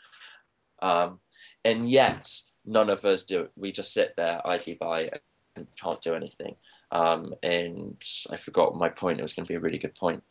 um, 0.81 1.19
and 1.65 1.89
yet 1.89 2.27
none 2.65 2.89
of 2.89 3.05
us 3.05 3.23
do. 3.23 3.41
It. 3.41 3.51
We 3.55 3.71
just 3.71 3.93
sit 3.93 4.13
there 4.15 4.41
idly 4.45 4.75
by 4.75 5.09
and 5.55 5.67
can't 5.81 6.01
do 6.01 6.15
anything. 6.15 6.55
Um, 6.91 7.33
and 7.43 8.01
I 8.29 8.37
forgot 8.37 8.75
my 8.75 8.89
point. 8.89 9.19
It 9.19 9.23
was 9.23 9.33
going 9.33 9.45
to 9.45 9.51
be 9.51 9.55
a 9.55 9.59
really 9.59 9.77
good 9.77 9.95
point. 9.95 10.23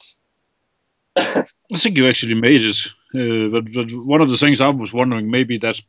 I 1.16 1.44
think 1.76 1.96
you 1.96 2.06
actually 2.06 2.34
made 2.34 2.62
it. 2.62 2.86
Uh, 3.14 3.48
but, 3.50 3.72
but, 3.72 3.90
one 4.04 4.20
of 4.20 4.30
the 4.30 4.36
things 4.36 4.60
I 4.60 4.68
was 4.68 4.94
wondering, 4.94 5.30
maybe 5.30 5.58
that's 5.58 5.82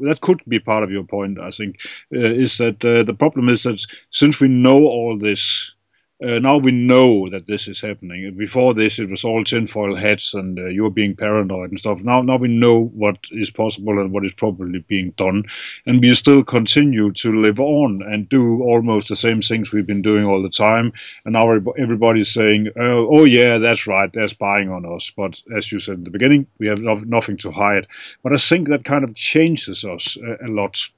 that 0.00 0.20
could 0.20 0.42
be 0.46 0.58
part 0.58 0.84
of 0.84 0.90
your 0.90 1.04
point. 1.04 1.40
I 1.40 1.50
think 1.50 1.80
uh, 2.14 2.18
is 2.18 2.58
that 2.58 2.84
uh, 2.84 3.02
the 3.02 3.14
problem 3.14 3.48
is 3.48 3.62
that 3.62 3.84
since 4.10 4.40
we 4.40 4.48
know 4.48 4.84
all 4.84 5.16
this 5.16 5.74
uh, 6.22 6.38
now 6.38 6.56
we 6.56 6.70
know 6.70 7.28
that 7.28 7.46
this 7.46 7.66
is 7.66 7.80
happening. 7.80 8.34
Before 8.36 8.74
this, 8.74 8.98
it 8.98 9.10
was 9.10 9.24
all 9.24 9.42
tinfoil 9.42 9.96
hats 9.96 10.34
and 10.34 10.58
uh, 10.58 10.66
you 10.66 10.86
are 10.86 10.90
being 10.90 11.16
paranoid 11.16 11.70
and 11.70 11.78
stuff. 11.78 12.04
Now, 12.04 12.22
now 12.22 12.36
we 12.36 12.48
know 12.48 12.84
what 12.94 13.16
is 13.32 13.50
possible 13.50 13.98
and 13.98 14.12
what 14.12 14.24
is 14.24 14.34
probably 14.34 14.78
being 14.80 15.10
done, 15.12 15.44
and 15.86 16.00
we 16.00 16.14
still 16.14 16.44
continue 16.44 17.12
to 17.12 17.40
live 17.40 17.58
on 17.58 18.02
and 18.02 18.28
do 18.28 18.62
almost 18.62 19.08
the 19.08 19.16
same 19.16 19.40
things 19.40 19.72
we've 19.72 19.86
been 19.86 20.02
doing 20.02 20.24
all 20.24 20.42
the 20.42 20.48
time. 20.48 20.92
And 21.24 21.32
now 21.32 21.50
everybody's 21.78 22.30
saying, 22.30 22.68
"Oh, 22.76 23.08
oh 23.10 23.24
yeah, 23.24 23.58
that's 23.58 23.86
right, 23.86 24.12
they're 24.12 24.28
spying 24.28 24.70
on 24.70 24.86
us." 24.86 25.12
But 25.16 25.42
as 25.56 25.72
you 25.72 25.80
said 25.80 25.98
in 25.98 26.04
the 26.04 26.10
beginning, 26.10 26.46
we 26.58 26.68
have 26.68 27.04
nothing 27.06 27.36
to 27.38 27.50
hide. 27.50 27.86
But 28.22 28.32
I 28.32 28.36
think 28.36 28.68
that 28.68 28.84
kind 28.84 29.04
of 29.04 29.14
changes 29.14 29.84
us 29.84 30.16
a 30.16 30.48
lot 30.48 30.88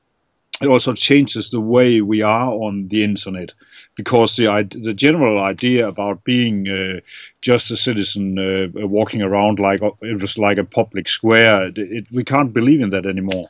it 0.61 0.69
also 0.69 0.93
changes 0.93 1.51
the 1.51 1.61
way 1.61 2.01
we 2.01 2.23
are 2.23 2.53
on 2.53 2.87
the 2.89 3.03
internet 3.03 3.53
because 3.97 4.37
the 4.37 4.47
the 4.83 4.95
general 4.95 5.43
idea 5.43 5.89
about 5.89 6.25
being 6.25 6.69
uh, 6.69 7.01
just 7.41 7.71
a 7.71 7.77
citizen 7.77 8.39
uh, 8.39 8.87
walking 8.87 9.23
around 9.23 9.59
like 9.59 9.81
it 9.83 10.21
was 10.21 10.39
like 10.39 10.59
a 10.59 10.65
public 10.65 11.09
square 11.09 11.67
it, 11.67 11.79
it, 11.79 12.09
we 12.13 12.25
can't 12.25 12.53
believe 12.53 12.81
in 12.81 12.91
that 12.91 13.07
anymore. 13.07 13.49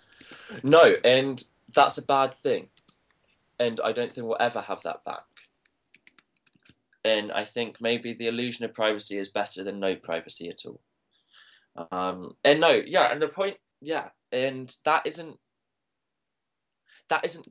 No 0.62 0.96
and 1.04 1.42
that's 1.74 1.98
a 1.98 2.02
bad 2.02 2.32
thing. 2.34 2.68
And 3.60 3.80
i 3.84 3.92
don't 3.92 4.10
think 4.10 4.26
we'll 4.26 4.36
ever 4.40 4.60
have 4.60 4.82
that 4.82 5.04
back. 5.04 5.24
And 7.04 7.32
i 7.32 7.44
think 7.44 7.80
maybe 7.80 8.14
the 8.14 8.28
illusion 8.28 8.64
of 8.64 8.72
privacy 8.72 9.18
is 9.18 9.28
better 9.28 9.62
than 9.62 9.78
no 9.78 9.94
privacy 9.94 10.48
at 10.48 10.64
all. 10.64 10.80
Um, 11.90 12.36
and 12.44 12.60
no 12.60 12.70
yeah 12.70 13.12
and 13.12 13.20
the 13.20 13.28
point 13.28 13.56
yeah 13.82 14.08
and 14.32 14.74
that 14.84 15.06
isn't 15.06 15.38
that 17.08 17.24
isn't 17.24 17.46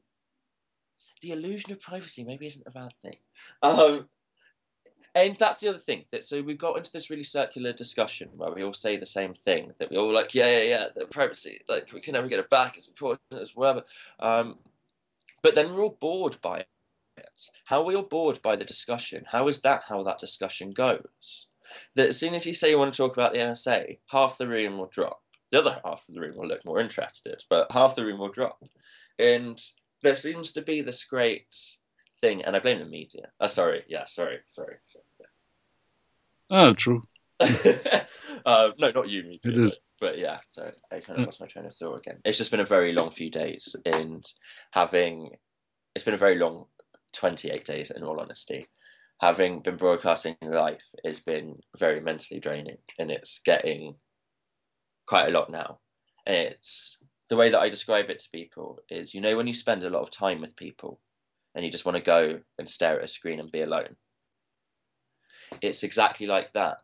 the 1.22 1.32
illusion 1.32 1.72
of 1.72 1.82
privacy. 1.82 2.24
Maybe 2.24 2.46
isn't 2.46 2.68
a 2.68 2.72
bad 2.72 2.94
thing. 3.02 3.16
Um, 3.62 4.08
and 5.16 5.38
that's 5.38 5.60
the 5.60 5.70
other 5.70 5.80
thing. 5.80 6.06
That 6.12 6.24
so 6.24 6.42
we 6.42 6.56
got 6.56 6.78
into 6.78 6.92
this 6.92 7.10
really 7.10 7.24
circular 7.24 7.72
discussion 7.74 8.30
where 8.36 8.52
we 8.52 8.64
all 8.64 8.74
say 8.74 8.98
the 8.98 9.06
same 9.06 9.34
thing. 9.34 9.72
That 9.80 9.92
we 9.92 9.98
all 9.98 10.12
like, 10.12 10.34
yeah, 10.34 10.58
yeah, 10.58 10.64
yeah, 10.64 10.86
the 10.96 11.06
privacy. 11.06 11.60
Like 11.70 11.92
we 11.94 12.02
can 12.02 12.14
never 12.14 12.28
get 12.28 12.40
it 12.40 12.50
back. 12.50 12.78
It's 12.78 12.88
important. 12.88 13.22
as 13.40 13.56
whatever. 13.56 13.84
Um, 14.20 14.58
but 15.42 15.56
then 15.56 15.74
we're 15.74 15.84
all 15.84 15.98
bored 16.00 16.38
by 16.42 16.60
it. 16.60 16.68
How 17.66 17.82
are 17.82 17.86
we 17.86 17.96
all 17.96 18.04
bored 18.04 18.42
by 18.42 18.56
the 18.56 18.66
discussion? 18.66 19.24
How 19.28 19.48
is 19.48 19.62
that 19.62 19.84
how 19.88 20.04
that 20.04 20.20
discussion 20.20 20.72
goes? 20.72 21.52
That 21.96 22.10
as 22.10 22.18
soon 22.18 22.34
as 22.34 22.46
you 22.46 22.54
say 22.54 22.70
you 22.70 22.80
want 22.80 22.94
to 22.94 22.98
talk 22.98 23.14
about 23.14 23.34
the 23.34 23.40
NSA, 23.40 24.00
half 24.08 24.38
the 24.38 24.48
room 24.48 24.78
will 24.78 24.88
drop. 24.88 25.22
The 25.52 25.60
other 25.60 25.80
half 25.86 26.04
of 26.08 26.16
the 26.16 26.22
room 26.22 26.36
will 26.38 26.48
look 26.48 26.66
more 26.66 26.80
interested, 26.80 27.44
but 27.50 27.72
half 27.72 27.96
the 27.96 28.04
room 28.04 28.20
will 28.20 28.32
drop. 28.32 28.64
And 29.20 29.60
there 30.02 30.16
seems 30.16 30.54
to 30.54 30.62
be 30.62 30.82
this 30.82 31.06
great 31.06 31.54
thing, 32.22 32.44
and 32.44 32.56
I 32.56 32.60
blame 32.60 32.80
the 32.80 32.86
media. 32.86 33.28
Oh, 33.40 33.48
sorry, 33.48 33.84
yeah, 33.88 34.06
sorry, 34.06 34.40
sorry, 34.46 34.76
sorry. 34.84 35.06
Yeah. 35.20 35.26
Oh, 36.50 36.74
true. 36.74 37.04
uh, 37.40 38.70
no, 38.78 38.92
not 38.92 39.10
you, 39.10 39.24
media. 39.24 39.52
It 39.52 39.58
is. 39.58 39.80
But, 40.00 40.08
but 40.08 40.18
yeah, 40.20 40.40
so 40.48 40.70
I 40.92 41.00
kind 41.00 41.20
of 41.20 41.24
mm. 41.24 41.26
lost 41.28 41.42
my 41.42 41.48
train 41.48 41.66
of 41.66 41.76
thought 41.76 42.00
again. 42.00 42.20
It's 42.26 42.38
just 42.38 42.52
been 42.52 42.60
a 42.60 42.66
very 42.66 42.94
long 42.94 43.12
few 43.12 43.30
days, 43.30 43.76
and 43.86 44.24
having 44.72 45.32
it's 45.96 46.04
been 46.04 46.14
a 46.14 46.18
very 46.18 46.38
long 46.38 46.66
28 47.14 47.66
days, 47.66 47.92
in 47.92 48.04
all 48.04 48.20
honesty. 48.20 48.66
Having 49.22 49.62
been 49.62 49.78
broadcasting 49.78 50.36
live, 50.42 50.82
it's 51.04 51.20
been 51.20 51.56
very 51.78 52.02
mentally 52.02 52.40
draining, 52.40 52.78
and 53.00 53.12
it's 53.12 53.40
getting 53.40 53.96
quite 55.06 55.28
a 55.28 55.32
lot 55.32 55.50
now. 55.50 55.80
It's 56.26 56.98
the 57.30 57.36
way 57.36 57.50
that 57.50 57.60
I 57.60 57.70
describe 57.70 58.10
it 58.10 58.20
to 58.20 58.30
people 58.30 58.80
is 58.90 59.14
you 59.14 59.22
know 59.22 59.36
when 59.36 59.48
you 59.48 59.54
spend 59.54 59.84
a 59.84 59.90
lot 59.90 60.02
of 60.02 60.12
time 60.12 60.42
with 60.42 60.56
people 60.56 61.00
and 61.56 61.64
you 61.64 61.72
just 61.72 61.86
want 61.86 61.98
to 61.98 62.04
go 62.04 62.40
and 62.58 62.70
stare 62.70 63.00
at 63.00 63.06
a 63.06 63.08
screen 63.08 63.40
and 63.40 63.52
be 63.52 63.62
alone. 63.62 63.96
It's 65.62 65.84
exactly 65.84 66.28
like 66.28 66.52
that. 66.54 66.82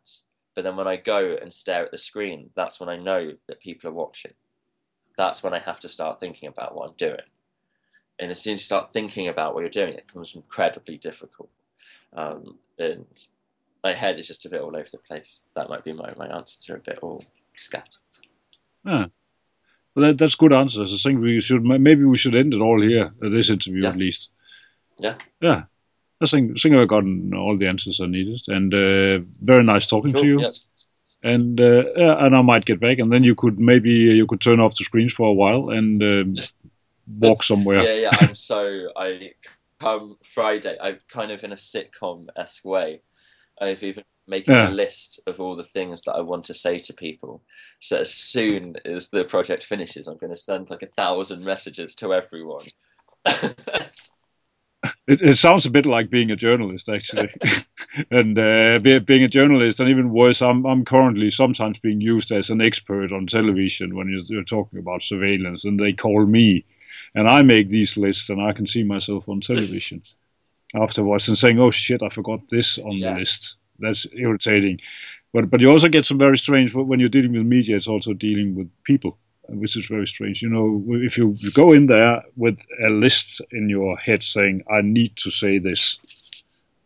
But 0.54 0.64
then 0.64 0.76
when 0.76 0.86
I 0.86 0.96
go 0.96 1.36
and 1.40 1.52
stare 1.52 1.84
at 1.84 1.90
the 1.90 1.98
screen, 1.98 2.50
that's 2.54 2.80
when 2.80 2.88
I 2.88 2.96
know 2.96 3.32
that 3.48 3.60
people 3.60 3.90
are 3.90 3.94
watching. 3.94 4.32
That's 5.16 5.42
when 5.42 5.54
I 5.54 5.58
have 5.58 5.80
to 5.80 5.88
start 5.88 6.20
thinking 6.20 6.48
about 6.48 6.74
what 6.74 6.90
I'm 6.90 6.96
doing. 6.96 7.16
And 8.18 8.30
as 8.30 8.40
soon 8.40 8.52
as 8.52 8.60
you 8.60 8.64
start 8.64 8.92
thinking 8.92 9.28
about 9.28 9.54
what 9.54 9.60
you're 9.60 9.70
doing, 9.70 9.94
it 9.94 10.06
becomes 10.06 10.34
incredibly 10.34 10.98
difficult. 10.98 11.50
Um, 12.12 12.58
and 12.78 13.06
my 13.82 13.92
head 13.92 14.18
is 14.18 14.26
just 14.26 14.44
a 14.44 14.48
bit 14.48 14.60
all 14.60 14.76
over 14.76 14.88
the 14.90 14.98
place. 14.98 15.44
That 15.56 15.68
might 15.68 15.84
be 15.84 15.92
my, 15.92 16.12
my 16.16 16.26
answers 16.26 16.68
are 16.68 16.76
a 16.76 16.80
bit 16.80 16.98
all 17.02 17.24
scattered. 17.56 17.96
Yeah. 18.84 19.06
Well, 19.94 20.06
that, 20.06 20.18
that's 20.18 20.36
good 20.36 20.52
answers. 20.52 20.92
I 20.92 20.96
think 20.96 21.20
we 21.20 21.40
should 21.40 21.62
maybe 21.64 22.04
we 22.04 22.16
should 22.16 22.36
end 22.36 22.54
it 22.54 22.60
all 22.60 22.80
here. 22.80 23.12
Uh, 23.22 23.28
this 23.28 23.50
interview 23.50 23.82
yeah. 23.82 23.88
at 23.88 23.96
least. 23.96 24.30
Yeah. 24.98 25.14
Yeah. 25.40 25.64
I 26.20 26.26
think 26.26 26.52
I 26.52 26.60
think 26.60 26.76
I've 26.76 26.88
gotten 26.88 27.32
all 27.34 27.56
the 27.56 27.66
answers 27.66 28.00
I 28.00 28.06
needed, 28.06 28.42
and 28.48 28.72
uh, 28.74 29.24
very 29.42 29.64
nice 29.64 29.86
talking 29.86 30.12
cool. 30.12 30.22
to 30.22 30.28
you. 30.28 30.40
Yes. 30.40 30.66
And 31.22 31.60
uh, 31.60 31.84
and 31.96 32.36
I 32.36 32.42
might 32.42 32.66
get 32.66 32.80
back, 32.80 32.98
and 32.98 33.10
then 33.12 33.24
you 33.24 33.34
could 33.34 33.58
maybe 33.58 33.90
you 33.90 34.26
could 34.26 34.40
turn 34.40 34.60
off 34.60 34.76
the 34.76 34.84
screens 34.84 35.12
for 35.12 35.28
a 35.28 35.32
while 35.32 35.70
and 35.70 36.02
uh, 36.02 36.40
walk 37.18 37.42
somewhere. 37.42 37.82
Yeah, 37.82 37.94
yeah. 37.94 38.10
I'm 38.20 38.34
so 38.34 38.88
I 38.96 39.32
come 39.80 40.18
Friday. 40.24 40.76
I'm 40.80 40.98
kind 41.08 41.30
of 41.30 41.42
in 41.42 41.52
a 41.52 41.56
sitcom 41.56 42.28
esque 42.36 42.64
way. 42.64 43.00
I've 43.60 43.82
even 43.82 44.04
making 44.30 44.54
yeah. 44.54 44.70
a 44.70 44.70
list 44.70 45.20
of 45.26 45.40
all 45.40 45.56
the 45.56 45.64
things 45.64 46.02
that 46.02 46.12
I 46.12 46.20
want 46.20 46.44
to 46.46 46.54
say 46.54 46.78
to 46.78 46.94
people. 46.94 47.42
So 47.80 47.98
as 47.98 48.14
soon 48.14 48.76
as 48.84 49.10
the 49.10 49.24
project 49.24 49.64
finishes, 49.64 50.06
I'm 50.06 50.16
going 50.16 50.34
to 50.34 50.36
send 50.40 50.70
like 50.70 50.82
a 50.82 50.86
thousand 50.86 51.44
messages 51.44 51.94
to 51.96 52.14
everyone. 52.14 52.64
it, 53.26 55.20
it, 55.20 55.36
sounds 55.36 55.66
a 55.66 55.70
bit 55.70 55.86
like 55.86 56.08
being 56.08 56.30
a 56.30 56.36
journalist, 56.36 56.88
actually. 56.88 57.28
and 58.10 58.38
uh, 58.38 58.78
being 58.78 59.24
a 59.24 59.28
journalist, 59.28 59.80
and 59.80 59.88
even 59.88 60.10
worse, 60.10 60.40
I'm, 60.40 60.64
I'm 60.64 60.84
currently 60.84 61.30
sometimes 61.30 61.78
being 61.78 62.00
used 62.00 62.32
as 62.32 62.50
an 62.50 62.62
expert 62.62 63.12
on 63.12 63.26
television 63.26 63.96
when 63.96 64.08
you're, 64.08 64.22
you're, 64.28 64.42
talking 64.42 64.78
about 64.78 65.02
surveillance, 65.02 65.64
and 65.64 65.78
they 65.78 65.92
call 65.92 66.24
me, 66.24 66.64
and 67.14 67.28
I 67.28 67.42
make 67.42 67.68
these 67.68 67.96
lists, 67.96 68.30
and 68.30 68.40
I 68.40 68.52
can 68.52 68.66
see 68.66 68.84
myself 68.84 69.28
on 69.28 69.40
television 69.40 70.02
afterwards 70.74 71.28
and 71.28 71.36
saying, 71.36 71.58
"Oh 71.60 71.70
shit, 71.70 72.02
I 72.02 72.08
forgot 72.08 72.40
this 72.48 72.78
on 72.78 72.92
yeah. 72.92 73.12
the 73.12 73.20
list." 73.20 73.56
That's 73.80 74.06
irritating. 74.12 74.80
But 75.32 75.50
but 75.50 75.60
you 75.60 75.70
also 75.70 75.88
get 75.88 76.06
some 76.06 76.18
very 76.18 76.38
strange 76.38 76.74
when 76.74 77.00
you're 77.00 77.08
dealing 77.08 77.32
with 77.32 77.46
media. 77.46 77.76
It's 77.76 77.88
also 77.88 78.12
dealing 78.12 78.54
with 78.54 78.70
people 78.84 79.18
which 79.52 79.76
is 79.76 79.86
very 79.86 80.06
strange. 80.06 80.42
You 80.42 80.48
know, 80.48 80.82
if 80.88 81.18
you 81.18 81.36
go 81.54 81.72
in 81.72 81.86
there 81.86 82.22
with 82.36 82.64
a 82.86 82.90
list 82.90 83.40
in 83.52 83.68
your 83.68 83.96
head 83.96 84.22
saying, 84.22 84.62
I 84.70 84.80
need 84.82 85.16
to 85.16 85.30
say 85.30 85.58
this, 85.58 85.98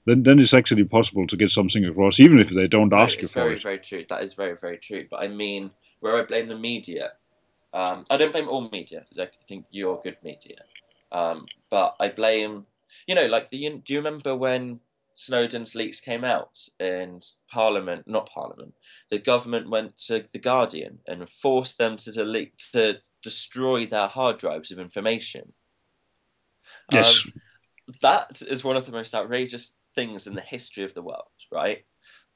then, 0.07 0.23
then 0.23 0.39
it's 0.39 0.55
actually 0.55 0.85
possible 0.85 1.27
to 1.27 1.37
get 1.37 1.51
something 1.51 1.85
across, 1.85 2.21
even 2.21 2.39
if 2.39 2.51
they 2.51 2.67
don't 2.67 2.93
ask 2.93 3.21
you 3.21 3.29
for 3.29 3.41
very, 3.41 3.57
it. 3.57 3.63
Very, 3.63 3.77
very 3.77 3.79
true. 3.79 4.05
That 4.09 4.23
is 4.23 4.35
very, 4.35 4.57
very 4.57 4.79
true. 4.79 5.07
But 5.11 5.23
I 5.23 5.29
mean, 5.29 5.71
where 6.01 6.21
I 6.21 6.25
blame 6.25 6.49
the 6.49 6.59
media, 6.59 7.13
um, 7.73 8.05
I 8.11 8.17
don't 8.17 8.33
blame 8.33 8.49
all 8.49 8.69
media. 8.71 9.05
I 9.19 9.29
think 9.49 9.67
you're 9.71 10.01
good 10.03 10.19
media. 10.23 10.59
Um, 11.13 11.47
but 11.71 11.97
I 12.01 12.09
blame, 12.09 12.67
you 13.07 13.15
know, 13.15 13.27
like 13.27 13.51
the. 13.51 13.81
Do 13.85 13.93
you 13.93 13.99
remember 13.99 14.37
when 14.37 14.81
Snowden's 15.17 15.75
leaks 15.75 16.01
came 16.01 16.25
out 16.25 16.59
and 16.81 17.25
Parliament, 17.49 18.05
not 18.07 18.31
Parliament, 18.31 18.75
the 19.11 19.19
government 19.19 19.71
went 19.71 19.97
to 20.07 20.25
the 20.33 20.39
Guardian 20.39 20.99
and 21.07 21.29
forced 21.31 21.79
them 21.79 21.97
to 21.99 22.13
delete, 22.13 22.59
to 22.73 23.01
destroy 23.23 23.87
their 23.87 24.09
hard 24.09 24.39
drives 24.39 24.73
of 24.73 24.79
information. 24.79 25.53
Yes, 26.93 27.27
um, 27.27 27.33
that 28.03 28.43
is 28.43 28.65
one 28.65 28.77
of 28.77 28.87
the 28.87 28.93
most 28.93 29.15
outrageous 29.15 29.77
things 29.95 30.27
in 30.27 30.35
the 30.35 30.41
history 30.41 30.85
of 30.85 30.95
the 30.95 31.03
world. 31.03 31.29
Right, 31.51 31.85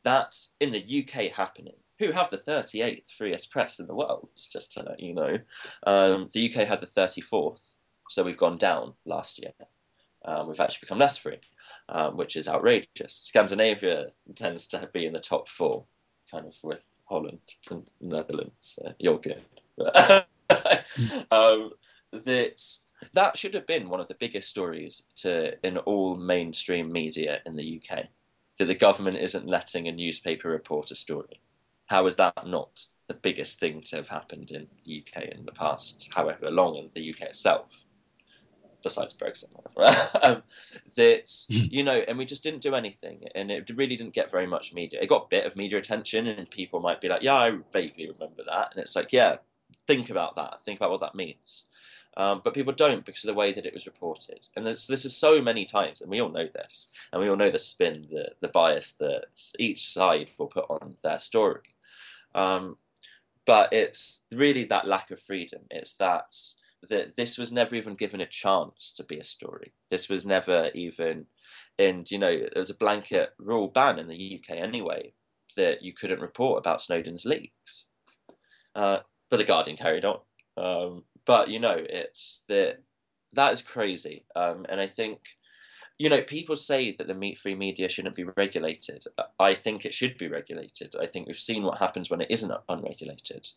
that's 0.05 0.55
in 0.61 0.70
the 0.70 1.05
UK 1.05 1.33
happening. 1.33 1.74
Who 1.99 2.12
have 2.12 2.31
the 2.31 2.39
38th 2.39 3.11
freest 3.11 3.51
press 3.51 3.81
in 3.81 3.89
the 3.89 3.95
world? 3.95 4.31
Just 4.53 4.72
to 4.74 4.85
let 4.85 5.01
you 5.01 5.14
know, 5.14 5.39
um, 5.85 6.29
the 6.33 6.49
UK 6.49 6.66
had 6.66 6.79
the 6.79 6.87
34th, 6.87 7.74
so 8.09 8.22
we've 8.22 8.37
gone 8.37 8.57
down 8.57 8.95
last 9.05 9.41
year. 9.41 9.53
Um, 10.24 10.49
we've 10.49 10.61
actually 10.61 10.87
become 10.87 10.99
less 10.99 11.18
free 11.18 11.41
um, 11.89 12.16
which 12.16 12.36
is 12.36 12.49
outrageous. 12.49 13.14
Scandinavia 13.14 14.09
tends 14.34 14.66
to 14.68 14.89
be 14.93 15.07
in 15.07 15.12
the 15.12 15.20
top 15.20 15.49
four, 15.49 15.84
kind 16.30 16.47
of 16.47 16.55
with 16.62 16.82
Holland 17.05 17.41
and 17.70 17.91
Netherlands. 18.01 18.78
Uh, 18.84 18.93
you're 18.99 19.18
good. 19.18 19.43
um, 21.30 21.70
that 22.12 22.62
that 23.14 23.36
should 23.36 23.55
have 23.55 23.66
been 23.66 23.89
one 23.89 24.01
of 24.01 24.09
the 24.09 24.16
biggest 24.18 24.49
stories 24.49 25.05
to 25.16 25.55
in 25.66 25.78
all 25.78 26.16
mainstream 26.16 26.91
media 26.91 27.41
in 27.47 27.57
the 27.57 27.80
UK. 27.82 28.07
That 28.59 28.66
the 28.66 28.74
government 28.74 29.18
isn't 29.18 29.47
letting 29.47 29.86
a 29.86 29.93
newspaper 29.93 30.49
report 30.49 30.91
a 30.91 30.97
story. 30.97 31.41
How 31.86 32.07
is 32.07 32.16
that 32.16 32.47
not 32.47 32.84
the 33.07 33.14
biggest 33.14 33.61
thing 33.61 33.80
to 33.82 33.97
have 33.97 34.09
happened 34.09 34.51
in 34.51 34.66
the 34.84 35.03
UK 35.03 35.22
in 35.24 35.47
the 35.47 35.53
past, 35.53 36.11
however 36.12 36.51
long 36.51 36.76
in 36.76 36.91
the 36.95 37.11
UK 37.11 37.22
itself? 37.22 37.68
Besides 38.83 39.16
Brexit, 39.16 39.51
um, 40.22 40.43
that 40.97 41.31
hmm. 41.51 41.66
you 41.70 41.83
know, 41.83 41.99
and 42.07 42.18
we 42.18 42.24
just 42.24 42.43
didn't 42.43 42.62
do 42.62 42.74
anything, 42.74 43.29
and 43.35 43.51
it 43.51 43.70
really 43.70 43.97
didn't 43.97 44.14
get 44.14 44.31
very 44.31 44.47
much 44.47 44.72
media. 44.72 45.01
It 45.03 45.09
got 45.09 45.24
a 45.24 45.29
bit 45.29 45.47
of 45.47 45.57
media 45.57 45.79
attention, 45.79 46.26
and 46.26 46.51
people 46.51 46.81
might 46.81 47.01
be 47.01 47.09
like, 47.09 47.22
"Yeah, 47.22 47.35
I 47.35 47.59
vaguely 47.72 48.11
remember 48.11 48.43
that," 48.47 48.72
and 48.72 48.83
it's 48.83 48.97
like, 48.97 49.12
"Yeah, 49.12 49.37
think 49.87 50.11
about 50.11 50.37
that. 50.37 50.64
Think 50.64 50.79
about 50.79 50.91
what 50.91 51.01
that 51.01 51.14
means." 51.14 51.66
Um, 52.16 52.41
but 52.43 52.55
people 52.55 52.72
don't 52.72 53.05
because 53.07 53.22
of 53.24 53.29
the 53.29 53.39
way 53.39 53.53
that 53.53 53.66
it 53.66 53.74
was 53.74 53.87
reported, 53.87 54.49
and 54.57 54.66
this, 54.66 54.89
this 54.89 55.05
is 55.05 55.16
so 55.16 55.41
many 55.41 55.64
times, 55.64 56.01
and 56.01 56.11
we 56.11 56.20
all 56.20 56.31
know 56.31 56.49
this, 56.53 56.91
and 57.12 57.22
we 57.22 57.29
all 57.29 57.37
know 57.37 57.51
the 57.51 57.59
spin, 57.59 58.07
the 58.11 58.33
the 58.41 58.49
bias 58.49 58.93
that 58.95 59.41
each 59.59 59.89
side 59.89 60.31
will 60.37 60.49
put 60.49 60.66
on 60.68 60.97
their 61.03 61.20
story. 61.20 61.74
Um, 62.35 62.76
but 63.47 63.72
it's 63.72 64.26
really 64.33 64.64
that 64.64 64.87
lack 64.87 65.11
of 65.11 65.20
freedom. 65.20 65.62
It's 65.70 65.95
that 65.95 66.37
that 66.89 67.16
this 67.16 67.39
was 67.39 67.53
never 67.53 67.74
even 67.74 67.95
given 67.95 68.20
a 68.20 68.26
chance 68.26 68.93
to 68.97 69.05
be 69.05 69.18
a 69.18 69.24
story. 69.24 69.72
This 69.91 70.09
was 70.09 70.24
never 70.24 70.70
even, 70.74 71.26
and 71.79 72.09
you 72.11 72.18
know, 72.18 72.31
there 72.31 72.51
was 72.57 72.70
a 72.70 72.76
blanket 72.76 73.31
rule 73.39 73.68
ban 73.68 73.99
in 73.99 74.09
the 74.09 74.41
UK 74.41 74.57
anyway 74.57 75.12
that 75.57 75.83
you 75.83 75.93
couldn't 75.93 76.20
report 76.20 76.59
about 76.59 76.81
Snowden's 76.81 77.24
leaks. 77.24 77.89
Uh, 78.74 78.99
but 79.31 79.39
the 79.39 79.45
Guardian 79.45 79.76
carried 79.76 80.05
on. 80.05 80.18
Um, 80.57 81.05
but 81.26 81.49
you 81.49 81.59
know, 81.59 81.76
it's 81.79 82.45
that 82.49 82.79
that 83.33 83.53
is 83.53 83.62
crazy, 83.62 84.24
um, 84.37 84.66
and 84.68 84.81
I 84.81 84.87
think. 84.87 85.18
You 86.01 86.09
know, 86.09 86.22
people 86.22 86.55
say 86.55 86.95
that 86.97 87.09
the 87.09 87.14
meat 87.14 87.41
free 87.41 87.57
media 87.57 87.89
shouldn't 87.89 88.14
be 88.14 88.22
regulated. 88.37 89.03
I 89.41 89.55
think 89.55 89.85
it 89.85 89.93
should 89.93 90.16
be 90.16 90.29
regulated. 90.29 90.95
I 90.95 91.07
think 91.07 91.26
we've 91.26 91.37
seen 91.37 91.64
what 91.64 91.79
happens 91.79 92.09
when 92.09 92.20
it 92.20 92.31
isn't 92.31 92.53
unregulated 92.68 93.49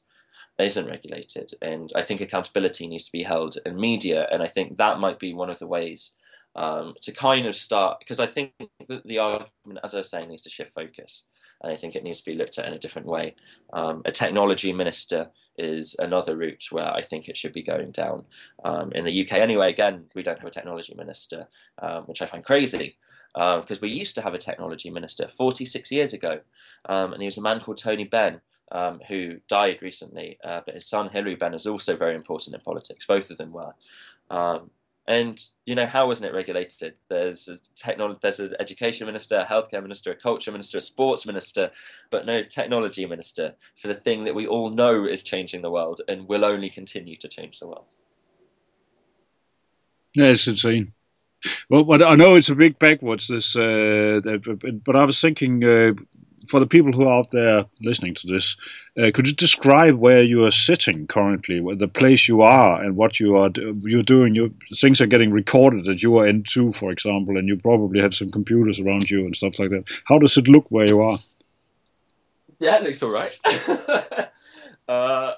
isn't 0.61 0.87
regulated. 0.87 1.53
And 1.61 1.91
I 1.95 2.01
think 2.01 2.21
accountability 2.21 2.87
needs 2.87 3.05
to 3.05 3.11
be 3.11 3.23
held 3.23 3.57
in 3.65 3.79
media. 3.79 4.27
And 4.31 4.41
I 4.41 4.47
think 4.47 4.77
that 4.77 4.99
might 4.99 5.19
be 5.19 5.33
one 5.33 5.49
of 5.49 5.59
the 5.59 5.67
ways 5.67 6.15
um, 6.55 6.95
to 7.01 7.11
kind 7.11 7.45
of 7.45 7.55
start, 7.55 7.99
because 7.99 8.19
I 8.19 8.27
think 8.27 8.53
that 8.87 9.05
the 9.05 9.19
argument, 9.19 9.79
as 9.83 9.93
I 9.93 9.99
was 9.99 10.09
saying, 10.09 10.29
needs 10.29 10.43
to 10.43 10.49
shift 10.49 10.73
focus. 10.73 11.25
And 11.61 11.71
I 11.71 11.75
think 11.75 11.95
it 11.95 12.03
needs 12.03 12.21
to 12.21 12.31
be 12.31 12.37
looked 12.37 12.57
at 12.57 12.65
in 12.65 12.73
a 12.73 12.79
different 12.79 13.07
way. 13.07 13.35
Um, 13.71 14.01
a 14.05 14.11
technology 14.11 14.73
minister 14.73 15.29
is 15.57 15.95
another 15.99 16.35
route 16.35 16.65
where 16.71 16.91
I 16.91 17.03
think 17.03 17.29
it 17.29 17.37
should 17.37 17.53
be 17.53 17.61
going 17.61 17.91
down. 17.91 18.25
Um, 18.65 18.91
in 18.93 19.05
the 19.05 19.21
UK, 19.21 19.33
anyway, 19.33 19.69
again, 19.69 20.05
we 20.15 20.23
don't 20.23 20.39
have 20.39 20.47
a 20.47 20.51
technology 20.51 20.95
minister, 20.95 21.47
um, 21.79 22.03
which 22.03 22.21
I 22.21 22.25
find 22.25 22.43
crazy 22.43 22.97
because 23.33 23.77
uh, 23.77 23.81
we 23.81 23.89
used 23.89 24.15
to 24.15 24.21
have 24.21 24.33
a 24.33 24.37
technology 24.37 24.89
minister 24.89 25.27
46 25.27 25.91
years 25.91 26.13
ago, 26.13 26.39
um, 26.89 27.13
and 27.13 27.21
he 27.21 27.27
was 27.27 27.37
a 27.37 27.41
man 27.41 27.59
called 27.59 27.77
Tony 27.77 28.03
Benn, 28.03 28.41
um, 28.71 28.99
who 29.07 29.37
died 29.47 29.81
recently, 29.81 30.37
uh, 30.43 30.61
but 30.65 30.75
his 30.75 30.85
son 30.85 31.09
Hilary 31.09 31.35
Benn 31.35 31.53
is 31.53 31.67
also 31.67 31.95
very 31.95 32.15
important 32.15 32.55
in 32.55 32.61
politics. 32.61 33.05
Both 33.05 33.29
of 33.29 33.37
them 33.37 33.51
were. 33.51 33.73
Um, 34.29 34.71
and 35.07 35.43
you 35.65 35.75
know 35.75 35.87
how 35.87 36.07
wasn't 36.07 36.29
it 36.29 36.35
regulated? 36.35 36.93
There's 37.09 37.47
a 37.47 37.57
technology, 37.75 38.19
there's 38.21 38.39
an 38.39 38.55
education 38.59 39.07
minister, 39.07 39.39
a 39.39 39.45
healthcare 39.45 39.81
minister, 39.81 40.11
a 40.11 40.15
culture 40.15 40.51
minister, 40.51 40.77
a 40.77 40.81
sports 40.81 41.25
minister, 41.25 41.71
but 42.11 42.25
no 42.25 42.43
technology 42.43 43.05
minister 43.05 43.55
for 43.81 43.87
the 43.87 43.95
thing 43.95 44.23
that 44.23 44.35
we 44.35 44.47
all 44.47 44.69
know 44.69 45.05
is 45.05 45.23
changing 45.23 45.63
the 45.63 45.71
world 45.71 46.01
and 46.07 46.27
will 46.27 46.45
only 46.45 46.69
continue 46.69 47.15
to 47.17 47.27
change 47.27 47.59
the 47.59 47.67
world. 47.67 47.97
Yeah, 50.15 50.27
it's 50.27 50.47
insane. 50.47 50.93
Well, 51.69 52.03
I 52.03 52.15
know 52.15 52.35
it's 52.35 52.49
a 52.49 52.55
big 52.55 52.77
backwards. 52.77 53.27
This, 53.27 53.55
uh, 53.55 54.21
but 54.83 54.95
I 54.95 55.05
was 55.05 55.19
thinking 55.19 55.63
uh, 55.63 55.93
for 56.51 56.59
the 56.59 56.67
people 56.67 56.91
who 56.91 57.07
are 57.07 57.19
out 57.19 57.31
there 57.31 57.65
listening 57.79 58.13
to 58.13 58.27
this, 58.27 58.57
uh, 58.97 59.09
could 59.13 59.25
you 59.25 59.33
describe 59.33 59.95
where 59.95 60.21
you 60.21 60.43
are 60.45 60.51
sitting 60.51 61.07
currently, 61.07 61.61
the 61.75 61.87
place 61.87 62.27
you 62.27 62.41
are, 62.41 62.83
and 62.83 62.97
what 62.97 63.21
you 63.21 63.37
are 63.37 63.49
you're 63.83 64.03
doing? 64.03 64.35
You 64.35 64.53
things 64.75 64.99
are 64.99 65.07
getting 65.07 65.31
recorded 65.31 65.87
at 65.87 66.03
your 66.03 66.27
end 66.27 66.47
too, 66.47 66.73
for 66.73 66.91
example, 66.91 67.37
and 67.37 67.47
you 67.47 67.55
probably 67.55 68.01
have 68.01 68.13
some 68.13 68.29
computers 68.29 68.81
around 68.81 69.09
you 69.09 69.21
and 69.25 69.35
stuff 69.35 69.57
like 69.59 69.69
that. 69.69 69.85
How 70.05 70.19
does 70.19 70.35
it 70.35 70.49
look 70.49 70.65
where 70.69 70.87
you 70.87 71.01
are? 71.01 71.17
Yeah, 72.59 72.77
it 72.77 72.83
looks 72.83 73.01
all 73.01 73.11
right. 73.11 73.39
uh, 74.87 75.33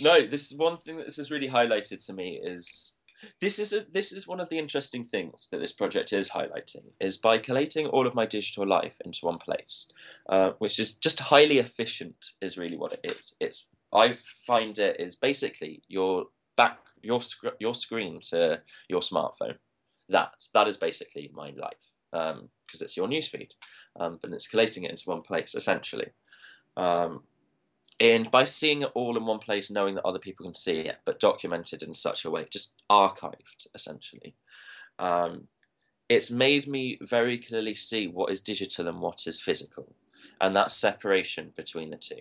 no, 0.00 0.26
this 0.26 0.50
is 0.50 0.56
one 0.56 0.78
thing 0.78 0.96
that 0.96 1.04
this 1.04 1.18
has 1.18 1.30
really 1.30 1.48
highlighted 1.48 2.04
to 2.06 2.12
me 2.14 2.40
is 2.42 2.95
this 3.40 3.58
is 3.58 3.72
a, 3.72 3.86
this 3.92 4.12
is 4.12 4.26
one 4.26 4.40
of 4.40 4.48
the 4.48 4.58
interesting 4.58 5.04
things 5.04 5.48
that 5.50 5.58
this 5.58 5.72
project 5.72 6.12
is 6.12 6.30
highlighting 6.30 6.94
is 7.00 7.16
by 7.16 7.38
collating 7.38 7.86
all 7.86 8.06
of 8.06 8.14
my 8.14 8.26
digital 8.26 8.66
life 8.66 8.96
into 9.04 9.26
one 9.26 9.38
place, 9.38 9.90
uh, 10.28 10.52
which 10.58 10.78
is 10.78 10.94
just 10.94 11.20
highly 11.20 11.58
efficient. 11.58 12.32
Is 12.40 12.58
really 12.58 12.76
what 12.76 12.92
it 12.92 13.00
is. 13.04 13.34
It's 13.40 13.68
I 13.92 14.12
find 14.46 14.78
it 14.78 15.00
is 15.00 15.16
basically 15.16 15.82
your 15.88 16.26
back 16.56 16.78
your 17.02 17.22
sc- 17.22 17.56
your 17.58 17.74
screen 17.74 18.20
to 18.30 18.60
your 18.88 19.00
smartphone. 19.00 19.56
That 20.08 20.34
that 20.54 20.68
is 20.68 20.76
basically 20.76 21.30
my 21.34 21.50
life 21.56 21.84
because 22.10 22.80
um, 22.80 22.84
it's 22.84 22.96
your 22.96 23.08
newsfeed, 23.08 23.50
um, 23.98 24.18
but 24.22 24.32
it's 24.32 24.48
collating 24.48 24.84
it 24.84 24.90
into 24.90 25.08
one 25.10 25.22
place 25.22 25.54
essentially. 25.54 26.10
Um, 26.76 27.22
and 27.98 28.30
by 28.30 28.44
seeing 28.44 28.82
it 28.82 28.90
all 28.94 29.16
in 29.16 29.24
one 29.24 29.38
place, 29.38 29.70
knowing 29.70 29.94
that 29.94 30.04
other 30.04 30.18
people 30.18 30.44
can 30.44 30.54
see 30.54 30.80
it, 30.80 30.98
but 31.04 31.20
documented 31.20 31.82
in 31.82 31.94
such 31.94 32.24
a 32.24 32.30
way, 32.30 32.46
just 32.50 32.72
archived 32.90 33.66
essentially, 33.74 34.34
um, 34.98 35.48
it's 36.08 36.30
made 36.30 36.66
me 36.66 36.98
very 37.00 37.38
clearly 37.38 37.74
see 37.74 38.06
what 38.06 38.30
is 38.30 38.40
digital 38.40 38.88
and 38.88 39.00
what 39.00 39.26
is 39.26 39.40
physical, 39.40 39.94
and 40.40 40.54
that 40.54 40.72
separation 40.72 41.52
between 41.56 41.90
the 41.90 41.96
two. 41.96 42.20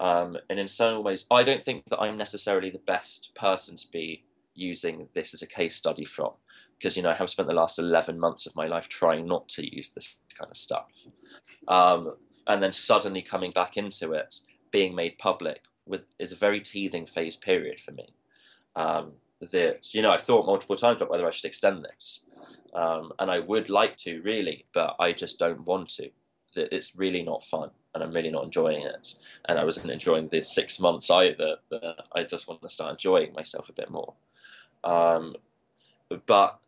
Um, 0.00 0.36
and 0.50 0.58
in 0.58 0.68
some 0.68 1.02
ways, 1.04 1.26
I 1.30 1.42
don't 1.42 1.64
think 1.64 1.84
that 1.90 2.00
I'm 2.00 2.16
necessarily 2.16 2.70
the 2.70 2.78
best 2.78 3.34
person 3.34 3.76
to 3.76 3.90
be 3.90 4.24
using 4.54 5.08
this 5.14 5.32
as 5.32 5.42
a 5.42 5.46
case 5.46 5.76
study 5.76 6.04
from, 6.04 6.32
because 6.76 6.96
you 6.96 7.02
know 7.04 7.10
I 7.10 7.14
have 7.14 7.30
spent 7.30 7.48
the 7.48 7.54
last 7.54 7.78
11 7.78 8.18
months 8.18 8.46
of 8.46 8.56
my 8.56 8.66
life 8.66 8.88
trying 8.88 9.26
not 9.26 9.48
to 9.50 9.76
use 9.76 9.90
this 9.90 10.16
kind 10.36 10.50
of 10.50 10.58
stuff, 10.58 10.88
um, 11.68 12.14
and 12.48 12.60
then 12.60 12.72
suddenly 12.72 13.22
coming 13.22 13.52
back 13.52 13.76
into 13.76 14.12
it 14.12 14.34
being 14.70 14.94
made 14.94 15.18
public 15.18 15.62
with 15.86 16.02
is 16.18 16.32
a 16.32 16.36
very 16.36 16.60
teething 16.60 17.06
phase 17.06 17.36
period 17.36 17.80
for 17.80 17.92
me. 17.92 18.08
Um, 18.76 19.12
that 19.40 19.94
you 19.94 20.02
know 20.02 20.10
I've 20.10 20.22
thought 20.22 20.46
multiple 20.46 20.76
times 20.76 20.96
about 20.96 21.10
whether 21.10 21.26
I 21.26 21.30
should 21.30 21.44
extend 21.44 21.84
this, 21.84 22.24
Um, 22.74 23.12
and 23.18 23.30
I 23.30 23.38
would 23.40 23.70
like 23.70 23.96
to 23.98 24.20
really, 24.22 24.66
but 24.74 24.96
I 24.98 25.12
just 25.12 25.38
don't 25.38 25.64
want 25.64 25.88
to. 25.96 26.10
It's 26.54 26.96
really 26.96 27.22
not 27.22 27.44
fun, 27.44 27.70
and 27.94 28.02
I'm 28.02 28.12
really 28.12 28.30
not 28.30 28.44
enjoying 28.44 28.82
it. 28.84 29.14
And 29.46 29.58
I 29.58 29.64
wasn't 29.64 29.90
enjoying 29.90 30.28
these 30.28 30.48
six 30.48 30.80
months 30.80 31.10
either. 31.10 31.56
I 32.12 32.24
just 32.24 32.48
want 32.48 32.62
to 32.62 32.68
start 32.68 32.92
enjoying 32.92 33.32
myself 33.32 33.68
a 33.68 33.72
bit 33.72 33.90
more. 33.90 34.14
Um, 34.84 35.36
but 36.26 36.58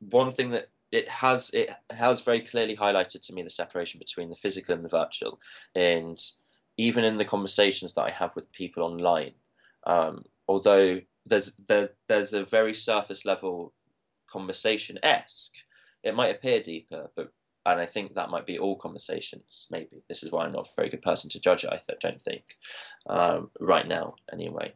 one 0.00 0.30
thing 0.30 0.50
that 0.50 0.68
it 0.90 1.08
has 1.08 1.50
it 1.52 1.70
has 1.90 2.20
very 2.22 2.40
clearly 2.40 2.76
highlighted 2.76 3.20
to 3.26 3.34
me 3.34 3.42
the 3.42 3.50
separation 3.50 3.98
between 3.98 4.30
the 4.30 4.36
physical 4.36 4.74
and 4.74 4.84
the 4.84 4.88
virtual, 4.88 5.38
and 5.74 6.18
even 6.78 7.04
in 7.04 7.16
the 7.16 7.24
conversations 7.24 7.92
that 7.94 8.02
I 8.02 8.10
have 8.10 8.34
with 8.34 8.50
people 8.52 8.82
online, 8.84 9.32
um, 9.86 10.24
although 10.46 11.00
there's 11.26 11.56
there, 11.66 11.90
there's 12.08 12.32
a 12.32 12.44
very 12.44 12.72
surface 12.72 13.26
level 13.26 13.74
conversation 14.30 14.98
esque, 15.02 15.54
it 16.02 16.14
might 16.14 16.34
appear 16.34 16.60
deeper, 16.60 17.10
but 17.16 17.32
and 17.66 17.80
I 17.80 17.86
think 17.86 18.14
that 18.14 18.30
might 18.30 18.46
be 18.46 18.58
all 18.58 18.76
conversations. 18.76 19.66
Maybe 19.70 20.02
this 20.08 20.22
is 20.22 20.32
why 20.32 20.44
I'm 20.44 20.52
not 20.52 20.68
a 20.68 20.76
very 20.76 20.88
good 20.88 21.02
person 21.02 21.28
to 21.30 21.40
judge 21.40 21.64
it. 21.64 21.70
I 21.70 21.80
don't 22.00 22.22
think 22.22 22.44
um, 23.06 23.50
right 23.60 23.86
now, 23.86 24.14
anyway. 24.32 24.72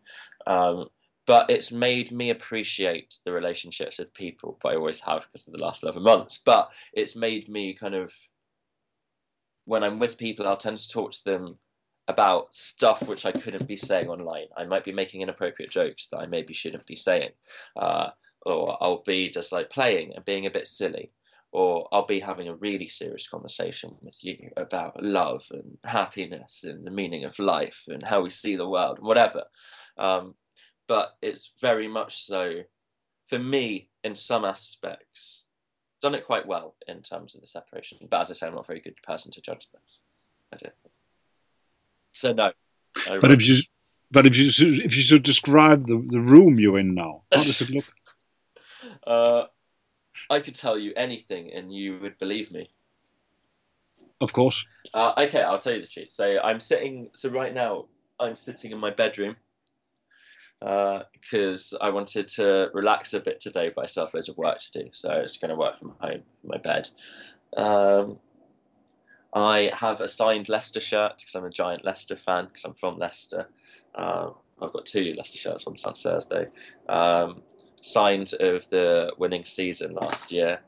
Um, 0.46 0.88
but 1.26 1.48
it's 1.48 1.72
made 1.72 2.12
me 2.12 2.30
appreciate 2.30 3.14
the 3.24 3.32
relationships 3.32 3.98
with 3.98 4.12
people. 4.12 4.58
But 4.62 4.72
I 4.72 4.76
always 4.76 5.00
have 5.00 5.22
because 5.22 5.46
of 5.46 5.54
the 5.54 5.64
last 5.64 5.84
eleven 5.84 6.02
months. 6.02 6.42
But 6.44 6.68
it's 6.92 7.16
made 7.16 7.48
me 7.48 7.72
kind 7.72 7.94
of 7.94 8.12
when 9.64 9.84
I'm 9.84 9.98
with 9.98 10.18
people, 10.18 10.46
I'll 10.46 10.56
tend 10.56 10.78
to 10.78 10.88
talk 10.88 11.12
to 11.12 11.24
them 11.24 11.58
about 12.08 12.54
stuff 12.54 13.08
which 13.08 13.24
I 13.24 13.32
couldn't 13.32 13.68
be 13.68 13.76
saying 13.76 14.08
online. 14.08 14.46
I 14.56 14.64
might 14.64 14.84
be 14.84 14.92
making 14.92 15.20
inappropriate 15.20 15.70
jokes 15.70 16.08
that 16.08 16.18
I 16.18 16.26
maybe 16.26 16.54
shouldn't 16.54 16.86
be 16.86 16.96
saying, 16.96 17.30
uh, 17.76 18.10
or 18.44 18.76
I'll 18.82 19.02
be 19.04 19.30
just 19.30 19.52
like 19.52 19.70
playing 19.70 20.12
and 20.14 20.24
being 20.24 20.46
a 20.46 20.50
bit 20.50 20.66
silly, 20.66 21.12
or 21.52 21.88
I'll 21.92 22.06
be 22.06 22.20
having 22.20 22.48
a 22.48 22.56
really 22.56 22.88
serious 22.88 23.28
conversation 23.28 23.94
with 24.00 24.16
you 24.22 24.50
about 24.56 25.02
love 25.02 25.46
and 25.52 25.78
happiness 25.84 26.64
and 26.64 26.84
the 26.84 26.90
meaning 26.90 27.24
of 27.24 27.38
life 27.38 27.82
and 27.86 28.02
how 28.02 28.22
we 28.22 28.30
see 28.30 28.56
the 28.56 28.68
world 28.68 28.98
whatever. 29.00 29.44
Um, 29.96 30.34
but 30.88 31.12
it's 31.22 31.52
very 31.60 31.88
much 31.88 32.24
so, 32.24 32.62
for 33.28 33.38
me, 33.38 33.88
in 34.02 34.14
some 34.14 34.44
aspects, 34.44 35.46
done 36.02 36.14
it 36.16 36.26
quite 36.26 36.46
well 36.46 36.74
in 36.88 37.02
terms 37.02 37.34
of 37.34 37.40
the 37.40 37.46
separation. 37.46 37.98
But 38.10 38.22
as 38.22 38.30
I 38.30 38.34
say, 38.34 38.46
I'm 38.48 38.54
not 38.54 38.64
a 38.64 38.66
very 38.66 38.80
good 38.80 38.96
person 39.04 39.30
to 39.32 39.40
judge 39.40 39.70
this. 39.70 40.02
I 40.52 40.56
don't 40.56 40.74
think. 40.82 40.92
So 42.12 42.32
no. 42.32 42.52
but 43.20 43.30
if 43.30 43.46
you 43.46 43.56
but 44.10 44.26
if 44.26 44.36
you 44.36 44.46
if 44.84 44.96
you 44.96 45.02
should 45.02 45.22
describe 45.22 45.86
the, 45.86 46.04
the 46.06 46.20
room 46.20 46.60
you're 46.60 46.78
in 46.78 46.94
now, 46.94 47.22
how 47.32 47.42
does 47.42 47.60
it 47.60 47.70
look? 47.70 47.84
Uh, 49.06 49.44
I 50.28 50.40
could 50.40 50.56
tell 50.56 50.76
you 50.76 50.92
anything 50.96 51.52
and 51.52 51.72
you 51.72 51.98
would 52.00 52.18
believe 52.18 52.50
me. 52.50 52.68
Of 54.20 54.32
course. 54.32 54.66
Uh, 54.92 55.12
okay, 55.18 55.42
I'll 55.42 55.58
tell 55.58 55.74
you 55.74 55.80
the 55.80 55.86
truth. 55.86 56.10
So 56.10 56.40
I'm 56.42 56.58
sitting. 56.58 57.10
So 57.14 57.28
right 57.28 57.54
now 57.54 57.86
I'm 58.18 58.36
sitting 58.36 58.72
in 58.72 58.78
my 58.78 58.90
bedroom 58.90 59.36
because 60.60 61.72
uh, 61.72 61.84
I 61.84 61.90
wanted 61.90 62.28
to 62.28 62.70
relax 62.72 63.14
a 63.14 63.20
bit 63.20 63.40
today, 63.40 63.72
but 63.74 63.82
I 63.82 63.86
still 63.86 64.06
have 64.06 64.14
loads 64.14 64.28
of 64.28 64.36
work 64.36 64.58
to 64.58 64.82
do. 64.82 64.90
So 64.92 65.10
I 65.10 65.20
was 65.20 65.36
going 65.36 65.50
to 65.50 65.56
work 65.56 65.76
from 65.76 65.94
home, 66.00 66.22
my 66.44 66.58
bed. 66.58 66.88
Um, 67.56 68.18
I 69.32 69.70
have 69.74 70.00
a 70.00 70.08
signed 70.08 70.48
Leicester 70.48 70.80
shirt 70.80 71.18
because 71.18 71.34
I'm 71.34 71.44
a 71.44 71.50
giant 71.50 71.84
Leicester 71.84 72.16
fan 72.16 72.46
because 72.46 72.64
I'm 72.64 72.74
from 72.74 72.98
Leicester. 72.98 73.48
Um, 73.94 74.34
I've 74.60 74.72
got 74.72 74.86
two 74.86 75.14
Leicester 75.16 75.38
shirts, 75.38 75.66
one's 75.66 75.82
downstairs 75.82 76.26
Thursday. 76.26 76.50
Um, 76.88 77.42
signed 77.80 78.34
of 78.34 78.68
the 78.70 79.12
winning 79.18 79.44
season 79.44 79.94
last 79.94 80.30
year, 80.30 80.60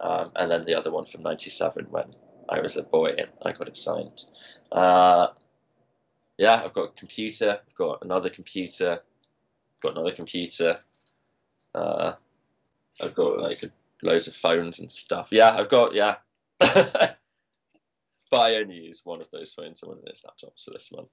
um, 0.00 0.30
and 0.36 0.50
then 0.50 0.64
the 0.64 0.74
other 0.74 0.90
one 0.90 1.04
from 1.04 1.22
'97 1.22 1.86
when 1.90 2.04
I 2.48 2.60
was 2.60 2.76
a 2.76 2.82
boy 2.82 3.10
and 3.18 3.28
I 3.44 3.52
got 3.52 3.68
it 3.68 3.76
signed. 3.76 4.24
Uh, 4.70 5.28
yeah, 6.38 6.62
I've 6.64 6.74
got 6.74 6.90
a 6.90 6.98
computer. 6.98 7.60
I've 7.66 7.74
got 7.76 8.02
another 8.02 8.30
computer. 8.30 9.00
I've 9.00 9.82
Got 9.82 9.92
another 9.92 10.12
computer. 10.12 10.78
Uh, 11.74 12.12
I've 13.02 13.14
got 13.14 13.38
like 13.40 13.62
loads 14.02 14.26
of 14.28 14.34
phones 14.36 14.78
and 14.80 14.90
stuff. 14.90 15.28
Yeah, 15.30 15.50
I've 15.50 15.68
got 15.68 15.94
yeah. 15.94 16.16
but 18.30 18.40
I 18.40 18.56
only 18.56 18.76
use 18.76 19.02
one 19.04 19.20
of 19.20 19.30
those 19.30 19.52
phones 19.52 19.82
and 19.82 19.90
one 19.90 19.98
of 19.98 20.04
those 20.04 20.24
laptops 20.26 20.64
for 20.64 20.70
this 20.70 20.92
month. 20.92 21.10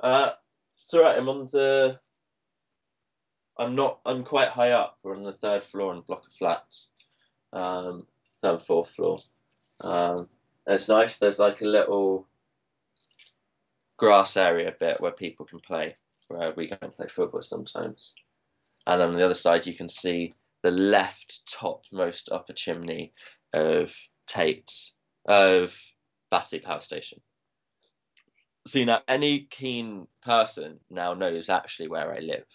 Uh, 0.00 0.30
it's 0.82 0.92
alright, 0.92 1.16
I'm 1.16 1.28
on 1.28 1.48
the. 1.52 1.98
I'm 3.56 3.74
not. 3.74 4.00
I'm 4.04 4.24
quite 4.24 4.48
high 4.48 4.72
up. 4.72 4.98
We're 5.02 5.16
on 5.16 5.22
the 5.22 5.32
third 5.32 5.62
floor 5.62 5.92
in 5.92 5.98
a 5.98 6.02
block 6.02 6.26
of 6.26 6.32
flats. 6.32 6.92
Um, 7.52 8.06
third, 8.42 8.62
fourth 8.62 8.90
floor. 8.90 9.18
Um, 9.82 10.28
it's 10.66 10.88
nice. 10.88 11.18
There's 11.18 11.38
like 11.38 11.60
a 11.60 11.66
little 11.66 12.26
grass 13.96 14.36
area 14.36 14.74
bit 14.78 15.00
where 15.00 15.12
people 15.12 15.46
can 15.46 15.60
play, 15.60 15.94
where 16.28 16.52
we 16.56 16.66
go 16.66 16.76
and 16.82 16.92
play 16.92 17.06
football 17.08 17.42
sometimes. 17.42 18.14
And 18.86 19.00
then 19.00 19.10
on 19.10 19.16
the 19.16 19.24
other 19.24 19.34
side, 19.34 19.66
you 19.66 19.74
can 19.74 19.88
see 19.88 20.32
the 20.62 20.70
left 20.70 21.50
topmost 21.50 22.32
upper 22.32 22.52
chimney 22.52 23.12
of 23.52 23.94
Tate 24.26 24.90
of 25.26 25.78
Battersea 26.30 26.60
Power 26.60 26.80
Station. 26.80 27.20
See 28.66 28.84
now, 28.84 29.02
any 29.06 29.40
keen 29.50 30.06
person 30.22 30.80
now 30.90 31.14
knows 31.14 31.48
actually 31.48 31.88
where 31.88 32.12
I 32.12 32.20
live. 32.20 32.46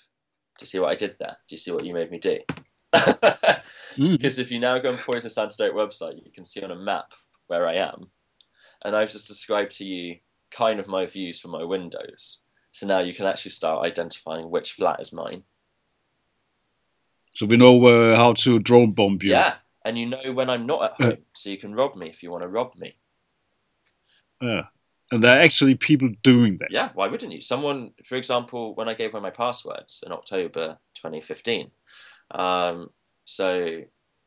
Do 0.57 0.63
you 0.63 0.67
see 0.67 0.79
what 0.79 0.89
I 0.89 0.95
did 0.95 1.15
there? 1.19 1.37
Do 1.47 1.53
you 1.53 1.57
see 1.57 1.71
what 1.71 1.85
you 1.85 1.93
made 1.93 2.11
me 2.11 2.19
do? 2.19 2.39
Because 3.97 4.37
mm. 4.37 4.39
if 4.39 4.51
you 4.51 4.59
now 4.59 4.77
go 4.77 4.91
on 4.91 4.97
Poisonous 4.97 5.37
Antidote 5.37 5.73
website, 5.73 6.23
you 6.23 6.31
can 6.31 6.45
see 6.45 6.61
on 6.61 6.71
a 6.71 6.75
map 6.75 7.13
where 7.47 7.67
I 7.67 7.73
am, 7.73 8.09
and 8.85 8.95
I've 8.95 9.11
just 9.11 9.27
described 9.27 9.71
to 9.77 9.83
you 9.83 10.17
kind 10.51 10.79
of 10.79 10.87
my 10.87 11.05
views 11.05 11.39
from 11.39 11.51
my 11.51 11.63
windows. 11.63 12.43
So 12.71 12.87
now 12.87 12.99
you 12.99 13.13
can 13.13 13.25
actually 13.25 13.51
start 13.51 13.85
identifying 13.85 14.49
which 14.49 14.73
flat 14.73 15.01
is 15.01 15.11
mine. 15.11 15.43
So 17.33 17.45
we 17.45 17.57
know 17.57 17.83
uh, 17.85 18.15
how 18.15 18.33
to 18.33 18.59
drone 18.59 18.91
bomb 18.91 19.19
you. 19.21 19.31
Yeah, 19.31 19.55
and 19.89 19.97
you 19.97 20.05
know 20.05 20.31
when 20.31 20.49
I'm 20.49 20.65
not 20.65 20.83
at 20.83 21.01
home, 21.01 21.17
so 21.33 21.49
you 21.49 21.57
can 21.57 21.75
rob 21.75 21.95
me 21.95 22.07
if 22.07 22.23
you 22.23 22.31
want 22.31 22.43
to 22.43 22.47
rob 22.47 22.75
me. 22.77 22.95
Yeah, 24.41 24.65
and 25.11 25.19
there 25.19 25.37
are 25.37 25.41
actually 25.41 25.75
people 25.75 26.09
doing 26.23 26.57
that. 26.59 26.71
Yeah, 26.71 26.89
why 26.93 27.07
wouldn't 27.07 27.33
you? 27.33 27.41
Someone, 27.41 27.91
for 28.05 28.15
example, 28.15 28.75
when 28.75 28.87
I 28.87 28.93
gave 28.93 29.13
away 29.13 29.23
my 29.23 29.31
passwords 29.31 30.03
in 30.05 30.11
October 30.11 30.77
2015, 30.95 31.71
um, 32.31 32.89
so 33.25 33.81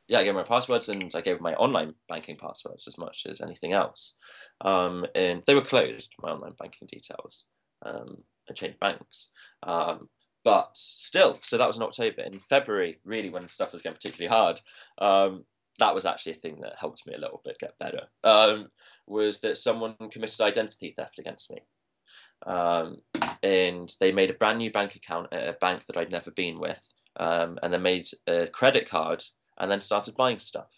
yeah, 0.09 0.19
I 0.19 0.25
gave 0.25 0.35
my 0.35 0.43
passwords 0.43 0.89
and 0.89 1.11
I 1.15 1.21
gave 1.21 1.41
my 1.41 1.55
online 1.55 1.95
banking 2.09 2.37
passwords 2.37 2.89
as 2.89 2.99
much 2.99 3.27
as 3.29 3.41
anything 3.41 3.73
else. 3.73 4.17
Um, 4.61 5.07
and 5.15 5.43
they 5.47 5.55
were 5.55 5.63
closed, 5.63 6.15
my 6.21 6.31
online 6.31 6.55
banking 6.59 6.89
details. 6.91 7.47
Um, 7.85 8.19
I 8.51 8.53
changed 8.53 8.81
banks. 8.81 9.31
Um, 9.63 10.09
but 10.45 10.71
still, 10.75 11.39
so 11.41 11.57
that 11.57 11.69
was 11.69 11.77
in 11.77 11.83
October. 11.85 12.23
In 12.23 12.39
February, 12.39 12.99
really, 13.05 13.31
when 13.31 13.49
stuff 13.49 13.73
was 13.73 13.83
getting 13.83 13.97
particularly 13.97 14.29
hard, 14.29 14.61
um, 14.99 15.45
that 15.83 15.95
was 15.95 16.07
actually 16.07 16.33
a 16.33 16.37
thing 16.37 16.61
that 16.61 16.77
helped 16.79 17.05
me 17.09 17.15
a 17.15 17.19
little 17.19 17.43
bit 17.45 17.59
get 17.59 17.77
better. 17.81 18.03
Um, 18.23 18.69
was 19.09 19.41
that 19.41 19.59
someone 19.59 19.97
committed 20.13 20.41
identity 20.41 20.95
theft 20.97 21.19
against 21.19 21.51
me, 21.51 21.59
um, 22.47 22.99
and 23.43 23.93
they 23.99 24.13
made 24.13 24.31
a 24.31 24.35
brand 24.35 24.59
new 24.59 24.71
bank 24.71 24.95
account 24.95 25.33
at 25.33 25.49
a 25.49 25.55
bank 25.55 25.85
that 25.87 25.97
I'd 25.97 26.13
never 26.13 26.31
been 26.31 26.61
with, 26.61 26.81
um, 27.17 27.59
and 27.63 27.73
they 27.73 27.79
made 27.79 28.09
a 28.29 28.47
credit 28.47 28.89
card 28.89 29.25
and 29.59 29.69
then 29.69 29.81
started 29.81 30.15
buying 30.15 30.39
stuff. 30.39 30.71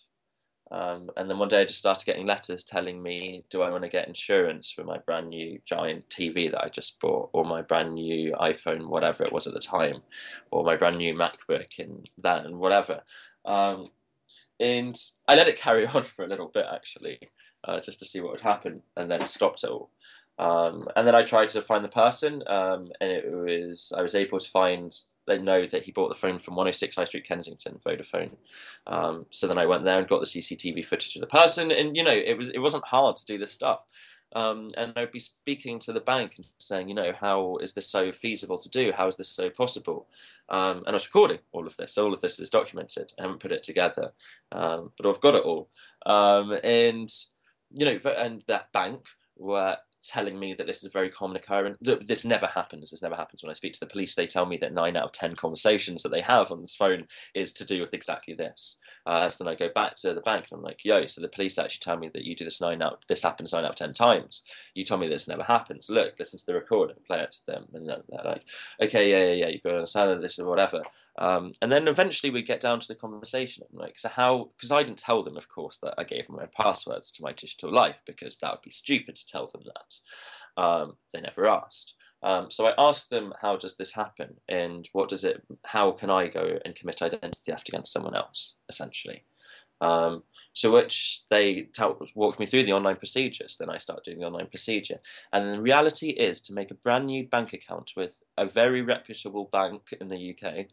Um, 0.70 1.10
and 1.18 1.28
then 1.28 1.38
one 1.38 1.48
day 1.48 1.60
I 1.60 1.64
just 1.64 1.80
started 1.80 2.06
getting 2.06 2.26
letters 2.26 2.64
telling 2.64 3.02
me, 3.02 3.44
do 3.50 3.60
I 3.60 3.70
want 3.70 3.82
to 3.82 3.90
get 3.90 4.08
insurance 4.08 4.70
for 4.70 4.84
my 4.84 4.96
brand 4.96 5.28
new 5.28 5.60
giant 5.66 6.08
TV 6.08 6.50
that 6.50 6.64
I 6.64 6.70
just 6.70 6.98
bought, 6.98 7.28
or 7.34 7.44
my 7.44 7.60
brand 7.60 7.92
new 7.94 8.32
iPhone, 8.40 8.88
whatever 8.88 9.22
it 9.22 9.32
was 9.32 9.46
at 9.46 9.52
the 9.52 9.60
time, 9.60 10.00
or 10.50 10.64
my 10.64 10.76
brand 10.76 10.96
new 10.96 11.14
MacBook 11.14 11.78
and 11.78 12.08
that 12.22 12.46
and 12.46 12.58
whatever. 12.58 13.02
Um, 13.44 13.88
and 14.60 14.96
I 15.28 15.34
let 15.34 15.48
it 15.48 15.58
carry 15.58 15.86
on 15.86 16.02
for 16.02 16.24
a 16.24 16.28
little 16.28 16.50
bit 16.52 16.66
actually, 16.72 17.18
uh, 17.64 17.80
just 17.80 17.98
to 18.00 18.06
see 18.06 18.20
what 18.20 18.32
would 18.32 18.40
happen, 18.40 18.82
and 18.96 19.10
then 19.10 19.20
stopped 19.20 19.64
it 19.64 19.70
all. 19.70 19.90
Um, 20.38 20.88
and 20.96 21.06
then 21.06 21.14
I 21.14 21.22
tried 21.22 21.50
to 21.50 21.62
find 21.62 21.84
the 21.84 21.88
person, 21.88 22.42
um, 22.48 22.88
and 23.00 23.10
it 23.10 23.24
was 23.30 23.92
I 23.96 24.02
was 24.02 24.14
able 24.14 24.40
to 24.40 24.50
find 24.50 24.94
they 25.26 25.38
know 25.38 25.66
that 25.66 25.82
he 25.84 25.92
bought 25.92 26.08
the 26.08 26.14
phone 26.14 26.38
from 26.38 26.54
106 26.54 26.96
High 26.96 27.04
Street, 27.04 27.26
Kensington, 27.26 27.80
Vodafone. 27.86 28.32
Um, 28.86 29.24
so 29.30 29.46
then 29.46 29.58
I 29.58 29.64
went 29.66 29.84
there 29.84 29.98
and 29.98 30.08
got 30.08 30.20
the 30.20 30.26
CCTV 30.26 30.84
footage 30.84 31.16
of 31.16 31.20
the 31.20 31.26
person, 31.26 31.70
and 31.70 31.96
you 31.96 32.04
know, 32.04 32.12
it 32.14 32.36
was 32.36 32.50
it 32.50 32.58
wasn't 32.58 32.84
hard 32.84 33.16
to 33.16 33.26
do 33.26 33.38
this 33.38 33.52
stuff. 33.52 33.80
Um, 34.34 34.70
and 34.76 34.92
I'd 34.96 35.12
be 35.12 35.20
speaking 35.20 35.78
to 35.80 35.92
the 35.92 36.00
bank 36.00 36.34
and 36.36 36.46
saying, 36.58 36.88
you 36.88 36.94
know, 36.94 37.12
how 37.18 37.56
is 37.58 37.72
this 37.72 37.88
so 37.88 38.10
feasible 38.12 38.58
to 38.58 38.68
do? 38.68 38.92
How 38.92 39.06
is 39.06 39.16
this 39.16 39.28
so 39.28 39.48
possible? 39.48 40.08
Um, 40.48 40.78
and 40.78 40.88
I 40.88 40.92
was 40.92 41.06
recording 41.06 41.38
all 41.52 41.66
of 41.66 41.76
this. 41.76 41.96
all 41.96 42.12
of 42.12 42.20
this 42.20 42.40
is 42.40 42.50
documented. 42.50 43.12
I 43.18 43.22
haven't 43.22 43.40
put 43.40 43.52
it 43.52 43.62
together, 43.62 44.12
um, 44.52 44.90
but 44.96 45.08
I've 45.08 45.20
got 45.20 45.36
it 45.36 45.44
all. 45.44 45.68
Um, 46.04 46.58
and 46.64 47.12
you 47.70 47.86
know, 47.86 48.10
and 48.16 48.42
that 48.46 48.72
bank 48.72 49.02
were 49.36 49.76
telling 50.04 50.38
me 50.38 50.54
that 50.54 50.66
this 50.66 50.78
is 50.78 50.84
a 50.84 50.90
very 50.90 51.10
common 51.10 51.36
occurrence. 51.36 51.78
This 51.80 52.24
never 52.24 52.46
happens. 52.46 52.90
This 52.90 53.02
never 53.02 53.16
happens 53.16 53.42
when 53.42 53.50
I 53.50 53.54
speak 53.54 53.72
to 53.74 53.80
the 53.80 53.86
police. 53.86 54.14
They 54.14 54.26
tell 54.26 54.46
me 54.46 54.56
that 54.58 54.72
nine 54.72 54.96
out 54.96 55.04
of 55.04 55.12
ten 55.12 55.34
conversations 55.34 56.02
that 56.02 56.10
they 56.10 56.20
have 56.20 56.52
on 56.52 56.60
this 56.60 56.74
phone 56.74 57.06
is 57.34 57.52
to 57.54 57.64
do 57.64 57.80
with 57.80 57.94
exactly 57.94 58.34
this. 58.34 58.78
Uh, 59.06 59.28
so 59.28 59.44
then 59.44 59.52
I 59.52 59.56
go 59.56 59.68
back 59.74 59.96
to 59.96 60.14
the 60.14 60.20
bank 60.20 60.46
and 60.50 60.58
I'm 60.58 60.64
like, 60.64 60.84
yo, 60.84 61.06
so 61.06 61.20
the 61.20 61.28
police 61.28 61.58
actually 61.58 61.80
tell 61.80 61.98
me 61.98 62.08
that 62.14 62.24
you 62.24 62.34
do 62.34 62.44
this 62.44 62.60
nine 62.60 62.80
out, 62.82 63.04
this 63.08 63.22
happens 63.22 63.52
nine 63.52 63.64
out 63.64 63.70
of 63.70 63.76
ten 63.76 63.92
times. 63.92 64.44
You 64.74 64.84
told 64.84 65.00
me 65.00 65.08
this 65.08 65.28
never 65.28 65.42
happens. 65.42 65.90
Look, 65.90 66.14
listen 66.18 66.38
to 66.38 66.46
the 66.46 66.54
recording, 66.54 66.96
play 67.06 67.20
it 67.20 67.32
to 67.32 67.46
them, 67.46 67.66
and 67.74 67.86
they're 67.88 68.02
like, 68.24 68.44
okay, 68.80 69.10
yeah, 69.10 69.32
yeah, 69.32 69.44
yeah, 69.44 69.48
you've 69.48 69.62
got 69.62 69.70
to 69.70 69.76
understand 69.76 70.10
that 70.10 70.20
this 70.20 70.38
is 70.38 70.44
whatever. 70.44 70.82
Um, 71.18 71.52
and 71.62 71.70
then 71.70 71.86
eventually 71.86 72.30
we 72.30 72.42
get 72.42 72.60
down 72.60 72.80
to 72.80 72.88
the 72.88 72.94
conversation. 72.94 73.64
I'm 73.72 73.78
like, 73.78 73.98
so 73.98 74.08
how? 74.08 74.50
Because 74.56 74.72
I 74.72 74.82
didn't 74.82 74.98
tell 74.98 75.22
them, 75.22 75.36
of 75.36 75.48
course, 75.48 75.78
that 75.78 75.94
I 75.98 76.04
gave 76.04 76.26
them 76.26 76.36
my 76.36 76.46
passwords 76.46 77.12
to 77.12 77.22
my 77.22 77.32
digital 77.32 77.72
life 77.72 77.96
because 78.06 78.38
that 78.38 78.50
would 78.50 78.62
be 78.62 78.70
stupid 78.70 79.14
to 79.16 79.26
tell 79.26 79.46
them 79.46 79.62
that. 79.66 79.93
Um, 80.56 80.96
they 81.12 81.20
never 81.20 81.46
asked. 81.46 81.94
Um, 82.22 82.50
so 82.50 82.66
I 82.66 82.74
asked 82.78 83.10
them, 83.10 83.34
how 83.40 83.56
does 83.56 83.76
this 83.76 83.92
happen, 83.92 84.34
and 84.48 84.88
what 84.92 85.10
does 85.10 85.24
it? 85.24 85.42
How 85.64 85.92
can 85.92 86.10
I 86.10 86.28
go 86.28 86.58
and 86.64 86.74
commit 86.74 87.02
identity 87.02 87.40
theft 87.44 87.68
against 87.68 87.92
someone 87.92 88.16
else, 88.16 88.60
essentially? 88.68 89.24
Um, 89.82 90.22
so 90.54 90.72
which 90.72 91.24
they 91.28 91.64
tell, 91.74 91.98
walked 92.14 92.40
me 92.40 92.46
through 92.46 92.64
the 92.64 92.72
online 92.72 92.96
procedures. 92.96 93.58
Then 93.58 93.68
I 93.68 93.76
start 93.76 94.04
doing 94.04 94.20
the 94.20 94.26
online 94.26 94.46
procedure, 94.46 95.00
and 95.34 95.52
the 95.52 95.60
reality 95.60 96.10
is 96.10 96.40
to 96.42 96.54
make 96.54 96.70
a 96.70 96.76
brand 96.76 97.06
new 97.06 97.26
bank 97.26 97.52
account 97.52 97.92
with 97.94 98.14
a 98.38 98.46
very 98.46 98.80
reputable 98.80 99.50
bank 99.52 99.82
in 100.00 100.08
the 100.08 100.34
UK 100.34 100.66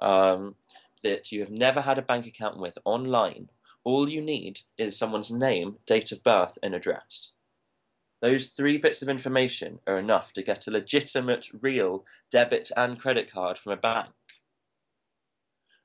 um, 0.00 0.54
that 1.02 1.30
you 1.30 1.40
have 1.40 1.50
never 1.50 1.82
had 1.82 1.98
a 1.98 2.02
bank 2.02 2.26
account 2.26 2.58
with 2.58 2.78
online. 2.86 3.50
All 3.84 4.08
you 4.08 4.22
need 4.22 4.60
is 4.78 4.98
someone's 4.98 5.30
name, 5.30 5.76
date 5.86 6.10
of 6.10 6.24
birth, 6.24 6.56
and 6.62 6.74
address. 6.74 7.34
Those 8.22 8.48
three 8.48 8.78
bits 8.78 9.02
of 9.02 9.08
information 9.08 9.78
are 9.86 9.98
enough 9.98 10.32
to 10.32 10.42
get 10.42 10.66
a 10.66 10.70
legitimate, 10.70 11.48
real 11.60 12.04
debit 12.30 12.70
and 12.76 12.98
credit 12.98 13.30
card 13.30 13.58
from 13.58 13.72
a 13.72 13.76
bank. 13.76 14.08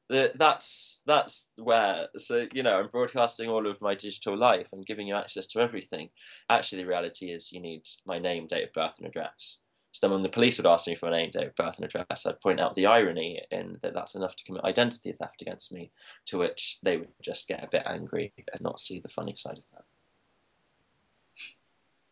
That's 0.09 1.03
that's 1.05 1.51
where 1.57 2.09
so 2.17 2.47
you 2.53 2.63
know 2.63 2.77
I'm 2.79 2.89
broadcasting 2.89 3.49
all 3.49 3.65
of 3.65 3.81
my 3.81 3.95
digital 3.95 4.37
life 4.37 4.67
and 4.73 4.85
giving 4.85 5.07
you 5.07 5.15
access 5.15 5.47
to 5.47 5.61
everything. 5.61 6.09
Actually, 6.49 6.83
the 6.83 6.89
reality 6.89 7.31
is 7.31 7.51
you 7.51 7.61
need 7.61 7.83
my 8.05 8.19
name, 8.19 8.47
date 8.47 8.67
of 8.67 8.73
birth, 8.73 8.95
and 8.97 9.07
address. 9.07 9.59
So 9.93 10.07
then 10.07 10.13
when 10.13 10.23
the 10.23 10.29
police 10.29 10.57
would 10.57 10.65
ask 10.65 10.87
me 10.87 10.95
for 10.95 11.09
my 11.09 11.17
name, 11.17 11.31
date 11.31 11.47
of 11.47 11.55
birth, 11.55 11.75
and 11.77 11.85
address, 11.85 12.25
I'd 12.25 12.41
point 12.41 12.59
out 12.59 12.75
the 12.75 12.87
irony 12.87 13.41
in 13.51 13.77
that 13.83 13.93
that's 13.93 14.15
enough 14.15 14.35
to 14.37 14.43
commit 14.43 14.63
identity 14.63 15.11
theft 15.13 15.41
against 15.41 15.73
me, 15.73 15.91
to 16.27 16.37
which 16.37 16.79
they 16.83 16.97
would 16.97 17.09
just 17.21 17.47
get 17.47 17.63
a 17.63 17.69
bit 17.69 17.83
angry 17.85 18.33
and 18.53 18.61
not 18.61 18.79
see 18.79 18.99
the 18.99 19.09
funny 19.09 19.35
side 19.37 19.57
of 19.57 19.63
that 19.73 19.83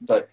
but 0.01 0.29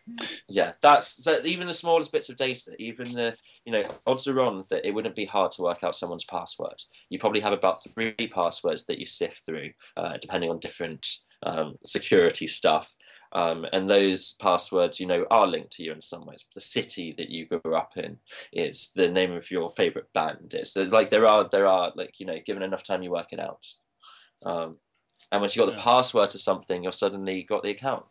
yeah, 0.48 0.72
that's 0.80 1.24
so 1.24 1.40
even 1.44 1.66
the 1.66 1.74
smallest 1.74 2.12
bits 2.12 2.28
of 2.28 2.36
data, 2.36 2.72
even 2.78 3.12
the 3.12 3.36
you 3.64 3.72
know 3.72 3.82
odds 4.06 4.26
are 4.28 4.40
on 4.40 4.64
that 4.70 4.86
it 4.86 4.94
wouldn't 4.94 5.16
be 5.16 5.24
hard 5.24 5.52
to 5.52 5.62
work 5.62 5.82
out 5.82 5.96
someone's 5.96 6.24
password. 6.24 6.80
You 7.08 7.18
probably 7.18 7.40
have 7.40 7.52
about 7.52 7.82
three 7.82 8.12
passwords 8.32 8.86
that 8.86 8.98
you 8.98 9.06
sift 9.06 9.44
through, 9.44 9.70
uh, 9.96 10.18
depending 10.20 10.50
on 10.50 10.60
different 10.60 11.06
um, 11.42 11.76
security 11.84 12.46
stuff. 12.46 12.94
Um, 13.32 13.66
and 13.72 13.90
those 13.90 14.34
passwords, 14.40 15.00
you 15.00 15.06
know, 15.06 15.26
are 15.30 15.46
linked 15.46 15.72
to 15.72 15.82
you 15.82 15.92
in 15.92 16.00
some 16.00 16.24
ways. 16.24 16.44
The 16.54 16.60
city 16.60 17.12
that 17.18 17.28
you 17.28 17.46
grew 17.46 17.74
up 17.74 17.96
in 17.96 18.18
is 18.52 18.92
the 18.94 19.08
name 19.08 19.32
of 19.32 19.50
your 19.50 19.68
favorite 19.70 20.12
band. 20.14 20.54
Is 20.54 20.76
like 20.76 21.10
there 21.10 21.26
are 21.26 21.48
there 21.48 21.66
are 21.66 21.92
like 21.96 22.20
you 22.20 22.26
know, 22.26 22.38
given 22.46 22.62
enough 22.62 22.84
time, 22.84 23.02
you 23.02 23.10
work 23.10 23.32
it 23.32 23.40
out. 23.40 23.66
Um, 24.44 24.76
and 25.32 25.40
once 25.40 25.56
you 25.56 25.64
got 25.64 25.74
the 25.74 25.80
password 25.80 26.30
to 26.30 26.38
something, 26.38 26.84
you've 26.84 26.94
suddenly 26.94 27.42
got 27.42 27.64
the 27.64 27.70
account. 27.70 28.04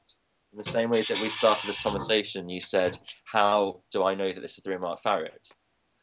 In 0.56 0.60
the 0.60 0.70
same 0.70 0.90
way 0.90 1.02
that 1.02 1.20
we 1.20 1.28
started 1.28 1.68
this 1.68 1.84
conversation, 1.84 2.48
you 2.48 2.62
said, 2.62 2.98
How 3.26 3.82
do 3.92 4.06
I 4.06 4.16
know 4.16 4.32
that 4.32 4.40
this 4.40 4.58
is 4.58 4.64
the 4.64 4.70
real 4.70 4.80
Mark 4.80 5.02
Farid? 5.02 5.42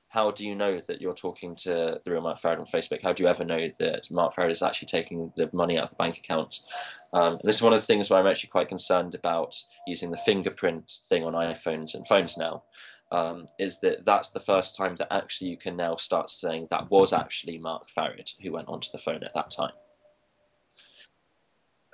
How 0.08 0.30
do 0.30 0.46
you 0.46 0.54
know 0.54 0.78
that 0.88 1.00
you're 1.00 1.14
talking 1.14 1.56
to 1.62 2.02
the 2.04 2.10
real 2.10 2.20
Mark 2.20 2.38
Farid 2.38 2.58
on 2.58 2.66
Facebook? 2.66 3.02
How 3.02 3.14
do 3.14 3.22
you 3.22 3.30
ever 3.30 3.46
know 3.46 3.70
that 3.78 4.10
Mark 4.10 4.34
Farid 4.34 4.50
is 4.50 4.60
actually 4.60 4.88
taking 4.88 5.32
the 5.38 5.48
money 5.54 5.78
out 5.78 5.84
of 5.84 5.88
the 5.88 5.96
bank 5.96 6.18
account? 6.18 6.58
Um, 7.14 7.38
this 7.44 7.56
is 7.56 7.62
one 7.62 7.72
of 7.72 7.80
the 7.80 7.86
things 7.86 8.10
where 8.10 8.20
I'm 8.20 8.26
actually 8.26 8.50
quite 8.50 8.68
concerned 8.68 9.14
about 9.14 9.56
using 9.86 10.10
the 10.10 10.18
fingerprint 10.18 10.92
thing 11.08 11.24
on 11.24 11.32
iPhones 11.32 11.94
and 11.94 12.06
phones 12.06 12.36
now. 12.36 12.64
Um, 13.10 13.46
is 13.58 13.80
that 13.80 14.04
that's 14.04 14.32
the 14.32 14.40
first 14.40 14.76
time 14.76 14.96
that 14.96 15.10
actually 15.10 15.48
you 15.48 15.56
can 15.56 15.76
now 15.76 15.96
start 15.96 16.28
saying 16.28 16.68
that 16.70 16.90
was 16.90 17.14
actually 17.14 17.56
Mark 17.56 17.88
Farid 17.88 18.28
who 18.42 18.52
went 18.52 18.68
onto 18.68 18.90
the 18.92 18.98
phone 18.98 19.24
at 19.24 19.32
that 19.32 19.50
time. 19.50 19.72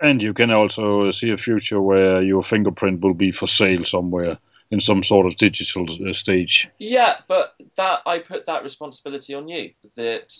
And 0.00 0.22
you 0.22 0.32
can 0.32 0.50
also 0.50 1.10
see 1.10 1.30
a 1.30 1.36
future 1.36 1.80
where 1.80 2.22
your 2.22 2.42
fingerprint 2.42 3.00
will 3.00 3.14
be 3.14 3.32
for 3.32 3.46
sale 3.46 3.84
somewhere 3.84 4.38
in 4.70 4.80
some 4.80 5.02
sort 5.02 5.26
of 5.26 5.36
digital 5.36 5.86
uh, 6.08 6.12
stage. 6.12 6.68
Yeah, 6.78 7.16
but 7.26 7.54
that 7.76 8.00
I 8.06 8.18
put 8.18 8.46
that 8.46 8.62
responsibility 8.62 9.34
on 9.34 9.48
you. 9.48 9.72
That 9.96 10.32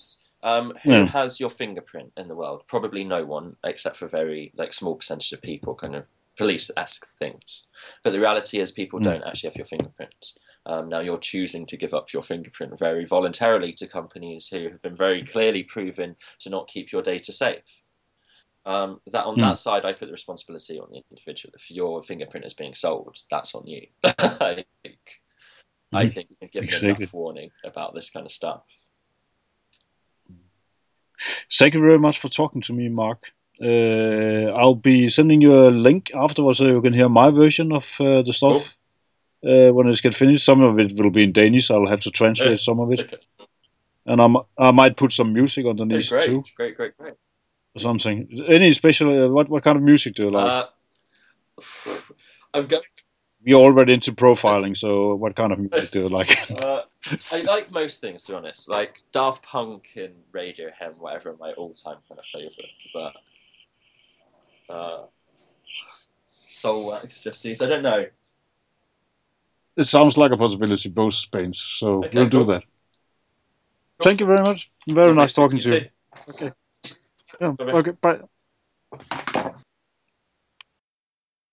um, 0.42 0.74
who 0.84 0.92
yeah. 0.92 1.06
has 1.06 1.40
your 1.40 1.50
fingerprint 1.50 2.12
in 2.16 2.28
the 2.28 2.36
world? 2.36 2.62
Probably 2.66 3.04
no 3.04 3.24
one, 3.24 3.56
except 3.64 3.96
for 3.96 4.06
very 4.06 4.52
like 4.56 4.72
small 4.72 4.96
percentage 4.96 5.32
of 5.32 5.42
people, 5.42 5.74
kind 5.74 5.96
of 5.96 6.04
police-esque 6.36 7.09
things. 7.18 7.66
But 8.04 8.12
the 8.12 8.20
reality 8.20 8.61
is, 8.61 8.70
people 8.70 9.00
mm. 9.00 9.04
don't 9.04 9.24
actually 9.24 9.48
have 9.48 9.56
your 9.56 9.66
fingerprint. 9.66 10.32
Um, 10.66 10.88
now 10.88 11.00
you're 11.00 11.18
choosing 11.18 11.64
to 11.66 11.76
give 11.76 11.94
up 11.94 12.12
your 12.12 12.22
fingerprint 12.22 12.78
very 12.78 13.06
voluntarily 13.06 13.72
to 13.72 13.86
companies 13.86 14.46
who 14.46 14.68
have 14.68 14.82
been 14.82 14.94
very 14.94 15.24
clearly 15.24 15.64
proven 15.64 16.14
to 16.40 16.50
not 16.50 16.68
keep 16.68 16.92
your 16.92 17.02
data 17.02 17.32
safe. 17.32 17.61
Um, 18.68 19.00
that 19.12 19.24
on 19.24 19.36
mm. 19.36 19.40
that 19.40 19.56
side, 19.56 19.86
I 19.86 19.94
put 19.94 20.06
the 20.06 20.12
responsibility 20.12 20.78
on 20.78 20.88
the 20.90 21.02
individual. 21.10 21.54
If 21.56 21.70
your 21.70 22.02
fingerprint 22.02 22.44
is 22.44 22.52
being 22.52 22.74
sold, 22.74 23.16
that's 23.30 23.54
on 23.54 23.66
you. 23.66 23.86
I 24.04 24.66
think, 24.82 24.98
mm. 25.90 25.94
I 25.94 26.10
think 26.10 26.28
you've 26.52 26.64
exactly. 26.64 26.90
enough 26.90 27.14
warning 27.14 27.50
about 27.64 27.94
this 27.94 28.10
kind 28.10 28.26
of 28.26 28.30
stuff. 28.30 28.60
Thank 31.50 31.74
you 31.74 31.80
very 31.80 31.98
much 31.98 32.18
for 32.18 32.28
talking 32.28 32.60
to 32.60 32.74
me, 32.74 32.90
Mark. 32.90 33.32
Uh, 33.58 34.52
I'll 34.54 34.74
be 34.74 35.08
sending 35.08 35.40
you 35.40 35.66
a 35.66 35.70
link 35.70 36.10
afterwards 36.14 36.58
so 36.58 36.66
you 36.66 36.82
can 36.82 36.92
hear 36.92 37.08
my 37.08 37.30
version 37.30 37.72
of 37.72 37.98
uh, 38.02 38.20
the 38.20 38.34
stuff 38.34 38.76
cool. 39.42 39.68
uh, 39.70 39.72
when 39.72 39.88
it's 39.88 40.02
get 40.02 40.14
finished. 40.14 40.44
Some 40.44 40.62
of 40.62 40.78
it 40.78 40.92
will 40.94 41.08
be 41.08 41.22
in 41.22 41.32
Danish. 41.32 41.70
I'll 41.70 41.86
have 41.86 42.00
to 42.00 42.10
translate 42.10 42.60
some 42.68 42.80
of 42.80 42.92
it, 42.92 43.24
and 44.04 44.20
I'm, 44.20 44.36
I 44.58 44.72
might 44.72 44.98
put 44.98 45.12
some 45.12 45.32
music 45.32 45.64
underneath 45.64 46.10
great, 46.10 46.24
too. 46.24 46.44
Great, 46.54 46.76
great, 46.76 46.94
great 46.98 47.14
or 47.78 47.82
something. 47.82 48.28
Any 48.48 48.72
special? 48.72 49.24
Uh, 49.24 49.28
what 49.28 49.48
what 49.48 49.62
kind 49.62 49.76
of 49.76 49.82
music 49.82 50.14
do 50.14 50.24
you 50.24 50.30
like? 50.30 50.50
Uh, 50.50 50.66
I'm 52.54 52.66
going. 52.66 52.82
You're 53.44 53.60
already 53.60 53.92
into 53.92 54.12
profiling, 54.12 54.76
so 54.76 55.14
what 55.14 55.36
kind 55.36 55.52
of 55.52 55.58
music 55.60 55.92
do 55.92 56.00
you 56.00 56.08
like? 56.08 56.50
uh, 56.64 56.82
I 57.30 57.42
like 57.42 57.70
most 57.70 58.00
things, 58.00 58.24
to 58.24 58.32
be 58.32 58.36
honest. 58.38 58.68
Like 58.68 59.00
Daft 59.12 59.42
Punk 59.44 59.90
and 59.96 60.14
Radiohead, 60.32 60.96
whatever, 60.98 61.30
are 61.30 61.36
my 61.38 61.52
all-time 61.52 61.98
kind 62.08 62.18
of 62.18 62.26
favorite. 62.26 62.66
But 62.92 63.14
uh, 64.74 65.06
Soulwax, 66.48 67.22
Jesse. 67.22 67.56
I 67.60 67.66
don't 67.66 67.82
know. 67.82 68.06
It 69.76 69.84
sounds 69.84 70.18
like 70.18 70.32
a 70.32 70.36
possibility, 70.36 70.88
both 70.88 71.14
Spains. 71.14 71.60
So 71.60 72.04
okay, 72.04 72.18
we'll 72.18 72.28
cool. 72.28 72.40
do 72.42 72.52
that. 72.52 72.64
Cool. 73.98 74.04
Thank 74.04 74.20
you 74.20 74.26
very 74.26 74.42
much. 74.42 74.70
Very 74.88 75.14
nice 75.14 75.32
talking 75.32 75.60
to 75.60 75.68
you. 75.68 75.88
Okay. 76.30 76.50
Yeah, 77.41 77.55
okay, 77.72 77.93
bye. 78.03 78.20